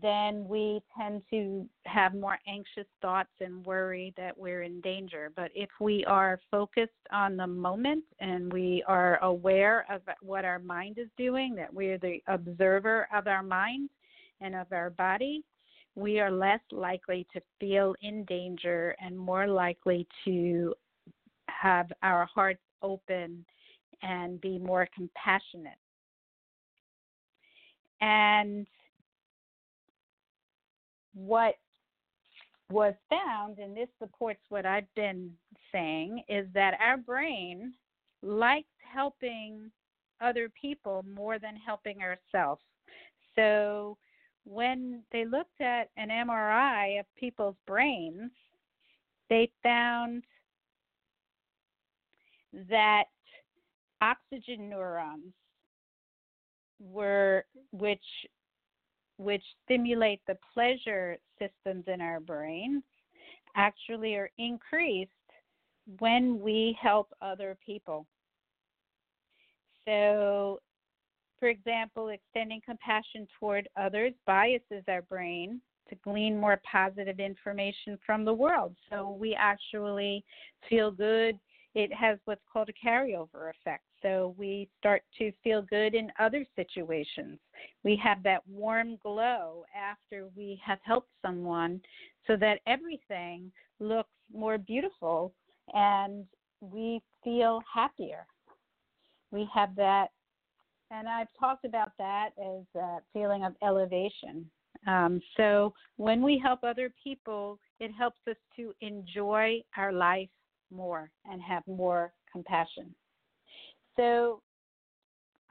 then 0.00 0.46
we 0.48 0.80
tend 0.98 1.22
to 1.30 1.68
have 1.84 2.14
more 2.14 2.38
anxious 2.48 2.86
thoughts 3.02 3.30
and 3.40 3.64
worry 3.66 4.14
that 4.16 4.36
we're 4.36 4.62
in 4.62 4.80
danger. 4.80 5.30
But 5.36 5.50
if 5.54 5.68
we 5.80 6.04
are 6.06 6.40
focused 6.50 6.92
on 7.10 7.36
the 7.36 7.46
moment 7.46 8.04
and 8.18 8.52
we 8.52 8.82
are 8.88 9.22
aware 9.22 9.84
of 9.90 10.00
what 10.22 10.44
our 10.44 10.58
mind 10.58 10.98
is 10.98 11.08
doing, 11.18 11.54
that 11.56 11.72
we're 11.72 11.98
the 11.98 12.20
observer 12.26 13.06
of 13.14 13.26
our 13.26 13.42
mind 13.42 13.90
and 14.40 14.54
of 14.54 14.66
our 14.72 14.90
body, 14.90 15.44
we 15.94 16.20
are 16.20 16.30
less 16.30 16.60
likely 16.70 17.26
to 17.34 17.40
feel 17.60 17.94
in 18.00 18.24
danger 18.24 18.96
and 18.98 19.16
more 19.16 19.46
likely 19.46 20.06
to 20.24 20.74
have 21.48 21.92
our 22.02 22.24
hearts 22.34 22.62
open 22.82 23.44
and 24.02 24.40
be 24.40 24.58
more 24.58 24.88
compassionate 24.96 25.78
And 28.02 28.66
what 31.14 31.54
was 32.70 32.94
found, 33.10 33.58
and 33.58 33.76
this 33.76 33.88
supports 33.98 34.40
what 34.48 34.64
I've 34.64 34.92
been 34.94 35.30
saying, 35.70 36.22
is 36.28 36.46
that 36.54 36.74
our 36.80 36.96
brain 36.96 37.74
likes 38.22 38.68
helping 38.92 39.70
other 40.20 40.48
people 40.60 41.04
more 41.14 41.38
than 41.38 41.56
helping 41.56 41.98
ourselves. 42.00 42.62
So 43.34 43.98
when 44.44 45.02
they 45.12 45.24
looked 45.24 45.60
at 45.60 45.88
an 45.96 46.08
MRI 46.08 47.00
of 47.00 47.06
people's 47.16 47.56
brains, 47.66 48.30
they 49.28 49.50
found 49.62 50.24
that 52.70 53.04
oxygen 54.00 54.68
neurons 54.68 55.32
were 56.80 57.44
which 57.70 58.02
which 59.22 59.42
stimulate 59.64 60.20
the 60.26 60.36
pleasure 60.52 61.16
systems 61.38 61.84
in 61.86 62.00
our 62.00 62.20
brains 62.20 62.82
actually 63.56 64.14
are 64.14 64.30
increased 64.38 65.10
when 65.98 66.40
we 66.40 66.76
help 66.80 67.12
other 67.20 67.56
people. 67.64 68.06
So, 69.86 70.60
for 71.40 71.48
example, 71.48 72.08
extending 72.08 72.60
compassion 72.64 73.26
toward 73.38 73.68
others 73.76 74.12
biases 74.26 74.84
our 74.88 75.02
brain 75.02 75.60
to 75.88 75.96
glean 75.96 76.38
more 76.38 76.60
positive 76.70 77.18
information 77.18 77.98
from 78.06 78.24
the 78.24 78.32
world. 78.32 78.74
So 78.90 79.10
we 79.10 79.34
actually 79.34 80.24
feel 80.68 80.90
good. 80.90 81.38
It 81.74 81.92
has 81.92 82.18
what's 82.24 82.44
called 82.50 82.68
a 82.68 82.86
carryover 82.86 83.50
effect. 83.50 83.82
So 84.02 84.34
we 84.36 84.68
start 84.78 85.02
to 85.18 85.32
feel 85.44 85.62
good 85.62 85.94
in 85.94 86.10
other 86.18 86.44
situations. 86.56 87.38
We 87.84 87.96
have 88.02 88.22
that 88.24 88.46
warm 88.48 88.96
glow 89.02 89.64
after 89.76 90.28
we 90.36 90.60
have 90.64 90.78
helped 90.84 91.10
someone 91.24 91.80
so 92.26 92.36
that 92.36 92.60
everything 92.66 93.52
looks 93.78 94.10
more 94.32 94.58
beautiful 94.58 95.32
and 95.72 96.26
we 96.60 97.00
feel 97.22 97.62
happier. 97.72 98.26
We 99.30 99.48
have 99.54 99.74
that, 99.76 100.08
and 100.90 101.08
I've 101.08 101.28
talked 101.38 101.64
about 101.64 101.92
that 101.98 102.30
as 102.38 102.64
a 102.80 102.98
feeling 103.12 103.44
of 103.44 103.54
elevation. 103.62 104.50
Um, 104.86 105.20
so 105.36 105.72
when 105.96 106.22
we 106.22 106.38
help 106.38 106.60
other 106.64 106.92
people, 107.02 107.58
it 107.80 107.90
helps 107.92 108.20
us 108.28 108.36
to 108.56 108.72
enjoy 108.80 109.62
our 109.76 109.92
life 109.92 110.28
more 110.70 111.10
and 111.24 111.40
have 111.42 111.62
more 111.66 112.12
compassion. 112.30 112.94
So 113.96 114.40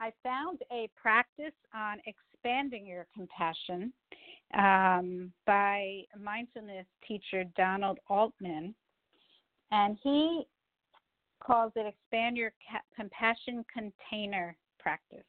I 0.00 0.12
found 0.22 0.60
a 0.72 0.88
practice 1.00 1.54
on 1.74 1.98
expanding 2.06 2.86
your 2.86 3.06
compassion 3.14 3.92
um, 4.54 5.32
by 5.46 6.02
mindfulness 6.20 6.86
teacher 7.06 7.44
Donald 7.56 7.98
Altman, 8.08 8.74
and 9.70 9.96
he 10.02 10.42
calls 11.42 11.72
it 11.76 11.86
expand 11.86 12.36
your 12.36 12.52
compassion 12.96 13.64
container 13.72 14.56
practice. 14.78 15.24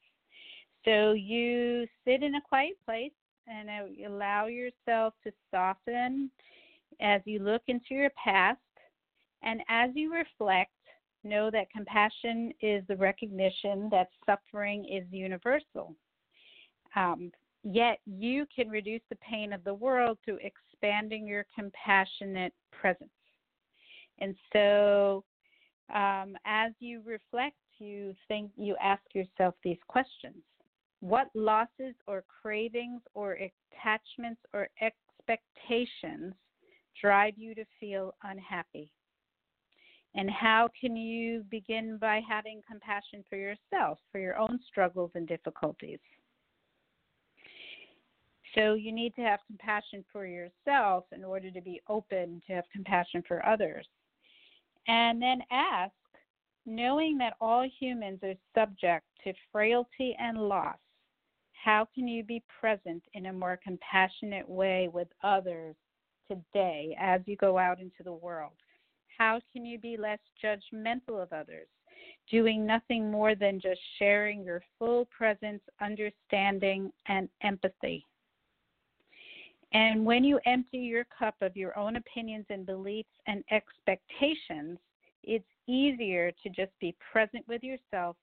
So 0.86 1.14
you 1.14 1.88
sit 2.06 2.24
in 2.24 2.36
a 2.36 2.42
quiet 2.42 2.74
place 2.86 3.12
and 3.48 3.70
allow 4.06 4.48
yourself 4.48 5.14
to 5.24 5.32
soften 5.52 6.30
as 7.00 7.22
you 7.26 7.40
look 7.40 7.62
into 7.68 7.92
your 7.92 8.12
past 8.12 8.60
and 9.44 9.62
as 9.70 9.92
you 9.96 10.14
reflect 10.14 10.72
know 11.24 11.50
that 11.52 11.72
compassion 11.72 12.54
is 12.62 12.84
the 12.88 12.96
recognition 12.98 13.90
that 13.92 14.10
suffering 14.26 14.86
is 14.86 15.06
universal. 15.12 15.96
Um, 16.96 17.32
yet 17.64 18.00
you 18.06 18.46
can 18.54 18.70
reduce 18.70 19.02
the 19.10 19.18
pain 19.18 19.54
of 19.54 19.64
the 19.64 19.74
world 19.74 20.18
through 20.24 20.40
expanding 20.42 21.28
your 21.28 21.46
compassionate 21.56 22.54
presence. 22.72 23.10
And 24.20 24.36
so, 24.52 25.24
um, 25.94 26.36
as 26.46 26.72
you 26.80 27.02
reflect, 27.06 27.56
you 27.80 28.14
think, 28.28 28.52
you 28.56 28.76
ask 28.82 29.02
yourself 29.14 29.56
these 29.64 29.78
questions 29.88 30.44
What 31.00 31.28
losses 31.34 31.96
or 32.08 32.24
cravings 32.42 33.02
or 33.14 33.34
attachments 33.34 34.42
or 34.54 34.70
expectations 34.82 36.34
drive 37.02 37.34
you 37.38 37.56
to 37.56 37.66
feel 37.80 38.14
unhappy? 38.24 38.92
And 40.16 40.30
how 40.30 40.70
can 40.80 40.96
you 40.96 41.44
begin 41.50 41.98
by 41.98 42.22
having 42.28 42.62
compassion 42.70 43.24
for 43.30 43.36
yourself, 43.36 43.98
for 44.12 44.20
your 44.20 44.38
own 44.38 44.60
struggles 44.68 45.12
and 45.16 45.28
difficulties? 45.28 46.00
So 48.56 48.76
you 48.76 48.92
need 48.92 49.16
to 49.16 49.22
have 49.22 49.40
compassion 49.48 50.06
for 50.12 50.28
yourself 50.28 51.06
in 51.12 51.24
order 51.24 51.50
to 51.50 51.62
be 51.62 51.82
open 51.90 52.42
to 52.46 52.54
have 52.54 52.66
compassion 52.72 53.24
for 53.28 53.44
others. 53.44 53.88
And 54.88 55.20
then 55.20 55.42
ask, 55.50 55.92
knowing 56.66 57.18
that 57.18 57.34
all 57.42 57.68
humans 57.80 58.20
are 58.22 58.36
subject 58.54 59.06
to 59.24 59.34
frailty 59.52 60.16
and 60.20 60.38
loss, 60.38 60.78
how 61.54 61.88
can 61.96 62.08
you 62.08 62.24
be 62.24 62.44
present 62.60 63.02
in 63.14 63.28
a 63.28 63.34
more 63.34 63.60
compassionate 63.64 64.48
way 64.48 64.90
with 64.94 65.08
others 65.24 65.76
today 66.28 66.96
as 67.00 67.22
you 67.26 67.36
go 67.38 67.58
out 67.58 67.80
into 67.80 68.04
the 68.04 68.14
world? 68.14 68.54
How 69.18 69.40
can 69.52 69.66
you 69.66 69.78
be 69.80 69.98
less 69.98 70.20
judgmental 70.44 71.22
of 71.22 71.32
others? 71.32 71.68
Doing 72.30 72.66
nothing 72.66 73.12
more 73.12 73.36
than 73.36 73.60
just 73.60 73.80
sharing 74.00 74.44
your 74.44 74.62
full 74.80 75.06
presence, 75.06 75.62
understanding, 75.82 76.92
and 77.08 77.30
empathy. 77.42 78.06
And 79.74 80.06
when 80.06 80.24
you 80.24 80.40
empty 80.46 80.78
your 80.78 81.06
cup 81.18 81.36
of 81.42 81.58
your 81.58 81.78
own 81.78 81.96
opinions 81.96 82.46
and 82.50 82.66
beliefs 82.66 83.10
and 83.28 83.44
expectations, 83.52 84.78
it's 85.24 85.46
easier 85.68 86.32
to 86.44 86.50
just 86.50 86.72
be 86.80 86.96
present 87.12 87.48
with 87.48 87.64
yourself 87.64 88.16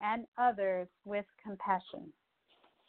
and 0.00 0.26
others 0.38 0.88
with 1.04 1.24
compassion. 1.42 2.12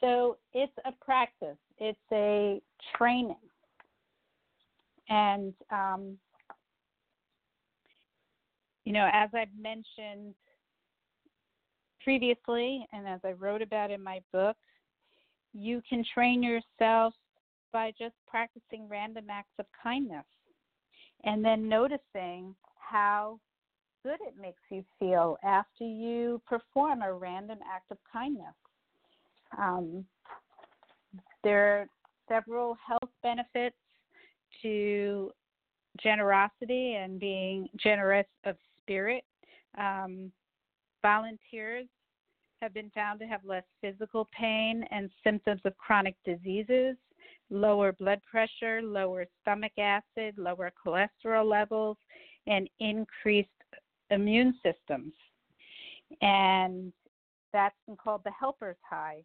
So 0.02 0.38
it's 0.54 0.74
a 0.86 0.92
practice, 1.04 1.58
it's 1.78 1.98
a 2.12 2.62
training. 2.96 3.38
And 5.10 5.54
um, 5.72 6.18
you 8.86 8.94
know, 8.94 9.10
as 9.12 9.30
I've 9.34 9.48
mentioned 9.60 10.34
previously 12.04 12.86
and 12.94 13.08
as 13.08 13.20
I 13.24 13.32
wrote 13.32 13.62
about 13.62 13.92
in 13.92 14.02
my 14.02 14.22
book, 14.32 14.56
you 15.54 15.82
can 15.90 16.04
train 16.14 16.44
yourself 16.44 17.14
by 17.74 17.92
just 17.98 18.14
practicing 18.28 18.88
random 18.88 19.26
acts 19.30 19.54
of 19.60 19.66
kindness 19.82 20.26
and 21.24 21.44
then 21.44 21.68
noticing 21.68 22.56
how 22.78 23.40
good 24.04 24.20
it 24.22 24.36
makes 24.40 24.62
you 24.70 24.86
feel 25.00 25.38
after 25.44 25.84
you 25.84 26.40
perform 26.48 27.02
a 27.02 27.12
random 27.12 27.58
act 27.74 27.92
of 27.92 27.98
kindness. 28.14 28.54
Um, 29.58 30.06
there 31.44 31.80
are 31.80 31.88
several 32.28 32.78
health 32.88 33.10
benefits 33.24 33.76
to 34.62 35.32
generosity 36.02 36.96
and 36.96 37.20
being 37.20 37.68
generous 37.82 38.28
of 38.46 38.56
spirit. 38.86 39.24
Um, 39.78 40.32
volunteers 41.02 41.88
have 42.62 42.74
been 42.74 42.92
found 42.92 43.20
to 43.20 43.26
have 43.26 43.44
less 43.44 43.64
physical 43.82 44.28
pain 44.38 44.86
and 44.92 45.10
symptoms 45.24 45.62
of 45.66 45.78
chronic 45.78 46.16
diseases, 46.26 46.96
lower 47.50 47.92
blood 47.92 48.22
pressure, 48.30 48.82
lower 48.82 49.26
stomach 49.42 49.74
acid, 49.78 50.36
lower 50.38 50.72
cholesterol 50.86 51.50
levels, 51.50 51.98
and 52.48 52.70
increased 52.80 53.50
immune 54.12 54.54
systems. 54.64 55.14
And 56.22 56.94
that's 57.52 57.76
been 57.88 57.98
called 57.98 58.22
the 58.24 58.32
helper's 58.32 58.78
high 58.88 59.24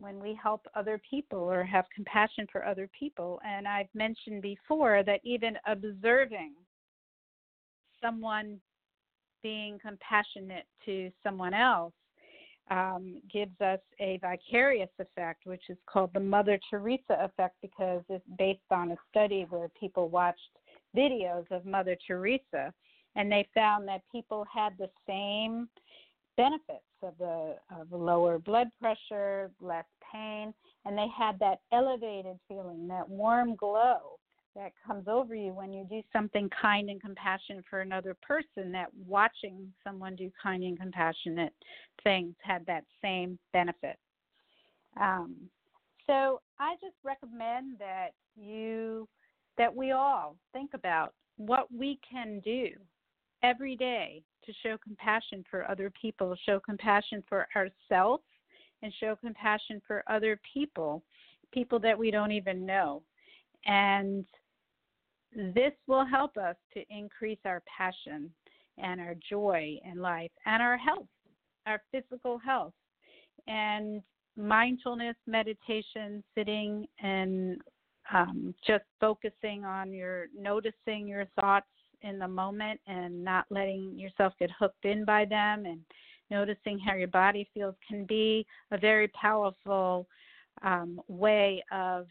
when 0.00 0.20
we 0.20 0.38
help 0.40 0.66
other 0.74 1.00
people 1.08 1.38
or 1.38 1.64
have 1.64 1.84
compassion 1.94 2.46
for 2.50 2.64
other 2.64 2.88
people. 2.98 3.40
And 3.44 3.66
I've 3.66 3.92
mentioned 3.94 4.42
before 4.42 5.02
that 5.04 5.20
even 5.24 5.56
observing 5.66 6.54
someone 8.00 8.60
being 9.42 9.78
compassionate 9.78 10.66
to 10.84 11.10
someone 11.22 11.54
else 11.54 11.92
um, 12.70 13.20
gives 13.32 13.58
us 13.60 13.80
a 13.98 14.18
vicarious 14.20 14.90
effect, 14.98 15.46
which 15.46 15.62
is 15.68 15.78
called 15.86 16.10
the 16.12 16.20
Mother 16.20 16.58
Teresa 16.70 17.16
effect 17.20 17.56
because 17.62 18.02
it's 18.08 18.24
based 18.38 18.60
on 18.70 18.90
a 18.90 18.96
study 19.10 19.46
where 19.48 19.68
people 19.80 20.08
watched 20.08 20.40
videos 20.96 21.50
of 21.50 21.64
Mother 21.64 21.96
Teresa 22.06 22.72
and 23.16 23.30
they 23.32 23.48
found 23.54 23.88
that 23.88 24.02
people 24.12 24.44
had 24.52 24.74
the 24.78 24.90
same 25.06 25.68
benefits 26.36 26.84
of 27.02 27.14
the 27.18 27.56
of 27.76 27.90
lower 27.90 28.38
blood 28.38 28.68
pressure, 28.80 29.50
less 29.60 29.84
pain, 30.12 30.54
and 30.84 30.96
they 30.96 31.08
had 31.16 31.38
that 31.40 31.60
elevated 31.72 32.38
feeling, 32.48 32.86
that 32.88 33.08
warm 33.08 33.56
glow 33.56 34.18
that 34.58 34.72
comes 34.86 35.08
over 35.08 35.34
you 35.34 35.52
when 35.54 35.72
you 35.72 35.86
do 35.88 36.02
something 36.12 36.50
kind 36.60 36.90
and 36.90 37.00
compassionate 37.00 37.64
for 37.70 37.80
another 37.80 38.14
person 38.20 38.72
that 38.72 38.88
watching 39.06 39.72
someone 39.84 40.16
do 40.16 40.30
kind 40.42 40.64
and 40.64 40.78
compassionate 40.78 41.54
things 42.02 42.34
had 42.42 42.66
that 42.66 42.84
same 43.00 43.38
benefit 43.52 43.98
um, 45.00 45.36
So 46.06 46.40
I 46.58 46.74
just 46.80 46.96
recommend 47.04 47.78
that 47.78 48.10
you, 48.36 49.08
that 49.56 49.74
we 49.74 49.92
all 49.92 50.36
think 50.52 50.72
about 50.74 51.14
what 51.36 51.68
we 51.72 51.98
can 52.08 52.40
do 52.44 52.68
every 53.42 53.76
day 53.76 54.22
to 54.44 54.52
show 54.62 54.76
compassion 54.82 55.44
for 55.50 55.70
other 55.70 55.92
people, 56.00 56.34
show 56.46 56.58
compassion 56.58 57.22
for 57.28 57.46
ourselves, 57.54 58.24
and 58.82 58.92
show 59.00 59.16
compassion 59.16 59.80
for 59.86 60.02
other 60.08 60.40
people, 60.52 61.02
people 61.52 61.78
that 61.78 61.98
we 61.98 62.10
don't 62.10 62.32
even 62.32 62.64
know. 62.64 63.02
And 63.66 64.24
this 65.34 65.72
will 65.86 66.04
help 66.06 66.36
us 66.36 66.56
to 66.74 66.82
increase 66.90 67.38
our 67.44 67.62
passion 67.76 68.30
and 68.78 69.00
our 69.00 69.14
joy 69.28 69.78
in 69.84 69.98
life 69.98 70.30
and 70.46 70.62
our 70.62 70.76
health, 70.76 71.08
our 71.66 71.82
physical 71.92 72.38
health. 72.38 72.72
And 73.46 74.02
mindfulness 74.36 75.16
meditation, 75.26 76.22
sitting 76.34 76.86
and 77.02 77.60
um, 78.12 78.54
just 78.66 78.84
focusing 79.00 79.64
on 79.64 79.92
your 79.92 80.26
noticing 80.36 81.06
your 81.06 81.26
thoughts 81.38 81.66
in 82.02 82.18
the 82.18 82.28
moment 82.28 82.80
and 82.86 83.22
not 83.24 83.44
letting 83.50 83.98
yourself 83.98 84.32
get 84.38 84.50
hooked 84.58 84.84
in 84.84 85.04
by 85.04 85.24
them 85.24 85.66
and 85.66 85.80
noticing 86.30 86.78
how 86.78 86.94
your 86.94 87.08
body 87.08 87.48
feels 87.52 87.74
can 87.86 88.04
be 88.04 88.46
a 88.70 88.78
very 88.78 89.08
powerful 89.08 90.06
um, 90.62 91.00
way 91.08 91.62
of 91.72 92.06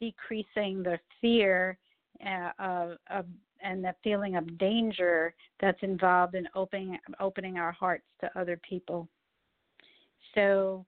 decreasing 0.00 0.82
the 0.82 0.98
fear 1.20 1.78
uh, 2.26 2.94
of, 3.10 3.26
and 3.62 3.84
the 3.84 3.94
feeling 4.02 4.36
of 4.36 4.58
danger 4.58 5.34
that's 5.60 5.82
involved 5.82 6.34
in 6.34 6.48
opening 6.54 6.98
opening 7.20 7.58
our 7.58 7.72
hearts 7.72 8.04
to 8.20 8.30
other 8.38 8.60
people. 8.68 9.08
So, 10.34 10.84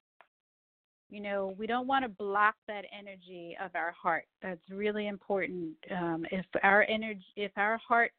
you 1.10 1.20
know, 1.20 1.54
we 1.58 1.66
don't 1.66 1.86
want 1.86 2.04
to 2.04 2.08
block 2.08 2.54
that 2.66 2.84
energy 2.98 3.56
of 3.62 3.70
our 3.74 3.92
heart. 3.92 4.24
That's 4.42 4.60
really 4.70 5.06
important. 5.06 5.74
Um, 5.90 6.26
if 6.30 6.46
our 6.62 6.84
energy, 6.88 7.24
if 7.36 7.52
our 7.56 7.78
heart 7.78 8.12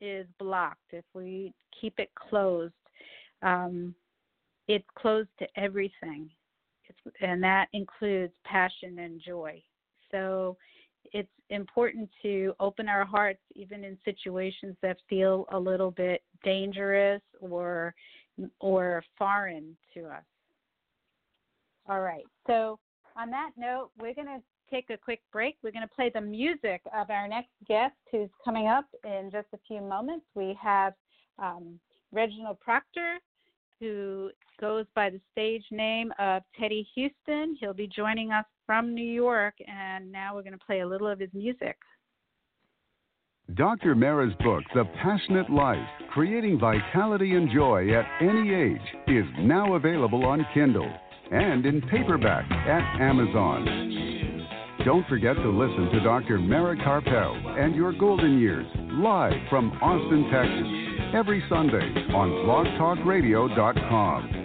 is 0.00 0.26
blocked, 0.38 0.92
if 0.92 1.04
we 1.14 1.52
keep 1.78 1.98
it 1.98 2.10
closed, 2.14 2.72
um, 3.42 3.94
it's 4.68 4.86
closed 4.96 5.28
to 5.40 5.46
everything, 5.56 6.30
it's, 6.84 7.16
and 7.20 7.42
that 7.42 7.68
includes 7.72 8.32
passion 8.44 9.00
and 9.00 9.20
joy. 9.20 9.60
So 10.10 10.56
it's 11.12 11.28
important 11.50 12.08
to 12.22 12.54
open 12.60 12.88
our 12.88 13.04
hearts 13.04 13.40
even 13.54 13.84
in 13.84 13.98
situations 14.04 14.76
that 14.82 14.96
feel 15.08 15.46
a 15.52 15.58
little 15.58 15.90
bit 15.90 16.22
dangerous 16.44 17.22
or 17.40 17.94
or 18.60 19.04
foreign 19.18 19.76
to 19.92 20.06
us. 20.06 20.24
All 21.88 22.00
right. 22.00 22.24
So 22.46 22.78
on 23.16 23.30
that 23.30 23.50
note, 23.56 23.90
we're 23.98 24.14
going 24.14 24.26
to 24.26 24.40
take 24.70 24.88
a 24.90 24.96
quick 24.96 25.20
break. 25.32 25.56
We're 25.62 25.72
going 25.72 25.86
to 25.86 25.94
play 25.94 26.10
the 26.12 26.20
music 26.20 26.80
of 26.96 27.10
our 27.10 27.28
next 27.28 27.50
guest 27.68 27.94
who's 28.10 28.30
coming 28.44 28.68
up 28.68 28.86
in 29.04 29.28
just 29.30 29.48
a 29.52 29.58
few 29.68 29.82
moments. 29.82 30.24
We 30.34 30.56
have 30.62 30.94
um, 31.38 31.78
Reginald 32.10 32.58
Proctor, 32.60 33.18
who 33.80 34.30
goes 34.60 34.86
by 34.94 35.10
the 35.10 35.20
stage 35.32 35.64
name 35.70 36.12
of 36.18 36.42
Teddy 36.58 36.88
Houston. 36.94 37.56
He'll 37.60 37.74
be 37.74 37.88
joining 37.88 38.32
us 38.32 38.46
from 38.66 38.94
New 38.94 39.04
York, 39.04 39.54
and 39.66 40.10
now 40.10 40.34
we're 40.34 40.42
going 40.42 40.58
to 40.58 40.64
play 40.66 40.80
a 40.80 40.86
little 40.86 41.08
of 41.08 41.18
his 41.18 41.30
music. 41.32 41.76
Dr. 43.54 43.94
Mara's 43.94 44.32
book, 44.42 44.62
The 44.74 44.84
Passionate 45.02 45.50
Life 45.50 45.86
Creating 46.12 46.58
Vitality 46.58 47.34
and 47.34 47.50
Joy 47.52 47.92
at 47.92 48.06
Any 48.20 48.54
Age, 48.54 48.80
is 49.08 49.26
now 49.40 49.74
available 49.74 50.24
on 50.24 50.46
Kindle 50.54 50.90
and 51.30 51.66
in 51.66 51.82
paperback 51.82 52.50
at 52.50 53.00
Amazon. 53.00 53.92
Don't 54.84 55.06
forget 55.06 55.36
to 55.36 55.48
listen 55.50 55.90
to 55.92 56.00
Dr. 56.02 56.38
Mara 56.38 56.76
Karpel 56.76 57.58
and 57.62 57.74
Your 57.74 57.92
Golden 57.92 58.38
Years 58.38 58.66
live 58.92 59.32
from 59.48 59.70
Austin, 59.82 60.30
Texas, 60.30 60.66
every 61.14 61.42
Sunday 61.48 62.12
on 62.14 62.30
blogtalkradio.com. 62.46 64.41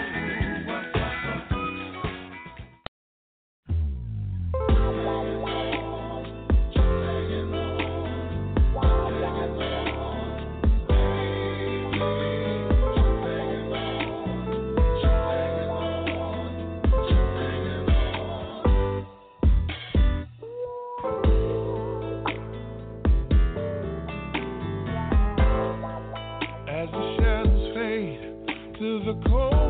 to 28.83 28.99
the 28.99 29.29
cold. 29.29 29.62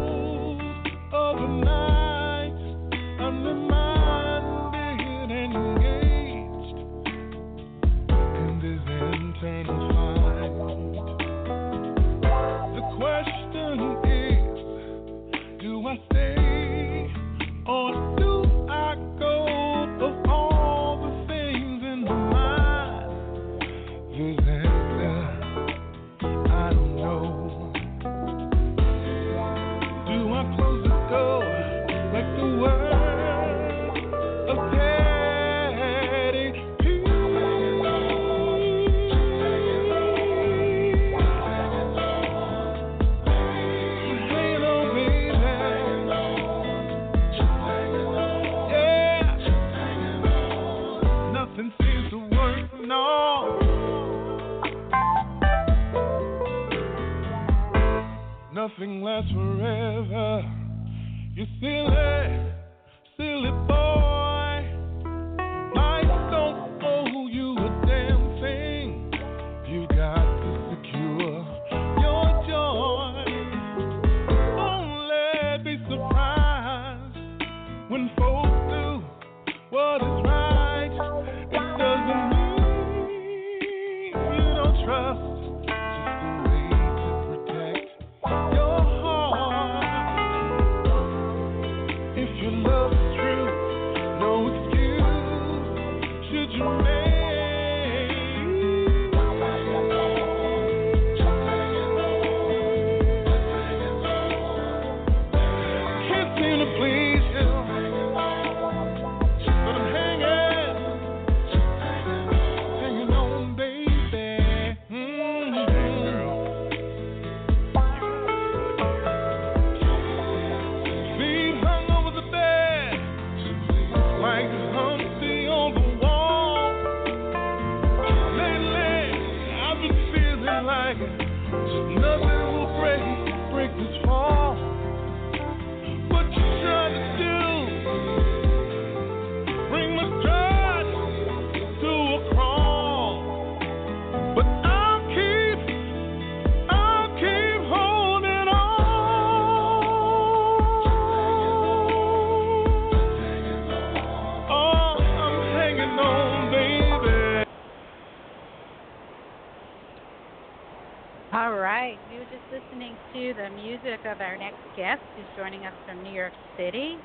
Joining 165.63 165.67
us 165.67 165.79
from 165.87 166.03
New 166.03 166.13
York 166.13 166.33
City, 166.57 166.97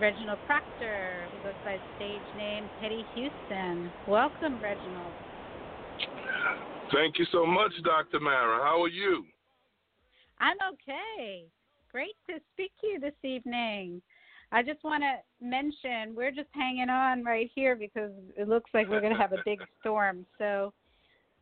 Reginald 0.00 0.38
Proctor, 0.46 1.24
who 1.30 1.48
goes 1.48 1.56
by 1.64 1.78
stage 1.96 2.20
name 2.36 2.68
Teddy 2.80 3.04
Houston. 3.14 3.90
Welcome, 4.06 4.60
Reginald. 4.62 5.12
Thank 6.92 7.18
you 7.18 7.26
so 7.32 7.46
much, 7.46 7.72
Dr. 7.84 8.20
Mara. 8.20 8.62
How 8.62 8.82
are 8.82 8.88
you? 8.88 9.24
I'm 10.40 10.56
okay. 10.72 11.44
Great 11.90 12.16
to 12.28 12.36
speak 12.52 12.72
to 12.80 12.86
you 12.86 13.00
this 13.00 13.14
evening. 13.22 14.02
I 14.50 14.62
just 14.62 14.84
want 14.84 15.02
to 15.02 15.46
mention 15.46 16.14
we're 16.14 16.32
just 16.32 16.48
hanging 16.52 16.90
on 16.90 17.24
right 17.24 17.50
here 17.54 17.76
because 17.76 18.10
it 18.36 18.48
looks 18.48 18.70
like 18.74 18.88
we're 18.88 19.00
going 19.00 19.14
to 19.14 19.20
have 19.20 19.32
a 19.32 19.42
big 19.44 19.60
storm. 19.80 20.26
So 20.38 20.72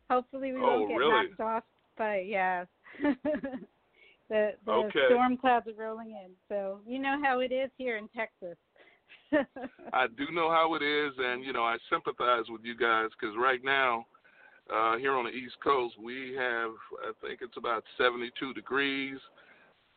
hopefully 0.09 0.53
we 0.53 0.59
oh, 0.59 0.61
won't 0.61 0.83
oh, 0.83 0.87
get 0.87 0.95
really? 0.95 1.27
knocked 1.27 1.41
off. 1.41 1.63
But 1.97 2.27
yeah, 2.27 2.65
the 4.31 4.53
the 4.65 4.71
Okay. 4.71 5.07
storm 5.07 5.37
clouds 5.37 5.67
are 5.67 5.73
rolling 5.73 6.11
in. 6.11 6.31
So 6.47 6.79
you 6.87 6.97
know 6.99 7.19
how 7.21 7.41
it 7.41 7.51
is 7.51 7.69
here 7.77 7.97
in 7.97 8.07
Texas. 8.15 8.57
I 9.93 10.07
do 10.07 10.31
know 10.31 10.49
how 10.49 10.73
it 10.75 10.81
is, 10.81 11.11
and 11.19 11.43
you 11.43 11.51
know 11.53 11.63
I 11.63 11.77
sympathize 11.89 12.45
with 12.49 12.61
you 12.63 12.75
guys 12.75 13.09
because 13.19 13.35
right 13.37 13.59
now, 13.63 14.05
uh, 14.73 14.97
here 14.97 15.13
on 15.13 15.25
the 15.25 15.31
East 15.31 15.55
Coast, 15.61 15.95
we 16.01 16.33
have 16.39 16.71
I 17.03 17.11
think 17.21 17.41
it's 17.41 17.57
about 17.57 17.83
72 17.97 18.53
degrees, 18.53 19.17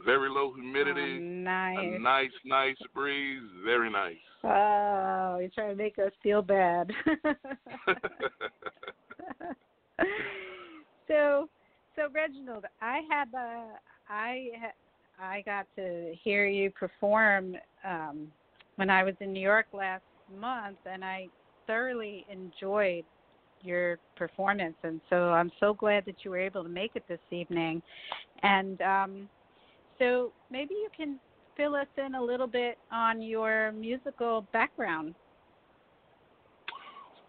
very 0.05 0.29
low 0.29 0.53
humidity, 0.53 1.21
Oh, 1.23 1.43
nice. 1.45 1.79
a 1.79 1.99
nice, 2.01 2.33
nice 2.45 2.77
breeze, 2.93 3.43
very 3.65 3.91
nice. 3.91 4.17
Oh, 4.43 5.39
you're 5.41 5.49
trying 5.55 5.71
to 5.71 5.77
make 5.77 5.99
us 5.99 6.13
feel 6.23 6.43
bad. 6.43 6.91
so, 11.09 11.49
so 11.97 12.09
Reginald, 12.13 12.65
I 12.83 13.01
have 13.11 13.31
the 13.31 13.69
I 14.09 14.49
I 15.21 15.43
got 15.43 15.67
to 15.77 16.13
hear 16.23 16.47
you 16.47 16.71
perform 16.71 17.57
um, 17.85 18.29
when 18.77 18.91
I 18.91 19.05
was 19.05 19.15
in 19.21 19.33
New 19.33 19.41
York 19.41 19.67
last 19.73 20.03
month, 20.39 20.79
and 20.87 21.05
I 21.05 21.29
thoroughly 21.67 22.27
enjoyed 22.31 23.05
your 23.63 23.99
performance, 24.17 24.77
and 24.83 25.01
so 25.09 25.31
I'm 25.31 25.51
so 25.59 25.73
glad 25.73 26.05
that 26.07 26.17
you 26.23 26.31
were 26.31 26.39
able 26.39 26.63
to 26.63 26.69
make 26.69 26.93
it 26.97 27.05
this 27.09 27.21
evening. 27.31 27.81
And 28.43 28.81
um, 28.83 29.29
so 29.99 30.33
maybe 30.51 30.75
you 30.75 30.89
can 30.95 31.19
fill 31.57 31.75
us 31.75 31.87
in 31.97 32.15
a 32.15 32.23
little 32.23 32.47
bit 32.47 32.77
on 32.93 33.23
your 33.23 33.73
musical 33.73 34.47
background. 34.53 35.15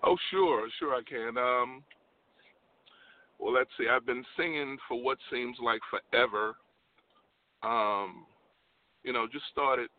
Oh, 0.03 0.17
sure, 0.29 0.67
sure 0.77 0.93
I 0.93 1.01
can. 1.07 1.37
Um, 1.37 1.83
well, 3.39 3.53
let's 3.53 3.69
see. 3.77 3.85
I've 3.89 4.05
been 4.05 4.25
singing 4.37 4.77
for 4.87 5.01
what 5.01 5.17
seems 5.31 5.57
like 5.63 5.81
forever 5.89 6.55
um, 7.65 8.25
you 9.03 9.11
know, 9.11 9.27
just 9.31 9.45
started 9.51 9.89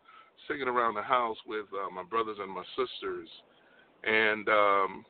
singing 0.47 0.67
around 0.67 0.95
the 0.95 1.01
house 1.01 1.37
with 1.45 1.65
uh, 1.73 1.89
my 1.93 2.03
brothers 2.03 2.37
and 2.39 2.51
my 2.51 2.63
sisters. 2.75 3.27
And 4.03 4.47
um, 4.47 5.05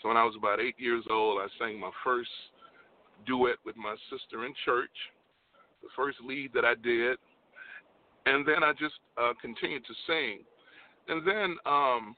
so 0.00 0.08
when 0.08 0.16
I 0.16 0.24
was 0.24 0.34
about 0.36 0.60
eight 0.60 0.76
years 0.78 1.04
old, 1.10 1.40
I 1.40 1.46
sang 1.58 1.80
my 1.80 1.90
first 2.04 2.30
duet 3.26 3.56
with 3.64 3.76
my 3.76 3.96
sister 4.10 4.44
in 4.46 4.52
church, 4.64 4.90
the 5.82 5.88
first 5.96 6.18
lead 6.24 6.50
that 6.54 6.64
I 6.64 6.74
did. 6.74 7.18
And 8.26 8.46
then 8.46 8.62
I 8.62 8.72
just 8.72 8.94
uh, 9.20 9.32
continued 9.40 9.84
to 9.86 9.94
sing. 10.06 10.40
And 11.08 11.26
then 11.26 11.56
um, 11.64 12.16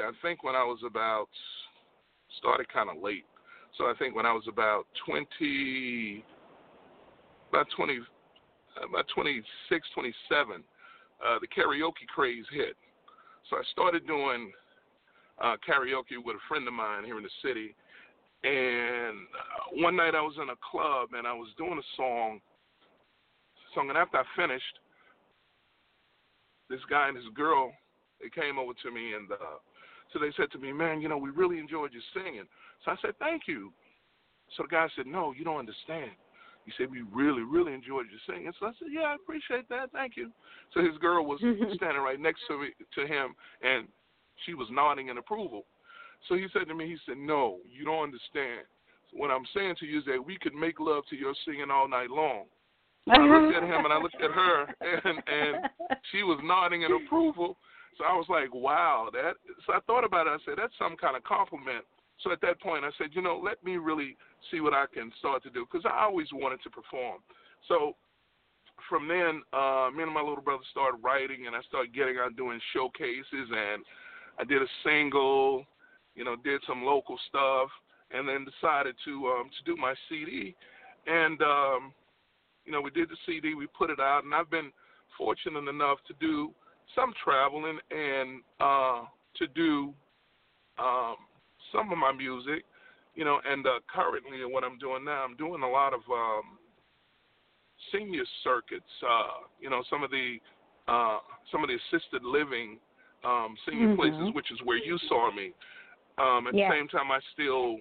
I 0.00 0.12
think 0.20 0.44
when 0.44 0.54
I 0.54 0.64
was 0.64 0.78
about, 0.86 1.28
started 2.38 2.66
kind 2.72 2.90
of 2.90 3.02
late. 3.02 3.24
So 3.78 3.84
I 3.84 3.94
think 3.98 4.14
when 4.14 4.26
I 4.26 4.32
was 4.32 4.44
about 4.48 4.84
20, 5.06 6.24
by 7.52 7.62
20, 7.76 7.98
uh, 7.98 8.86
by 8.92 9.02
26, 9.14 9.44
27, 9.94 10.64
uh, 11.22 11.38
the 11.38 11.46
karaoke 11.46 12.08
craze 12.08 12.46
hit. 12.50 12.74
So 13.50 13.56
I 13.56 13.62
started 13.70 14.06
doing 14.06 14.50
uh, 15.40 15.56
karaoke 15.60 16.16
with 16.24 16.36
a 16.36 16.44
friend 16.48 16.66
of 16.66 16.74
mine 16.74 17.04
here 17.04 17.18
in 17.18 17.22
the 17.22 17.36
city. 17.44 17.76
And 18.42 19.28
uh, 19.30 19.84
one 19.84 19.94
night 19.94 20.16
I 20.16 20.22
was 20.22 20.34
in 20.42 20.48
a 20.48 20.58
club 20.58 21.10
and 21.16 21.26
I 21.26 21.32
was 21.32 21.48
doing 21.58 21.78
a 21.78 21.88
song. 21.96 22.40
Song 23.74 23.88
and 23.88 23.98
after 23.98 24.18
I 24.18 24.24
finished, 24.34 24.80
this 26.68 26.80
guy 26.88 27.08
and 27.08 27.16
his 27.16 27.28
girl 27.34 27.72
they 28.20 28.30
came 28.30 28.58
over 28.58 28.72
to 28.82 28.90
me 28.90 29.14
and 29.14 29.30
uh, 29.30 29.60
so 30.12 30.18
they 30.18 30.32
said 30.36 30.50
to 30.52 30.58
me, 30.58 30.72
"Man, 30.72 31.00
you 31.00 31.08
know 31.08 31.16
we 31.16 31.30
really 31.30 31.58
enjoyed 31.58 31.92
your 31.92 32.02
singing." 32.12 32.44
So 32.84 32.92
I 32.92 32.96
said, 33.00 33.18
"Thank 33.18 33.42
you." 33.46 33.72
So 34.56 34.62
the 34.62 34.68
guy 34.68 34.86
said, 34.94 35.06
"No, 35.06 35.32
you 35.32 35.44
don't 35.44 35.58
understand. 35.58 36.12
He 36.64 36.72
said, 36.78 36.90
"We 36.90 37.02
really, 37.12 37.42
really 37.42 37.72
enjoyed 37.72 38.06
your 38.10 38.20
singing." 38.26 38.52
So 38.58 38.66
I 38.66 38.72
said, 38.78 38.88
"Yeah, 38.90 39.02
I 39.02 39.14
appreciate 39.14 39.68
that. 39.68 39.90
Thank 39.92 40.16
you." 40.16 40.30
So 40.74 40.80
his 40.82 40.96
girl 40.98 41.24
was 41.24 41.40
standing 41.76 42.02
right 42.02 42.20
next 42.20 42.42
to 42.48 42.58
me, 42.58 42.68
to 42.94 43.06
him, 43.06 43.34
and 43.62 43.88
she 44.46 44.54
was 44.54 44.68
nodding 44.70 45.08
in 45.08 45.18
approval. 45.18 45.64
So 46.28 46.34
he 46.36 46.46
said 46.52 46.68
to 46.68 46.74
me, 46.74 46.86
he 46.86 46.96
said, 47.06 47.18
"No, 47.18 47.58
you 47.68 47.84
don't 47.84 48.04
understand. 48.04 48.66
What 49.12 49.30
I'm 49.30 49.46
saying 49.54 49.76
to 49.80 49.86
you 49.86 49.98
is 49.98 50.04
that 50.06 50.24
we 50.24 50.38
could 50.38 50.54
make 50.54 50.80
love 50.80 51.04
to 51.10 51.16
your 51.16 51.34
singing 51.44 51.70
all 51.70 51.88
night 51.88 52.10
long." 52.10 52.46
I 53.10 53.18
looked 53.18 53.56
at 53.56 53.64
him 53.64 53.84
and 53.84 53.92
I 53.92 53.98
looked 53.98 54.22
at 54.22 54.30
her, 54.30 54.62
and 54.80 55.22
and 55.26 55.68
she 56.12 56.22
was 56.22 56.38
nodding 56.42 56.82
in 56.82 56.92
approval. 56.92 57.56
So 57.98 58.04
I 58.04 58.14
was 58.14 58.26
like, 58.28 58.54
wow, 58.54 59.10
that. 59.12 59.34
So 59.66 59.74
I 59.74 59.80
thought 59.86 60.04
about 60.04 60.26
it. 60.26 60.30
I 60.30 60.38
said, 60.44 60.54
that's 60.56 60.72
some 60.78 60.96
kind 60.96 61.16
of 61.16 61.24
compliment. 61.24 61.84
So 62.22 62.32
at 62.32 62.40
that 62.42 62.60
point, 62.60 62.84
I 62.84 62.90
said, 62.98 63.08
you 63.12 63.22
know, 63.22 63.40
let 63.42 63.62
me 63.64 63.76
really 63.76 64.16
see 64.50 64.60
what 64.60 64.74
I 64.74 64.84
can 64.92 65.10
start 65.18 65.42
to 65.44 65.50
do 65.50 65.66
because 65.70 65.84
I 65.84 66.04
always 66.04 66.28
wanted 66.32 66.62
to 66.62 66.70
perform. 66.70 67.20
So 67.68 67.96
from 68.88 69.08
then, 69.08 69.42
uh, 69.52 69.88
me 69.94 70.02
and 70.02 70.12
my 70.12 70.20
little 70.20 70.42
brother 70.42 70.62
started 70.70 70.98
writing, 71.02 71.46
and 71.46 71.56
I 71.56 71.62
started 71.68 71.94
getting 71.94 72.16
out 72.18 72.36
doing 72.36 72.60
showcases, 72.72 73.48
and 73.50 73.84
I 74.38 74.44
did 74.44 74.62
a 74.62 74.66
single, 74.84 75.64
you 76.14 76.24
know, 76.24 76.36
did 76.36 76.60
some 76.66 76.84
local 76.84 77.18
stuff, 77.28 77.68
and 78.10 78.28
then 78.28 78.44
decided 78.44 78.94
to 79.04 79.26
um, 79.28 79.50
to 79.50 79.64
do 79.64 79.80
my 79.80 79.94
CD, 80.08 80.54
and 81.06 81.40
um, 81.42 81.92
you 82.64 82.72
know, 82.72 82.80
we 82.80 82.90
did 82.90 83.08
the 83.08 83.16
CD, 83.26 83.54
we 83.54 83.66
put 83.66 83.90
it 83.90 84.00
out, 84.00 84.24
and 84.24 84.34
I've 84.34 84.50
been 84.50 84.70
fortunate 85.18 85.68
enough 85.68 85.98
to 86.08 86.14
do 86.20 86.52
some 86.94 87.12
traveling 87.24 87.78
and 87.90 88.42
uh, 88.60 89.02
to 89.38 89.46
do 89.54 89.92
um, 90.78 91.16
some 91.72 91.90
of 91.90 91.98
my 91.98 92.12
music, 92.12 92.64
you 93.14 93.24
know, 93.24 93.40
and 93.44 93.66
uh, 93.66 93.80
currently 93.92 94.44
what 94.44 94.64
I'm 94.64 94.78
doing 94.78 95.04
now, 95.04 95.24
I'm 95.24 95.36
doing 95.36 95.62
a 95.62 95.68
lot 95.68 95.92
of 95.92 96.00
um, 96.10 96.58
senior 97.90 98.24
circuits, 98.44 98.92
uh, 99.02 99.48
you 99.60 99.70
know, 99.70 99.82
some 99.90 100.02
of 100.02 100.10
the 100.10 100.36
uh, 100.88 101.18
some 101.50 101.62
of 101.62 101.70
the 101.70 101.76
assisted 101.76 102.24
living 102.24 102.78
um, 103.24 103.56
senior 103.64 103.88
Mhm. 103.88 103.96
places, 103.96 104.34
which 104.34 104.50
is 104.50 104.60
where 104.62 104.76
you 104.76 104.98
saw 105.08 105.30
me. 105.30 105.52
Um, 106.18 106.48
at 106.48 106.54
Yeah. 106.54 106.68
the 106.68 106.74
same 106.74 106.88
time, 106.88 107.10
I 107.12 107.20
still 107.32 107.80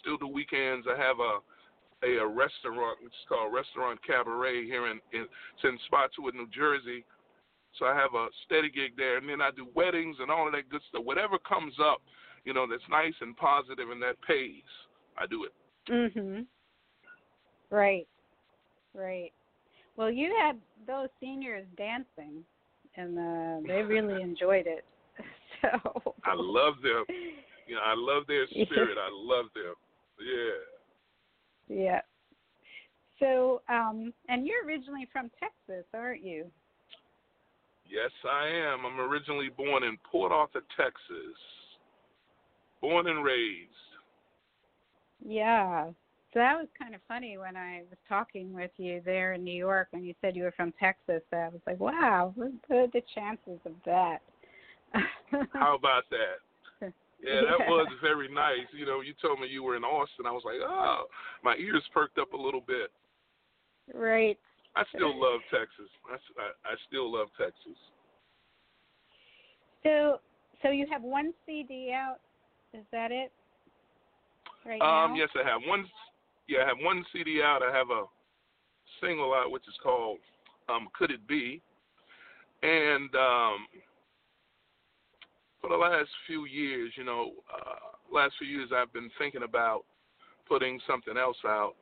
still 0.00 0.18
do 0.18 0.28
weekends. 0.28 0.86
I 0.86 0.96
have 0.96 1.20
a 1.20 1.40
a, 2.04 2.18
a 2.18 2.26
restaurant, 2.26 3.02
which 3.02 3.12
is 3.12 3.24
called 3.28 3.52
Restaurant 3.52 4.00
Cabaret 4.02 4.64
here 4.66 4.86
in, 4.86 5.00
in 5.12 5.22
it's 5.22 5.64
in 5.64 5.78
Spotswood, 5.86 6.34
New 6.34 6.46
Jersey. 6.48 7.04
So 7.78 7.86
I 7.86 7.94
have 7.94 8.14
a 8.14 8.28
steady 8.44 8.70
gig 8.70 8.96
there, 8.96 9.18
and 9.18 9.28
then 9.28 9.40
I 9.40 9.50
do 9.50 9.66
weddings 9.74 10.16
and 10.20 10.30
all 10.30 10.46
of 10.46 10.52
that 10.52 10.68
good 10.68 10.82
stuff. 10.88 11.04
Whatever 11.04 11.38
comes 11.38 11.74
up, 11.80 12.00
you 12.44 12.54
know, 12.54 12.66
that's 12.68 12.82
nice 12.90 13.14
and 13.20 13.36
positive 13.36 13.90
and 13.90 14.02
that 14.02 14.16
pays, 14.26 14.62
I 15.16 15.26
do 15.26 15.44
it. 15.44 15.52
Mhm. 15.90 16.46
Right. 17.70 18.06
Right. 18.94 19.32
Well, 19.96 20.10
you 20.10 20.34
had 20.40 20.58
those 20.86 21.08
seniors 21.20 21.66
dancing, 21.76 22.44
and 22.96 23.18
uh, 23.18 23.66
they 23.66 23.82
really 23.82 24.22
enjoyed 24.22 24.66
it. 24.66 24.84
So. 25.60 26.14
I 26.24 26.34
love 26.36 26.74
them. 26.84 27.04
You 27.66 27.74
know, 27.74 27.80
I 27.84 27.94
love 27.96 28.28
their 28.28 28.46
spirit. 28.50 28.96
I 28.96 29.10
love 29.12 29.46
them. 29.56 29.74
Yeah. 31.68 31.76
Yeah. 31.76 32.00
So, 33.18 33.62
um, 33.68 34.12
and 34.28 34.46
you're 34.46 34.64
originally 34.64 35.08
from 35.12 35.30
Texas, 35.40 35.84
aren't 35.92 36.22
you? 36.22 36.46
Yes, 37.90 38.12
I 38.24 38.46
am. 38.46 38.86
I'm 38.86 39.00
originally 39.00 39.48
born 39.48 39.82
in 39.82 39.96
Port 40.08 40.30
Arthur, 40.30 40.62
Texas. 40.76 41.36
Born 42.80 43.06
and 43.08 43.24
raised. 43.24 43.70
Yeah. 45.24 45.86
So 46.32 46.40
that 46.40 46.58
was 46.58 46.68
kind 46.78 46.94
of 46.94 47.00
funny 47.08 47.38
when 47.38 47.56
I 47.56 47.82
was 47.88 47.98
talking 48.08 48.52
with 48.52 48.70
you 48.76 49.00
there 49.04 49.32
in 49.32 49.42
New 49.44 49.54
York 49.54 49.88
and 49.92 50.06
you 50.06 50.14
said 50.20 50.36
you 50.36 50.42
were 50.42 50.52
from 50.52 50.72
Texas. 50.78 51.22
I 51.32 51.48
was 51.48 51.60
like, 51.66 51.80
wow, 51.80 52.32
what 52.36 52.52
what 52.68 52.76
are 52.78 52.86
the 52.88 53.02
chances 53.14 53.58
of 53.64 53.72
that? 53.86 54.18
How 55.54 55.74
about 55.74 56.04
that? 56.10 56.92
Yeah, 57.20 57.40
that 57.50 57.58
Yeah. 57.60 57.68
was 57.68 57.88
very 58.00 58.28
nice. 58.28 58.68
You 58.72 58.86
know, 58.86 59.00
you 59.00 59.12
told 59.20 59.40
me 59.40 59.48
you 59.48 59.62
were 59.64 59.74
in 59.76 59.82
Austin. 59.84 60.26
I 60.26 60.30
was 60.30 60.44
like, 60.44 60.60
oh, 60.62 61.04
my 61.42 61.56
ears 61.56 61.82
perked 61.92 62.18
up 62.18 62.32
a 62.32 62.36
little 62.36 62.60
bit. 62.60 62.90
right. 63.94 64.38
I 64.76 64.84
still 64.94 65.18
love 65.18 65.40
Texas. 65.50 65.90
I, 66.08 66.14
I, 66.14 66.72
I 66.72 66.74
still 66.86 67.10
love 67.10 67.28
Texas. 67.36 67.76
So, 69.82 70.20
so 70.62 70.68
you 70.70 70.86
have 70.92 71.02
one 71.02 71.32
CD 71.46 71.90
out. 71.92 72.18
Is 72.74 72.84
that 72.92 73.10
it? 73.10 73.32
Right 74.66 74.80
Um, 74.82 75.12
now? 75.12 75.14
yes, 75.16 75.28
I 75.34 75.48
have 75.48 75.62
one. 75.66 75.86
yeah, 76.48 76.60
I 76.64 76.68
have 76.68 76.76
one 76.82 77.04
CD 77.12 77.40
out. 77.42 77.60
I 77.62 77.74
have 77.76 77.90
a 77.90 78.04
single 79.00 79.32
out 79.34 79.50
which 79.50 79.66
is 79.68 79.74
called 79.82 80.18
um, 80.68 80.88
"Could 80.92 81.10
It 81.10 81.26
Be," 81.26 81.62
and 82.62 83.14
um, 83.14 83.66
for 85.60 85.70
the 85.70 85.76
last 85.76 86.10
few 86.26 86.44
years, 86.44 86.92
you 86.96 87.04
know, 87.04 87.32
uh, 87.52 88.14
last 88.14 88.34
few 88.38 88.48
years 88.48 88.70
I've 88.74 88.92
been 88.92 89.10
thinking 89.18 89.42
about 89.42 89.84
putting 90.46 90.80
something 90.86 91.16
else 91.16 91.38
out. 91.46 91.74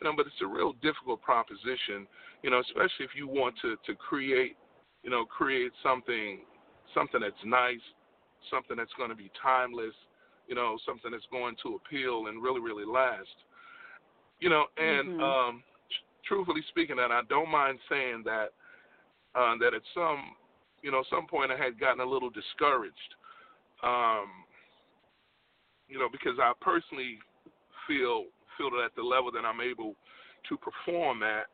You 0.00 0.04
know, 0.04 0.14
but 0.16 0.26
it's 0.26 0.42
a 0.42 0.46
real 0.46 0.74
difficult 0.82 1.22
proposition. 1.22 2.06
You 2.42 2.50
know, 2.50 2.60
especially 2.60 3.04
if 3.04 3.14
you 3.14 3.28
want 3.28 3.54
to 3.62 3.76
to 3.86 3.94
create, 3.94 4.56
you 5.02 5.10
know, 5.10 5.24
create 5.26 5.72
something 5.82 6.40
something 6.94 7.20
that's 7.20 7.34
nice, 7.44 7.80
something 8.50 8.76
that's 8.76 8.92
going 8.96 9.10
to 9.10 9.16
be 9.16 9.30
timeless. 9.42 9.94
You 10.48 10.54
know, 10.54 10.78
something 10.86 11.10
that's 11.10 11.26
going 11.30 11.56
to 11.64 11.74
appeal 11.74 12.28
and 12.28 12.42
really 12.42 12.60
really 12.60 12.84
last. 12.84 13.34
You 14.40 14.50
know, 14.50 14.66
and 14.76 15.08
Mhm. 15.08 15.20
um, 15.20 15.62
truthfully 16.24 16.62
speaking, 16.68 16.98
and 16.98 17.12
I 17.12 17.22
don't 17.28 17.50
mind 17.50 17.78
saying 17.88 18.22
that 18.24 18.52
uh, 19.34 19.56
that 19.58 19.74
at 19.74 19.82
some 19.94 20.36
you 20.82 20.90
know 20.90 21.02
some 21.10 21.26
point 21.26 21.50
I 21.50 21.56
had 21.56 21.80
gotten 21.80 22.00
a 22.00 22.04
little 22.04 22.30
discouraged. 22.30 23.14
Um, 23.82 24.44
you 25.88 25.98
know, 25.98 26.08
because 26.10 26.38
I 26.40 26.52
personally 26.60 27.18
feel 27.86 28.26
feel 28.56 28.70
that 28.70 28.84
at 28.86 28.94
the 28.96 29.02
level 29.02 29.30
that 29.32 29.44
I'm 29.44 29.60
able 29.60 29.94
to 30.48 30.56
perform 30.56 31.22
at, 31.22 31.46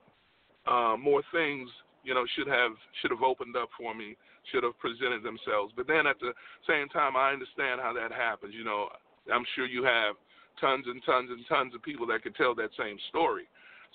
uh, 0.71 0.97
more 0.97 1.23
things 1.33 1.69
you 2.05 2.15
know 2.15 2.25
should 2.35 2.47
have 2.47 2.73
should 3.01 3.11
have 3.11 3.23
opened 3.23 3.57
up 3.57 3.69
for 3.79 3.95
me, 3.95 4.17
should 4.51 4.65
have 4.65 4.79
presented 4.79 5.23
themselves. 5.23 5.73
But 5.77 5.87
then 5.87 6.07
at 6.07 6.19
the 6.19 6.33
same 6.67 6.89
time, 6.89 7.17
I 7.17 7.31
understand 7.33 7.81
how 7.81 7.93
that 7.95 8.13
happens. 8.13 8.55
You 8.55 8.65
know, 8.65 8.89
I'm 9.33 9.45
sure 9.55 9.67
you 9.67 9.85
have 9.85 10.17
tons 10.61 10.87
and 10.89 11.03
tons 11.05 11.31
and 11.31 11.45
tons 11.49 11.75
of 11.75 11.83
people 11.83 12.07
that 12.09 12.23
could 12.23 12.35
tell 12.35 12.55
that 12.57 12.71
same 12.79 12.99
story. 13.09 13.49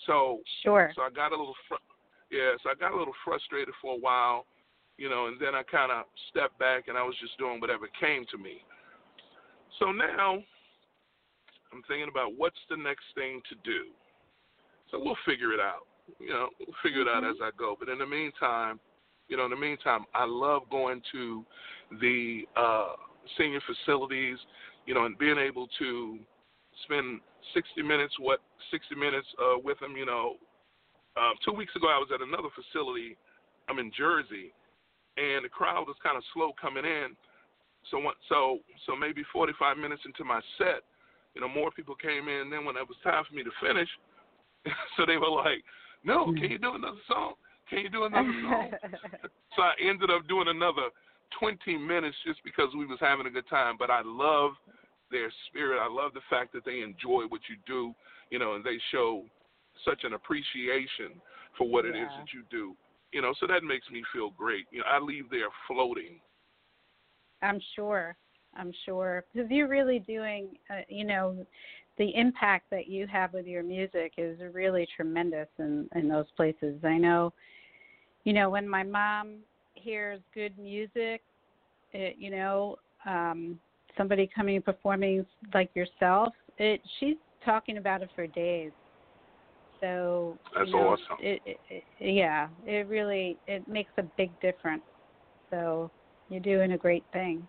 So 0.05 0.41
Sure. 0.63 0.91
so 0.95 1.01
I 1.01 1.09
got 1.09 1.31
a 1.31 1.37
little, 1.37 1.55
fr- 1.67 1.83
yeah. 2.31 2.55
So 2.63 2.69
I 2.69 2.75
got 2.75 2.93
a 2.93 2.97
little 2.97 3.15
frustrated 3.23 3.73
for 3.81 3.95
a 3.95 3.99
while, 3.99 4.45
you 4.97 5.09
know, 5.09 5.27
and 5.27 5.39
then 5.39 5.55
I 5.55 5.63
kind 5.63 5.91
of 5.91 6.05
stepped 6.29 6.57
back 6.59 6.87
and 6.87 6.97
I 6.97 7.03
was 7.03 7.15
just 7.19 7.37
doing 7.37 7.59
whatever 7.59 7.87
came 7.99 8.25
to 8.31 8.37
me. 8.37 8.63
So 9.79 9.91
now 9.91 10.41
I'm 11.73 11.83
thinking 11.87 12.09
about 12.09 12.33
what's 12.37 12.59
the 12.69 12.77
next 12.77 13.05
thing 13.15 13.41
to 13.49 13.55
do. 13.63 13.91
So 14.91 14.99
we'll 15.03 15.17
figure 15.25 15.51
it 15.53 15.59
out. 15.59 15.85
You 16.19 16.29
know, 16.29 16.49
we'll 16.59 16.75
figure 16.81 17.01
it 17.01 17.07
out 17.07 17.23
Mhm. 17.23 17.31
as 17.31 17.41
I 17.41 17.51
go. 17.57 17.75
But 17.77 17.89
in 17.89 17.97
the 17.97 18.05
meantime, 18.05 18.79
you 19.27 19.37
know, 19.37 19.45
in 19.45 19.51
the 19.51 19.57
meantime, 19.57 20.05
I 20.13 20.25
love 20.25 20.63
going 20.69 21.01
to 21.11 21.43
the 21.99 22.41
uh, 22.55 22.93
senior 23.37 23.61
facilities, 23.65 24.37
you 24.85 24.93
know, 24.93 25.05
and 25.05 25.17
being 25.17 25.37
able 25.37 25.67
to 25.79 26.19
spend 26.85 27.19
60 27.53 27.81
minutes, 27.81 28.13
what 28.19 28.39
60 28.71 28.95
minutes 28.95 29.27
uh, 29.39 29.59
with 29.63 29.79
them. 29.79 29.95
You 29.97 30.05
know, 30.05 30.35
uh, 31.15 31.31
two 31.43 31.53
weeks 31.53 31.75
ago 31.75 31.87
I 31.87 31.99
was 31.99 32.09
at 32.13 32.21
another 32.21 32.49
facility. 32.55 33.17
I'm 33.69 33.79
in 33.79 33.91
Jersey, 33.97 34.53
and 35.17 35.43
the 35.43 35.49
crowd 35.49 35.87
was 35.87 35.97
kind 36.01 36.15
of 36.15 36.23
slow 36.33 36.51
coming 36.59 36.85
in. 36.85 37.15
So 37.91 37.99
what, 37.99 38.15
so 38.29 38.59
so 38.85 38.95
maybe 38.95 39.23
45 39.31 39.77
minutes 39.77 40.01
into 40.05 40.23
my 40.23 40.41
set, 40.57 40.83
you 41.35 41.41
know, 41.41 41.49
more 41.49 41.71
people 41.71 41.95
came 41.95 42.27
in. 42.27 42.49
Then 42.49 42.63
when 42.63 42.75
it 42.77 42.87
was 42.87 42.97
time 43.03 43.23
for 43.27 43.35
me 43.35 43.43
to 43.43 43.51
finish, 43.59 43.89
so 44.97 45.05
they 45.05 45.17
were 45.17 45.29
like, 45.31 45.63
"No, 46.03 46.31
can 46.31 46.51
you 46.51 46.59
do 46.59 46.75
another 46.75 47.03
song? 47.07 47.33
Can 47.69 47.79
you 47.79 47.89
do 47.89 48.05
another 48.05 48.33
song?" 48.43 48.71
so 49.55 49.61
I 49.61 49.73
ended 49.81 50.09
up 50.09 50.27
doing 50.27 50.47
another 50.47 50.89
20 51.39 51.77
minutes 51.77 52.15
just 52.25 52.43
because 52.43 52.69
we 52.77 52.85
was 52.85 52.97
having 52.99 53.27
a 53.27 53.29
good 53.29 53.47
time. 53.49 53.75
But 53.77 53.89
I 53.89 54.01
love 54.03 54.51
their 55.11 55.31
spirit. 55.47 55.79
I 55.79 55.91
love 55.91 56.13
the 56.13 56.21
fact 56.29 56.53
that 56.53 56.65
they 56.65 56.81
enjoy 56.81 57.23
what 57.29 57.41
you 57.49 57.55
do, 57.65 57.93
you 58.29 58.39
know, 58.39 58.55
and 58.55 58.63
they 58.63 58.77
show 58.91 59.23
such 59.85 60.03
an 60.03 60.13
appreciation 60.13 61.21
for 61.57 61.67
what 61.67 61.85
it 61.85 61.95
is 61.95 62.09
that 62.17 62.33
you 62.33 62.43
do. 62.49 62.75
You 63.13 63.21
know, 63.21 63.33
so 63.39 63.47
that 63.47 63.63
makes 63.63 63.89
me 63.89 64.03
feel 64.13 64.31
great. 64.31 64.65
You 64.71 64.79
know, 64.79 64.85
I 64.91 64.99
leave 64.99 65.29
there 65.29 65.49
floating. 65.67 66.19
I'm 67.41 67.61
sure. 67.75 68.17
I'm 68.55 68.73
sure 68.85 69.23
because 69.33 69.49
you're 69.51 69.67
really 69.67 69.99
doing, 69.99 70.49
uh, 70.69 70.81
you 70.89 71.05
know, 71.05 71.45
the 71.97 72.15
impact 72.15 72.69
that 72.71 72.87
you 72.87 73.07
have 73.07 73.33
with 73.33 73.45
your 73.45 73.63
music 73.63 74.13
is 74.17 74.39
really 74.51 74.87
tremendous 74.95 75.47
in 75.59 75.87
in 75.95 76.07
those 76.07 76.25
places. 76.35 76.79
I 76.83 76.97
know, 76.97 77.33
you 78.27 78.33
know, 78.33 78.49
when 78.49 78.67
my 78.67 78.83
mom 78.83 79.37
hears 79.75 80.19
good 80.33 80.59
music, 80.59 81.21
it, 81.93 82.17
you 82.19 82.29
know, 82.29 82.75
um, 83.05 83.57
somebody 83.97 84.29
coming 84.35 84.57
and 84.57 84.65
performing 84.65 85.25
like 85.53 85.69
yourself, 85.73 86.33
it 86.57 86.81
she's 86.99 87.15
talking 87.45 87.77
about 87.77 88.01
it 88.01 88.09
for 88.15 88.27
days. 88.27 88.71
So 89.79 90.37
That's 90.53 90.67
you 90.67 90.75
know, 90.75 90.87
awesome. 90.89 91.17
It, 91.21 91.41
it, 91.45 91.57
it, 91.69 91.83
yeah, 92.01 92.49
it 92.65 92.85
really 92.89 93.37
it 93.47 93.65
makes 93.65 93.91
a 93.97 94.03
big 94.17 94.37
difference. 94.41 94.83
So 95.49 95.89
you're 96.27 96.41
doing 96.41 96.73
a 96.73 96.77
great 96.77 97.05
thing. 97.13 97.47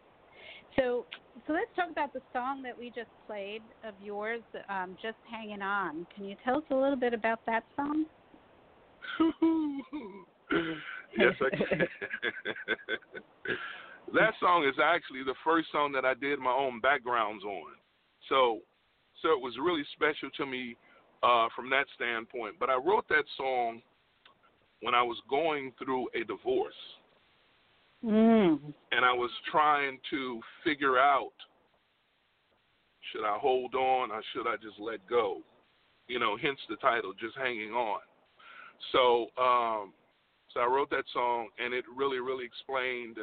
So, 0.77 1.07
so 1.49 1.55
let's 1.55 1.75
talk 1.75 1.91
about 1.91 2.13
the 2.13 2.23
song 2.33 2.63
that 2.63 2.79
we 2.79 2.91
just 2.91 3.11
played 3.27 3.63
of 3.83 3.95
yours, 3.99 4.43
um, 4.69 4.97
"Just 5.03 5.19
Hanging 5.29 5.61
On." 5.61 6.07
Can 6.15 6.25
you 6.25 6.37
tell 6.45 6.59
us 6.59 6.65
a 6.71 6.77
little 6.77 6.95
bit 6.95 7.15
about 7.15 7.41
that 7.47 7.65
song? 7.75 8.05
yes, 11.19 11.35
I 11.41 11.57
can. 11.57 11.79
that 14.15 14.35
song 14.41 14.66
is 14.66 14.75
actually 14.83 15.23
the 15.25 15.35
first 15.45 15.69
song 15.73 15.93
that 15.93 16.05
I 16.05 16.15
did 16.15 16.39
my 16.39 16.53
own 16.53 16.81
backgrounds 16.81 17.45
on. 17.45 17.73
So, 18.29 18.61
so 19.23 19.31
it 19.31 19.41
was 19.41 19.55
really 19.62 19.85
special 19.95 20.31
to 20.37 20.47
me 20.47 20.77
uh, 21.23 21.49
from 21.55 21.70
that 21.70 21.87
standpoint. 21.95 22.57
But 22.61 22.70
I 22.70 22.75
wrote 22.75 23.09
that 23.09 23.25
song 23.37 23.83
when 24.81 24.95
I 24.95 25.03
was 25.03 25.19
going 25.29 25.73
through 25.79 26.09
a 26.15 26.25
divorce. 26.25 26.75
Mm. 28.05 28.61
and 28.93 29.05
I 29.05 29.12
was 29.12 29.31
trying 29.51 29.99
to 30.11 30.41
figure 30.62 31.01
out 31.01 31.33
should 33.11 33.25
I 33.25 33.37
hold 33.39 33.75
on 33.75 34.12
or 34.12 34.23
should 34.33 34.47
I 34.47 34.55
just 34.55 34.79
let 34.79 35.01
go? 35.09 35.39
You 36.07 36.20
know, 36.20 36.37
hence 36.41 36.61
the 36.69 36.77
title, 36.77 37.12
just 37.19 37.37
hanging 37.37 37.73
on. 37.73 37.99
So, 38.93 39.27
um, 39.37 39.93
so 40.55 40.61
I 40.61 40.66
wrote 40.66 40.91
that 40.91 41.05
song, 41.12 41.49
and 41.59 41.75
it 41.75 41.85
really, 41.95 42.19
really 42.19 42.45
explained 42.45 43.19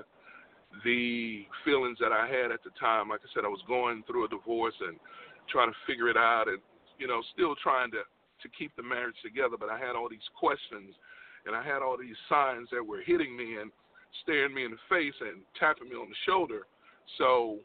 the 0.84 1.46
feelings 1.64 1.98
that 2.00 2.12
I 2.12 2.28
had 2.28 2.52
at 2.52 2.64
the 2.64 2.72
time. 2.80 3.10
Like 3.10 3.22
I 3.24 3.30
said, 3.34 3.46
I 3.46 3.50
was 3.50 3.64
going 3.68 4.04
through 4.08 4.26
a 4.26 4.30
divorce 4.30 4.76
and 4.82 4.98
trying 5.50 5.70
to 5.70 5.78
figure 5.88 6.10
it 6.10 6.18
out, 6.18 6.46
and 6.48 6.60
you 7.00 7.08
know, 7.08 7.22
still 7.34 7.56
trying 7.62 7.92
to 7.92 8.04
to 8.42 8.50
keep 8.58 8.76
the 8.76 8.84
marriage 8.84 9.16
together. 9.24 9.56
But 9.60 9.70
I 9.70 9.80
had 9.80 9.96
all 9.96 10.10
these 10.10 10.28
questions, 10.38 10.94
and 11.46 11.56
I 11.56 11.64
had 11.64 11.82
all 11.82 11.98
these 11.98 12.18
signs 12.30 12.70
that 12.72 12.84
were 12.84 13.02
hitting 13.02 13.36
me 13.36 13.58
and 13.58 13.72
staring 14.24 14.54
me 14.54 14.66
in 14.66 14.72
the 14.72 14.84
face 14.90 15.16
and 15.22 15.42
tapping 15.60 15.90
me 15.90 15.96
on 15.96 16.10
the 16.10 16.16
shoulder. 16.26 16.68
So, 17.18 17.60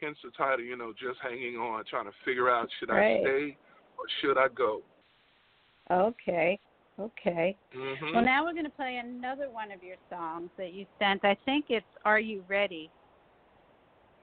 hence 0.00 0.16
the 0.24 0.30
title, 0.30 0.64
you 0.64 0.76
know, 0.76 0.92
just 0.92 1.18
hanging 1.22 1.56
on, 1.56 1.84
trying 1.88 2.06
to 2.06 2.16
figure 2.24 2.50
out 2.50 2.68
should 2.78 2.90
Right. 2.90 3.18
I 3.18 3.20
stay 3.20 3.56
or 3.98 4.04
should 4.20 4.38
I 4.38 4.48
go? 4.48 4.82
Okay, 5.90 6.58
okay. 6.98 7.56
hmm 7.72 8.14
Well, 8.14 8.24
now 8.24 8.44
we're 8.44 8.52
going 8.52 8.64
to 8.64 8.70
play 8.70 9.00
another 9.02 9.50
one 9.50 9.70
of 9.70 9.82
your 9.82 9.96
songs 10.10 10.50
that 10.56 10.72
you 10.72 10.86
sent. 10.98 11.24
I 11.24 11.36
think 11.44 11.66
it's 11.68 11.86
"Are 12.04 12.20
You 12.20 12.44
Ready." 12.48 12.90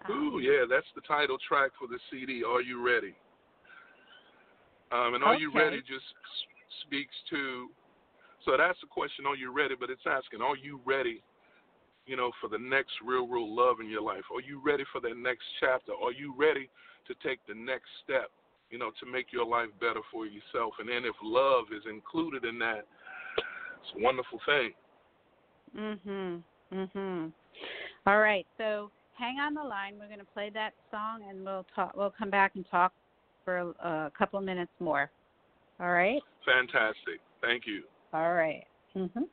Um, 0.10 0.16
Ooh, 0.18 0.40
yeah, 0.40 0.66
that's 0.70 0.88
the 0.96 1.02
title 1.02 1.38
track 1.48 1.72
for 1.80 1.88
the 1.88 2.00
CD. 2.10 2.44
Are 2.44 2.62
you 2.62 2.86
ready? 2.86 3.14
Um, 4.92 5.14
and 5.16 5.24
are 5.24 5.36
you 5.36 5.52
ready 5.56 5.78
just 5.78 6.04
speaks 6.86 7.16
to. 7.30 7.70
So 8.46 8.58
that's 8.58 8.80
the 8.82 8.88
question. 8.88 9.26
Are 9.26 9.36
you 9.36 9.54
ready? 9.54 9.76
But 9.80 9.90
it's 9.90 10.04
asking, 10.06 10.42
are 10.42 10.58
you 10.58 10.82
ready? 10.86 11.22
You 12.08 12.18
know, 12.18 12.32
for 12.42 12.50
the 12.50 12.58
next 12.58 12.92
real, 13.06 13.28
real 13.28 13.48
love 13.48 13.80
in 13.80 13.90
your 13.90 14.02
life. 14.02 14.24
Are 14.34 14.42
you 14.42 14.62
ready 14.64 14.84
for 14.92 15.00
that 15.02 15.16
next 15.16 15.46
chapter? 15.60 15.94
Are 15.94 16.12
you 16.12 16.34
ready 16.36 16.70
to 17.08 17.14
take 17.26 17.40
the 17.48 17.54
next 17.54 17.88
step? 18.04 18.32
You 18.72 18.80
know, 18.80 18.92
to 19.02 19.06
make 19.06 19.32
your 19.32 19.46
life 19.46 19.70
better 19.80 20.00
for 20.12 20.26
yourself. 20.26 20.74
And 20.80 20.88
then 20.88 21.04
if 21.04 21.16
love 21.22 21.66
is 21.76 21.84
included 21.90 22.46
in 22.46 22.58
that, 22.60 22.86
it's 23.82 23.92
a 23.98 24.02
wonderful 24.02 24.40
thing. 24.46 24.74
Mhm. 25.76 26.44
Mhm. 26.72 27.34
All 28.06 28.20
right. 28.20 28.48
So 28.58 28.92
hang 29.14 29.40
on 29.40 29.54
the 29.54 29.64
line. 29.64 30.00
We're 30.00 30.08
going 30.08 30.20
to 30.20 30.26
play 30.26 30.50
that 30.52 30.74
song, 30.90 31.24
and 31.30 31.46
we'll 31.46 31.66
talk. 31.76 31.96
We'll 31.96 32.12
come 32.12 32.30
back 32.30 32.56
and 32.56 32.66
talk 32.70 32.94
for 33.44 33.58
a, 33.58 33.68
a 33.88 34.12
couple 34.18 34.40
of 34.40 34.46
minutes 34.46 34.72
more. 34.80 35.12
All 35.80 35.92
right. 35.92 36.22
Fantastic. 36.46 37.20
Thank 37.42 37.68
you. 37.68 37.84
All 38.14 38.34
right. 38.34 38.66
Mhm. 38.96 39.28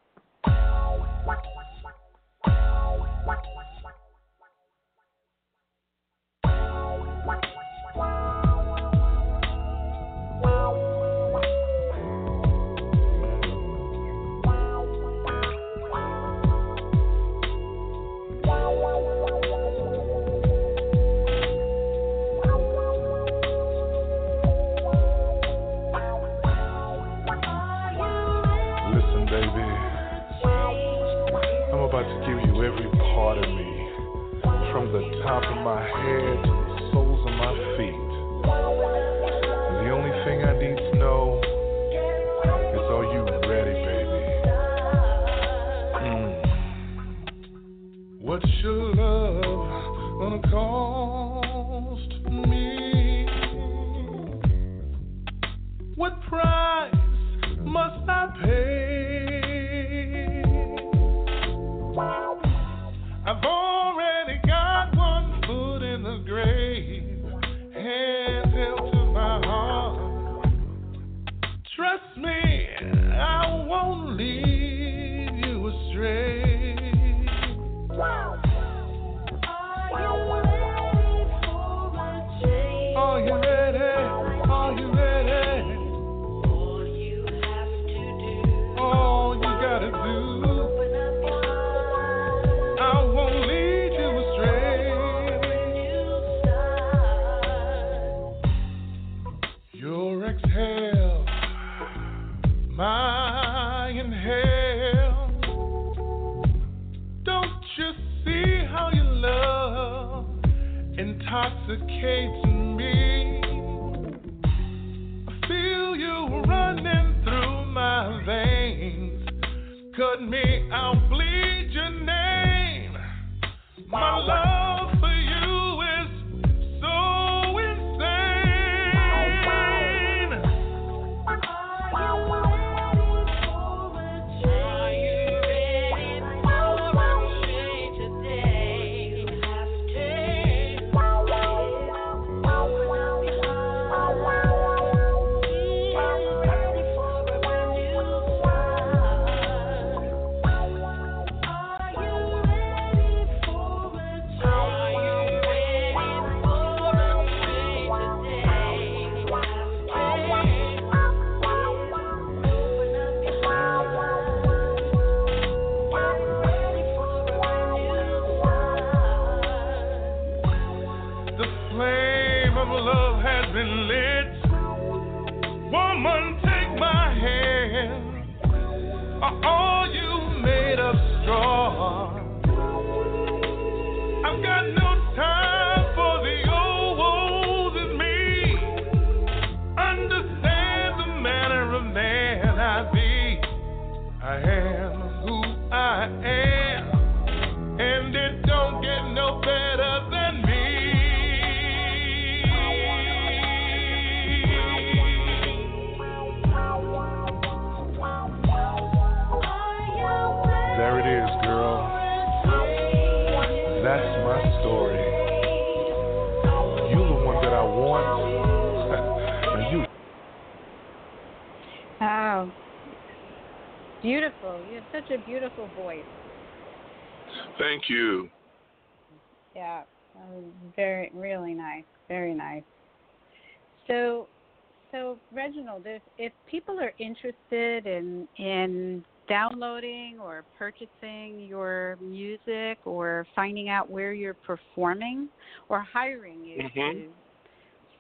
So 235.69 235.74
Reginald, 235.77 236.03
if 236.16 236.32
people 236.47 236.78
are 236.81 236.93
interested 236.99 237.86
in 237.86 238.28
in 238.39 239.05
downloading 239.28 240.19
or 240.20 240.45
purchasing 240.59 241.47
your 241.47 241.99
music 242.01 242.78
or 242.86 243.27
finding 243.35 243.69
out 243.69 243.90
where 243.90 244.15
you're 244.15 244.36
performing 244.47 245.28
or 245.69 245.81
hiring 245.81 246.43
you 246.43 246.62
Mhm. 246.62 247.03
to, 247.03 247.12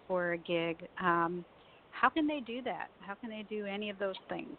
for 0.06 0.32
a 0.32 0.38
gig, 0.38 0.86
um, 0.98 1.44
how 1.90 2.08
can 2.08 2.26
they 2.26 2.40
do 2.40 2.62
that? 2.62 2.88
How 3.00 3.14
can 3.14 3.28
they 3.28 3.42
do 3.42 3.66
any 3.66 3.90
of 3.90 3.98
those 3.98 4.16
things? 4.28 4.56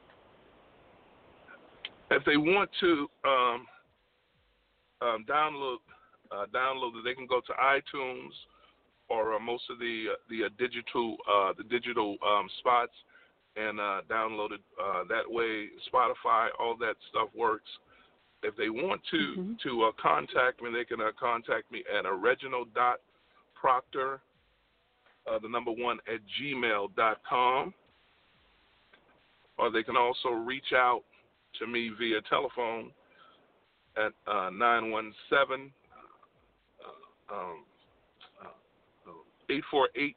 If 2.11 2.23
they 2.26 2.38
want 2.38 2.69
to 2.80 3.10
um, 3.23 3.68
um, 5.02 5.26
download 5.26 5.77
uh, 6.31 6.45
download 6.53 6.99
it, 6.99 7.03
they 7.03 7.15
can 7.15 7.26
go 7.26 7.41
to 7.41 7.53
iTunes 7.53 8.34
or 9.10 9.34
uh, 9.34 9.40
most 9.40 9.64
of 9.69 9.80
the 9.80 10.06
uh, 10.11 10.15
the 10.30 10.45
uh, 10.45 10.49
digital 10.57 11.18
uh, 11.31 11.53
the 11.57 11.64
digital 11.64 12.18
um, 12.26 12.48
spots 12.60 12.94
and 13.56 13.80
uh, 13.80 14.02
download 14.10 14.52
it 14.52 14.61
uh, 14.81 15.03
that 15.10 15.30
way. 15.30 15.68
Spotify, 15.91 16.48
all 16.60 16.76
that 16.77 16.95
stuff 17.10 17.30
works. 17.36 17.69
If 18.41 18.56
they 18.56 18.69
want 18.69 19.02
to 19.11 19.18
Mhm. 19.38 19.60
to 19.64 19.84
uh, 19.84 19.91
contact 19.94 20.61
me, 20.61 20.72
they 20.72 20.86
can 20.86 21.02
uh, 21.02 21.11
contact 21.19 21.72
me 21.72 21.84
at 21.94 22.06
Reginald 22.06 22.73
dot 22.73 22.99
Proctor, 23.53 24.22
uh, 25.27 25.40
the 25.40 25.49
number 25.49 25.72
one 25.72 25.99
at 26.07 26.22
gmail 26.40 26.95
dot 26.95 27.22
com, 27.27 27.73
or 29.57 29.69
they 29.69 29.84
can 29.84 29.98
also 29.98 30.30
reach 30.30 30.72
out 30.73 31.03
to 31.60 31.68
me 31.68 31.90
via 31.90 32.22
telephone 32.30 32.94
at 33.98 34.14
uh, 34.27 34.49
917 34.52 35.73
uh, 36.80 37.36
um, 37.36 37.65
848 39.50 40.16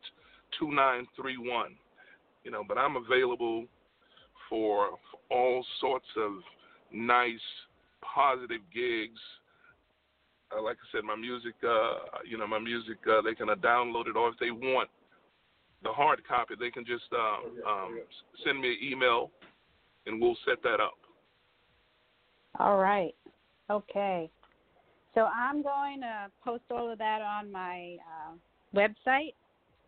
2931. 0.59 1.75
You 2.45 2.51
know, 2.51 2.63
but 2.67 2.77
I'm 2.79 2.97
available 2.97 3.67
for, 4.49 4.99
all 5.33 5.65
sorts 5.81 6.07
of 6.17 6.33
nice, 6.93 7.41
positive 8.15 8.61
gigs. 8.73 9.21
Uh, 10.55 10.63
like 10.63 10.77
I 10.77 10.87
said, 10.97 11.05
my 11.05 11.17
music, 11.17 11.55
uh, 11.65 12.21
you 12.29 12.37
know, 12.37 12.47
my 12.47 12.59
music, 12.59 12.99
uh, 13.11 13.23
they 13.23 13.35
can 13.35 13.49
uh, 13.49 13.55
download 13.55 14.09
it, 14.09 14.17
or 14.17 14.29
if 14.29 14.35
they 14.39 14.51
want 14.51 14.91
the 15.83 15.91
hard 15.91 16.21
copy, 16.29 16.55
they 16.59 16.71
can 16.71 16.85
just 16.85 17.05
um, 17.13 17.59
um, 17.67 18.01
send 18.45 18.61
me 18.61 18.73
an 18.73 18.93
email, 18.93 19.31
and 20.07 20.21
we'll 20.21 20.37
set 20.47 20.63
that 20.63 20.81
up. 20.81 20.99
All 22.59 22.77
right. 22.77 23.15
Okay. 23.71 24.31
So 25.15 25.23
I'm 25.23 25.63
going 25.63 26.01
to 26.01 26.31
post 26.45 26.65
all 26.71 26.93
of 26.93 26.99
that 26.99 27.23
on 27.23 27.51
my 27.51 27.97
uh, 28.01 28.33
website 28.75 29.35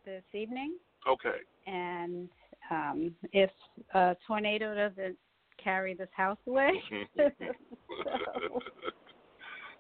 this 0.05 0.23
evening. 0.33 0.77
Okay. 1.09 1.39
And 1.67 2.29
um, 2.71 3.15
if 3.33 3.51
a 3.95 4.17
tornado 4.27 4.75
doesn't 4.75 5.17
carry 5.63 5.95
this 5.95 6.09
house 6.17 6.39
away, 6.47 6.71
so, 7.17 7.31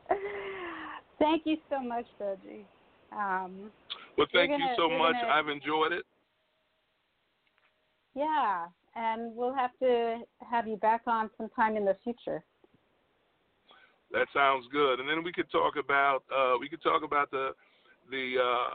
Thank 1.18 1.42
you 1.46 1.56
so 1.70 1.80
much, 1.80 2.06
Reggie. 2.18 2.66
Um, 3.12 3.70
well, 4.18 4.26
thank 4.32 4.50
gonna, 4.50 4.64
you 4.64 4.70
so 4.76 4.88
much. 4.88 5.14
Gonna, 5.14 5.32
I've 5.32 5.48
enjoyed 5.48 5.92
it. 5.92 6.04
Yeah, 8.14 8.66
and 8.94 9.34
we'll 9.34 9.54
have 9.54 9.70
to 9.80 10.18
have 10.48 10.66
you 10.66 10.76
back 10.76 11.02
on 11.06 11.30
sometime 11.36 11.76
in 11.76 11.84
the 11.84 11.96
future. 12.04 12.44
That 14.12 14.26
sounds 14.32 14.66
good. 14.70 15.00
And 15.00 15.08
then 15.08 15.24
we 15.24 15.32
could 15.32 15.50
talk 15.50 15.74
about 15.76 16.22
uh, 16.34 16.54
we 16.60 16.68
could 16.68 16.82
talk 16.82 17.02
about 17.02 17.30
the 17.30 17.50
the 18.10 18.34
uh, 18.40 18.68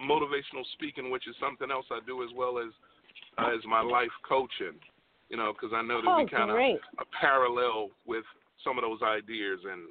motivational 0.00 0.64
speaking, 0.72 1.10
which 1.10 1.28
is 1.28 1.34
something 1.40 1.70
else 1.70 1.86
I 1.90 2.00
do 2.06 2.22
as 2.22 2.30
well 2.36 2.58
as 2.58 2.72
uh, 3.38 3.54
as 3.54 3.60
my 3.66 3.80
life 3.80 4.12
coaching. 4.28 4.78
You 5.28 5.36
know, 5.38 5.52
because 5.52 5.74
I 5.74 5.82
know 5.82 6.02
that 6.02 6.08
oh, 6.08 6.22
we 6.22 6.28
kind 6.28 6.50
of 6.50 6.56
a 6.56 7.04
parallel 7.18 7.90
with 8.06 8.24
some 8.62 8.78
of 8.78 8.82
those 8.82 9.00
ideas. 9.02 9.60
And 9.64 9.82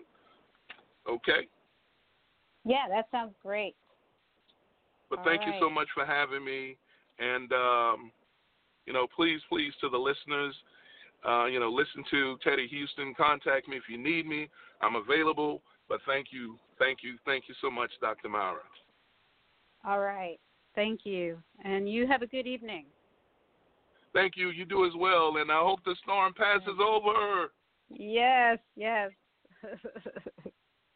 okay. 1.10 1.48
Yeah, 2.66 2.88
that 2.90 3.08
sounds 3.12 3.34
great. 3.42 3.76
But 5.10 5.20
All 5.20 5.26
thank 5.26 5.42
right. 5.42 5.54
you 5.54 5.60
so 5.60 5.70
much 5.70 5.88
for 5.94 6.06
having 6.06 6.46
me. 6.46 6.78
And 7.20 7.52
um, 7.52 8.12
you 8.86 8.94
know, 8.94 9.08
please, 9.16 9.42
please, 9.50 9.74
to 9.82 9.90
the 9.90 9.98
listeners, 9.98 10.56
uh, 11.28 11.46
you 11.46 11.60
know, 11.60 11.70
listen 11.70 12.04
to 12.12 12.38
Teddy 12.44 12.68
Houston. 12.68 13.14
Contact 13.16 13.68
me 13.68 13.78
if 13.78 13.84
you 13.90 13.98
need 13.98 14.26
me. 14.26 14.50
I'm 14.82 14.96
available. 14.96 15.62
But 15.90 16.00
thank 16.06 16.28
you, 16.32 16.58
thank 16.80 17.00
you, 17.04 17.18
thank 17.26 17.46
you 17.48 17.56
so 17.62 17.70
much, 17.70 17.92
Dr. 18.02 18.30
Mara. 18.30 18.60
All 19.86 20.00
right. 20.00 20.40
Thank 20.76 21.02
you. 21.04 21.38
And 21.64 21.90
you 21.90 22.08
have 22.08 22.22
a 22.22 22.28
good 22.28 22.48
evening. 22.48 22.86
Thank 24.14 24.34
you. 24.38 24.50
You 24.50 24.66
do 24.66 24.86
as 24.86 24.92
well. 24.98 25.38
And 25.38 25.52
I 25.52 25.60
hope 25.60 25.80
the 25.86 25.96
storm 26.04 26.34
passes 26.34 26.80
over. 26.84 27.52
Yes, 27.90 28.60
yes. 28.76 29.12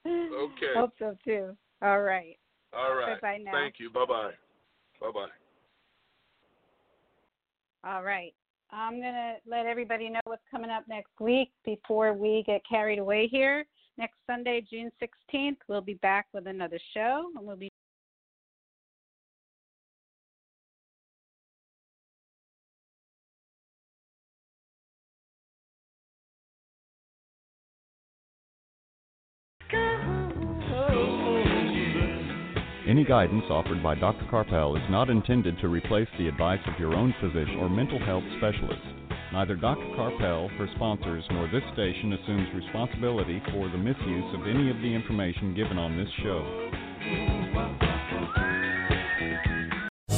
okay. 0.07 0.73
Hope 0.75 0.93
so 0.99 1.15
too. 1.23 1.55
All 1.81 2.01
right. 2.01 2.37
All 2.73 2.95
right. 2.95 3.21
Bye 3.21 3.39
now. 3.43 3.51
Thank 3.51 3.75
you. 3.79 3.89
Bye 3.89 4.05
bye. 4.07 4.31
Bye 5.01 5.11
bye. 5.13 5.27
All 7.89 8.03
right. 8.03 8.33
I'm 8.71 8.99
going 8.99 9.13
to 9.13 9.35
let 9.49 9.65
everybody 9.65 10.09
know 10.09 10.19
what's 10.25 10.41
coming 10.51 10.69
up 10.69 10.83
next 10.89 11.11
week 11.19 11.51
before 11.63 12.13
we 12.13 12.43
get 12.45 12.61
carried 12.69 12.99
away 12.99 13.27
here. 13.27 13.65
Next 13.97 14.17
Sunday, 14.27 14.65
June 14.69 14.91
16th, 15.01 15.57
we'll 15.67 15.81
be 15.81 15.95
back 15.95 16.27
with 16.33 16.47
another 16.47 16.77
show 16.93 17.31
and 17.35 17.47
we'll 17.47 17.55
be 17.55 17.71
guidance 33.07 33.45
offered 33.49 33.81
by 33.81 33.95
Dr. 33.95 34.25
Karpel 34.29 34.75
is 34.75 34.91
not 34.91 35.09
intended 35.09 35.57
to 35.59 35.69
replace 35.69 36.09
the 36.17 36.27
advice 36.27 36.59
of 36.67 36.77
your 36.77 36.93
own 36.93 37.13
physician 37.21 37.57
or 37.59 37.69
mental 37.69 38.03
health 38.03 38.23
specialist. 38.37 38.81
Neither 39.31 39.55
Dr. 39.55 39.85
Karpel, 39.95 40.49
her 40.57 40.67
sponsors, 40.75 41.23
nor 41.31 41.47
this 41.47 41.63
station 41.73 42.13
assumes 42.13 42.47
responsibility 42.53 43.41
for 43.53 43.69
the 43.69 43.77
misuse 43.77 44.35
of 44.35 44.41
any 44.47 44.69
of 44.69 44.77
the 44.77 44.93
information 44.93 45.55
given 45.55 45.77
on 45.77 45.95
this 45.95 46.09
show. 46.21 46.43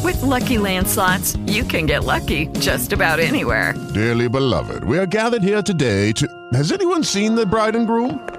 With 0.03 0.17
LuckyLand 0.17 0.87
Slots, 0.87 1.35
you 1.45 1.63
can 1.63 1.85
get 1.85 2.03
lucky 2.03 2.47
just 2.59 2.91
about 2.91 3.19
anywhere. 3.19 3.75
Dearly 3.93 4.27
beloved, 4.27 4.83
we 4.83 4.97
are 4.97 5.05
gathered 5.05 5.43
here 5.43 5.61
today 5.61 6.11
to. 6.13 6.27
Has 6.53 6.71
anyone 6.71 7.03
seen 7.03 7.35
the 7.35 7.45
bride 7.45 7.75
and 7.75 7.85
groom? 7.85 8.38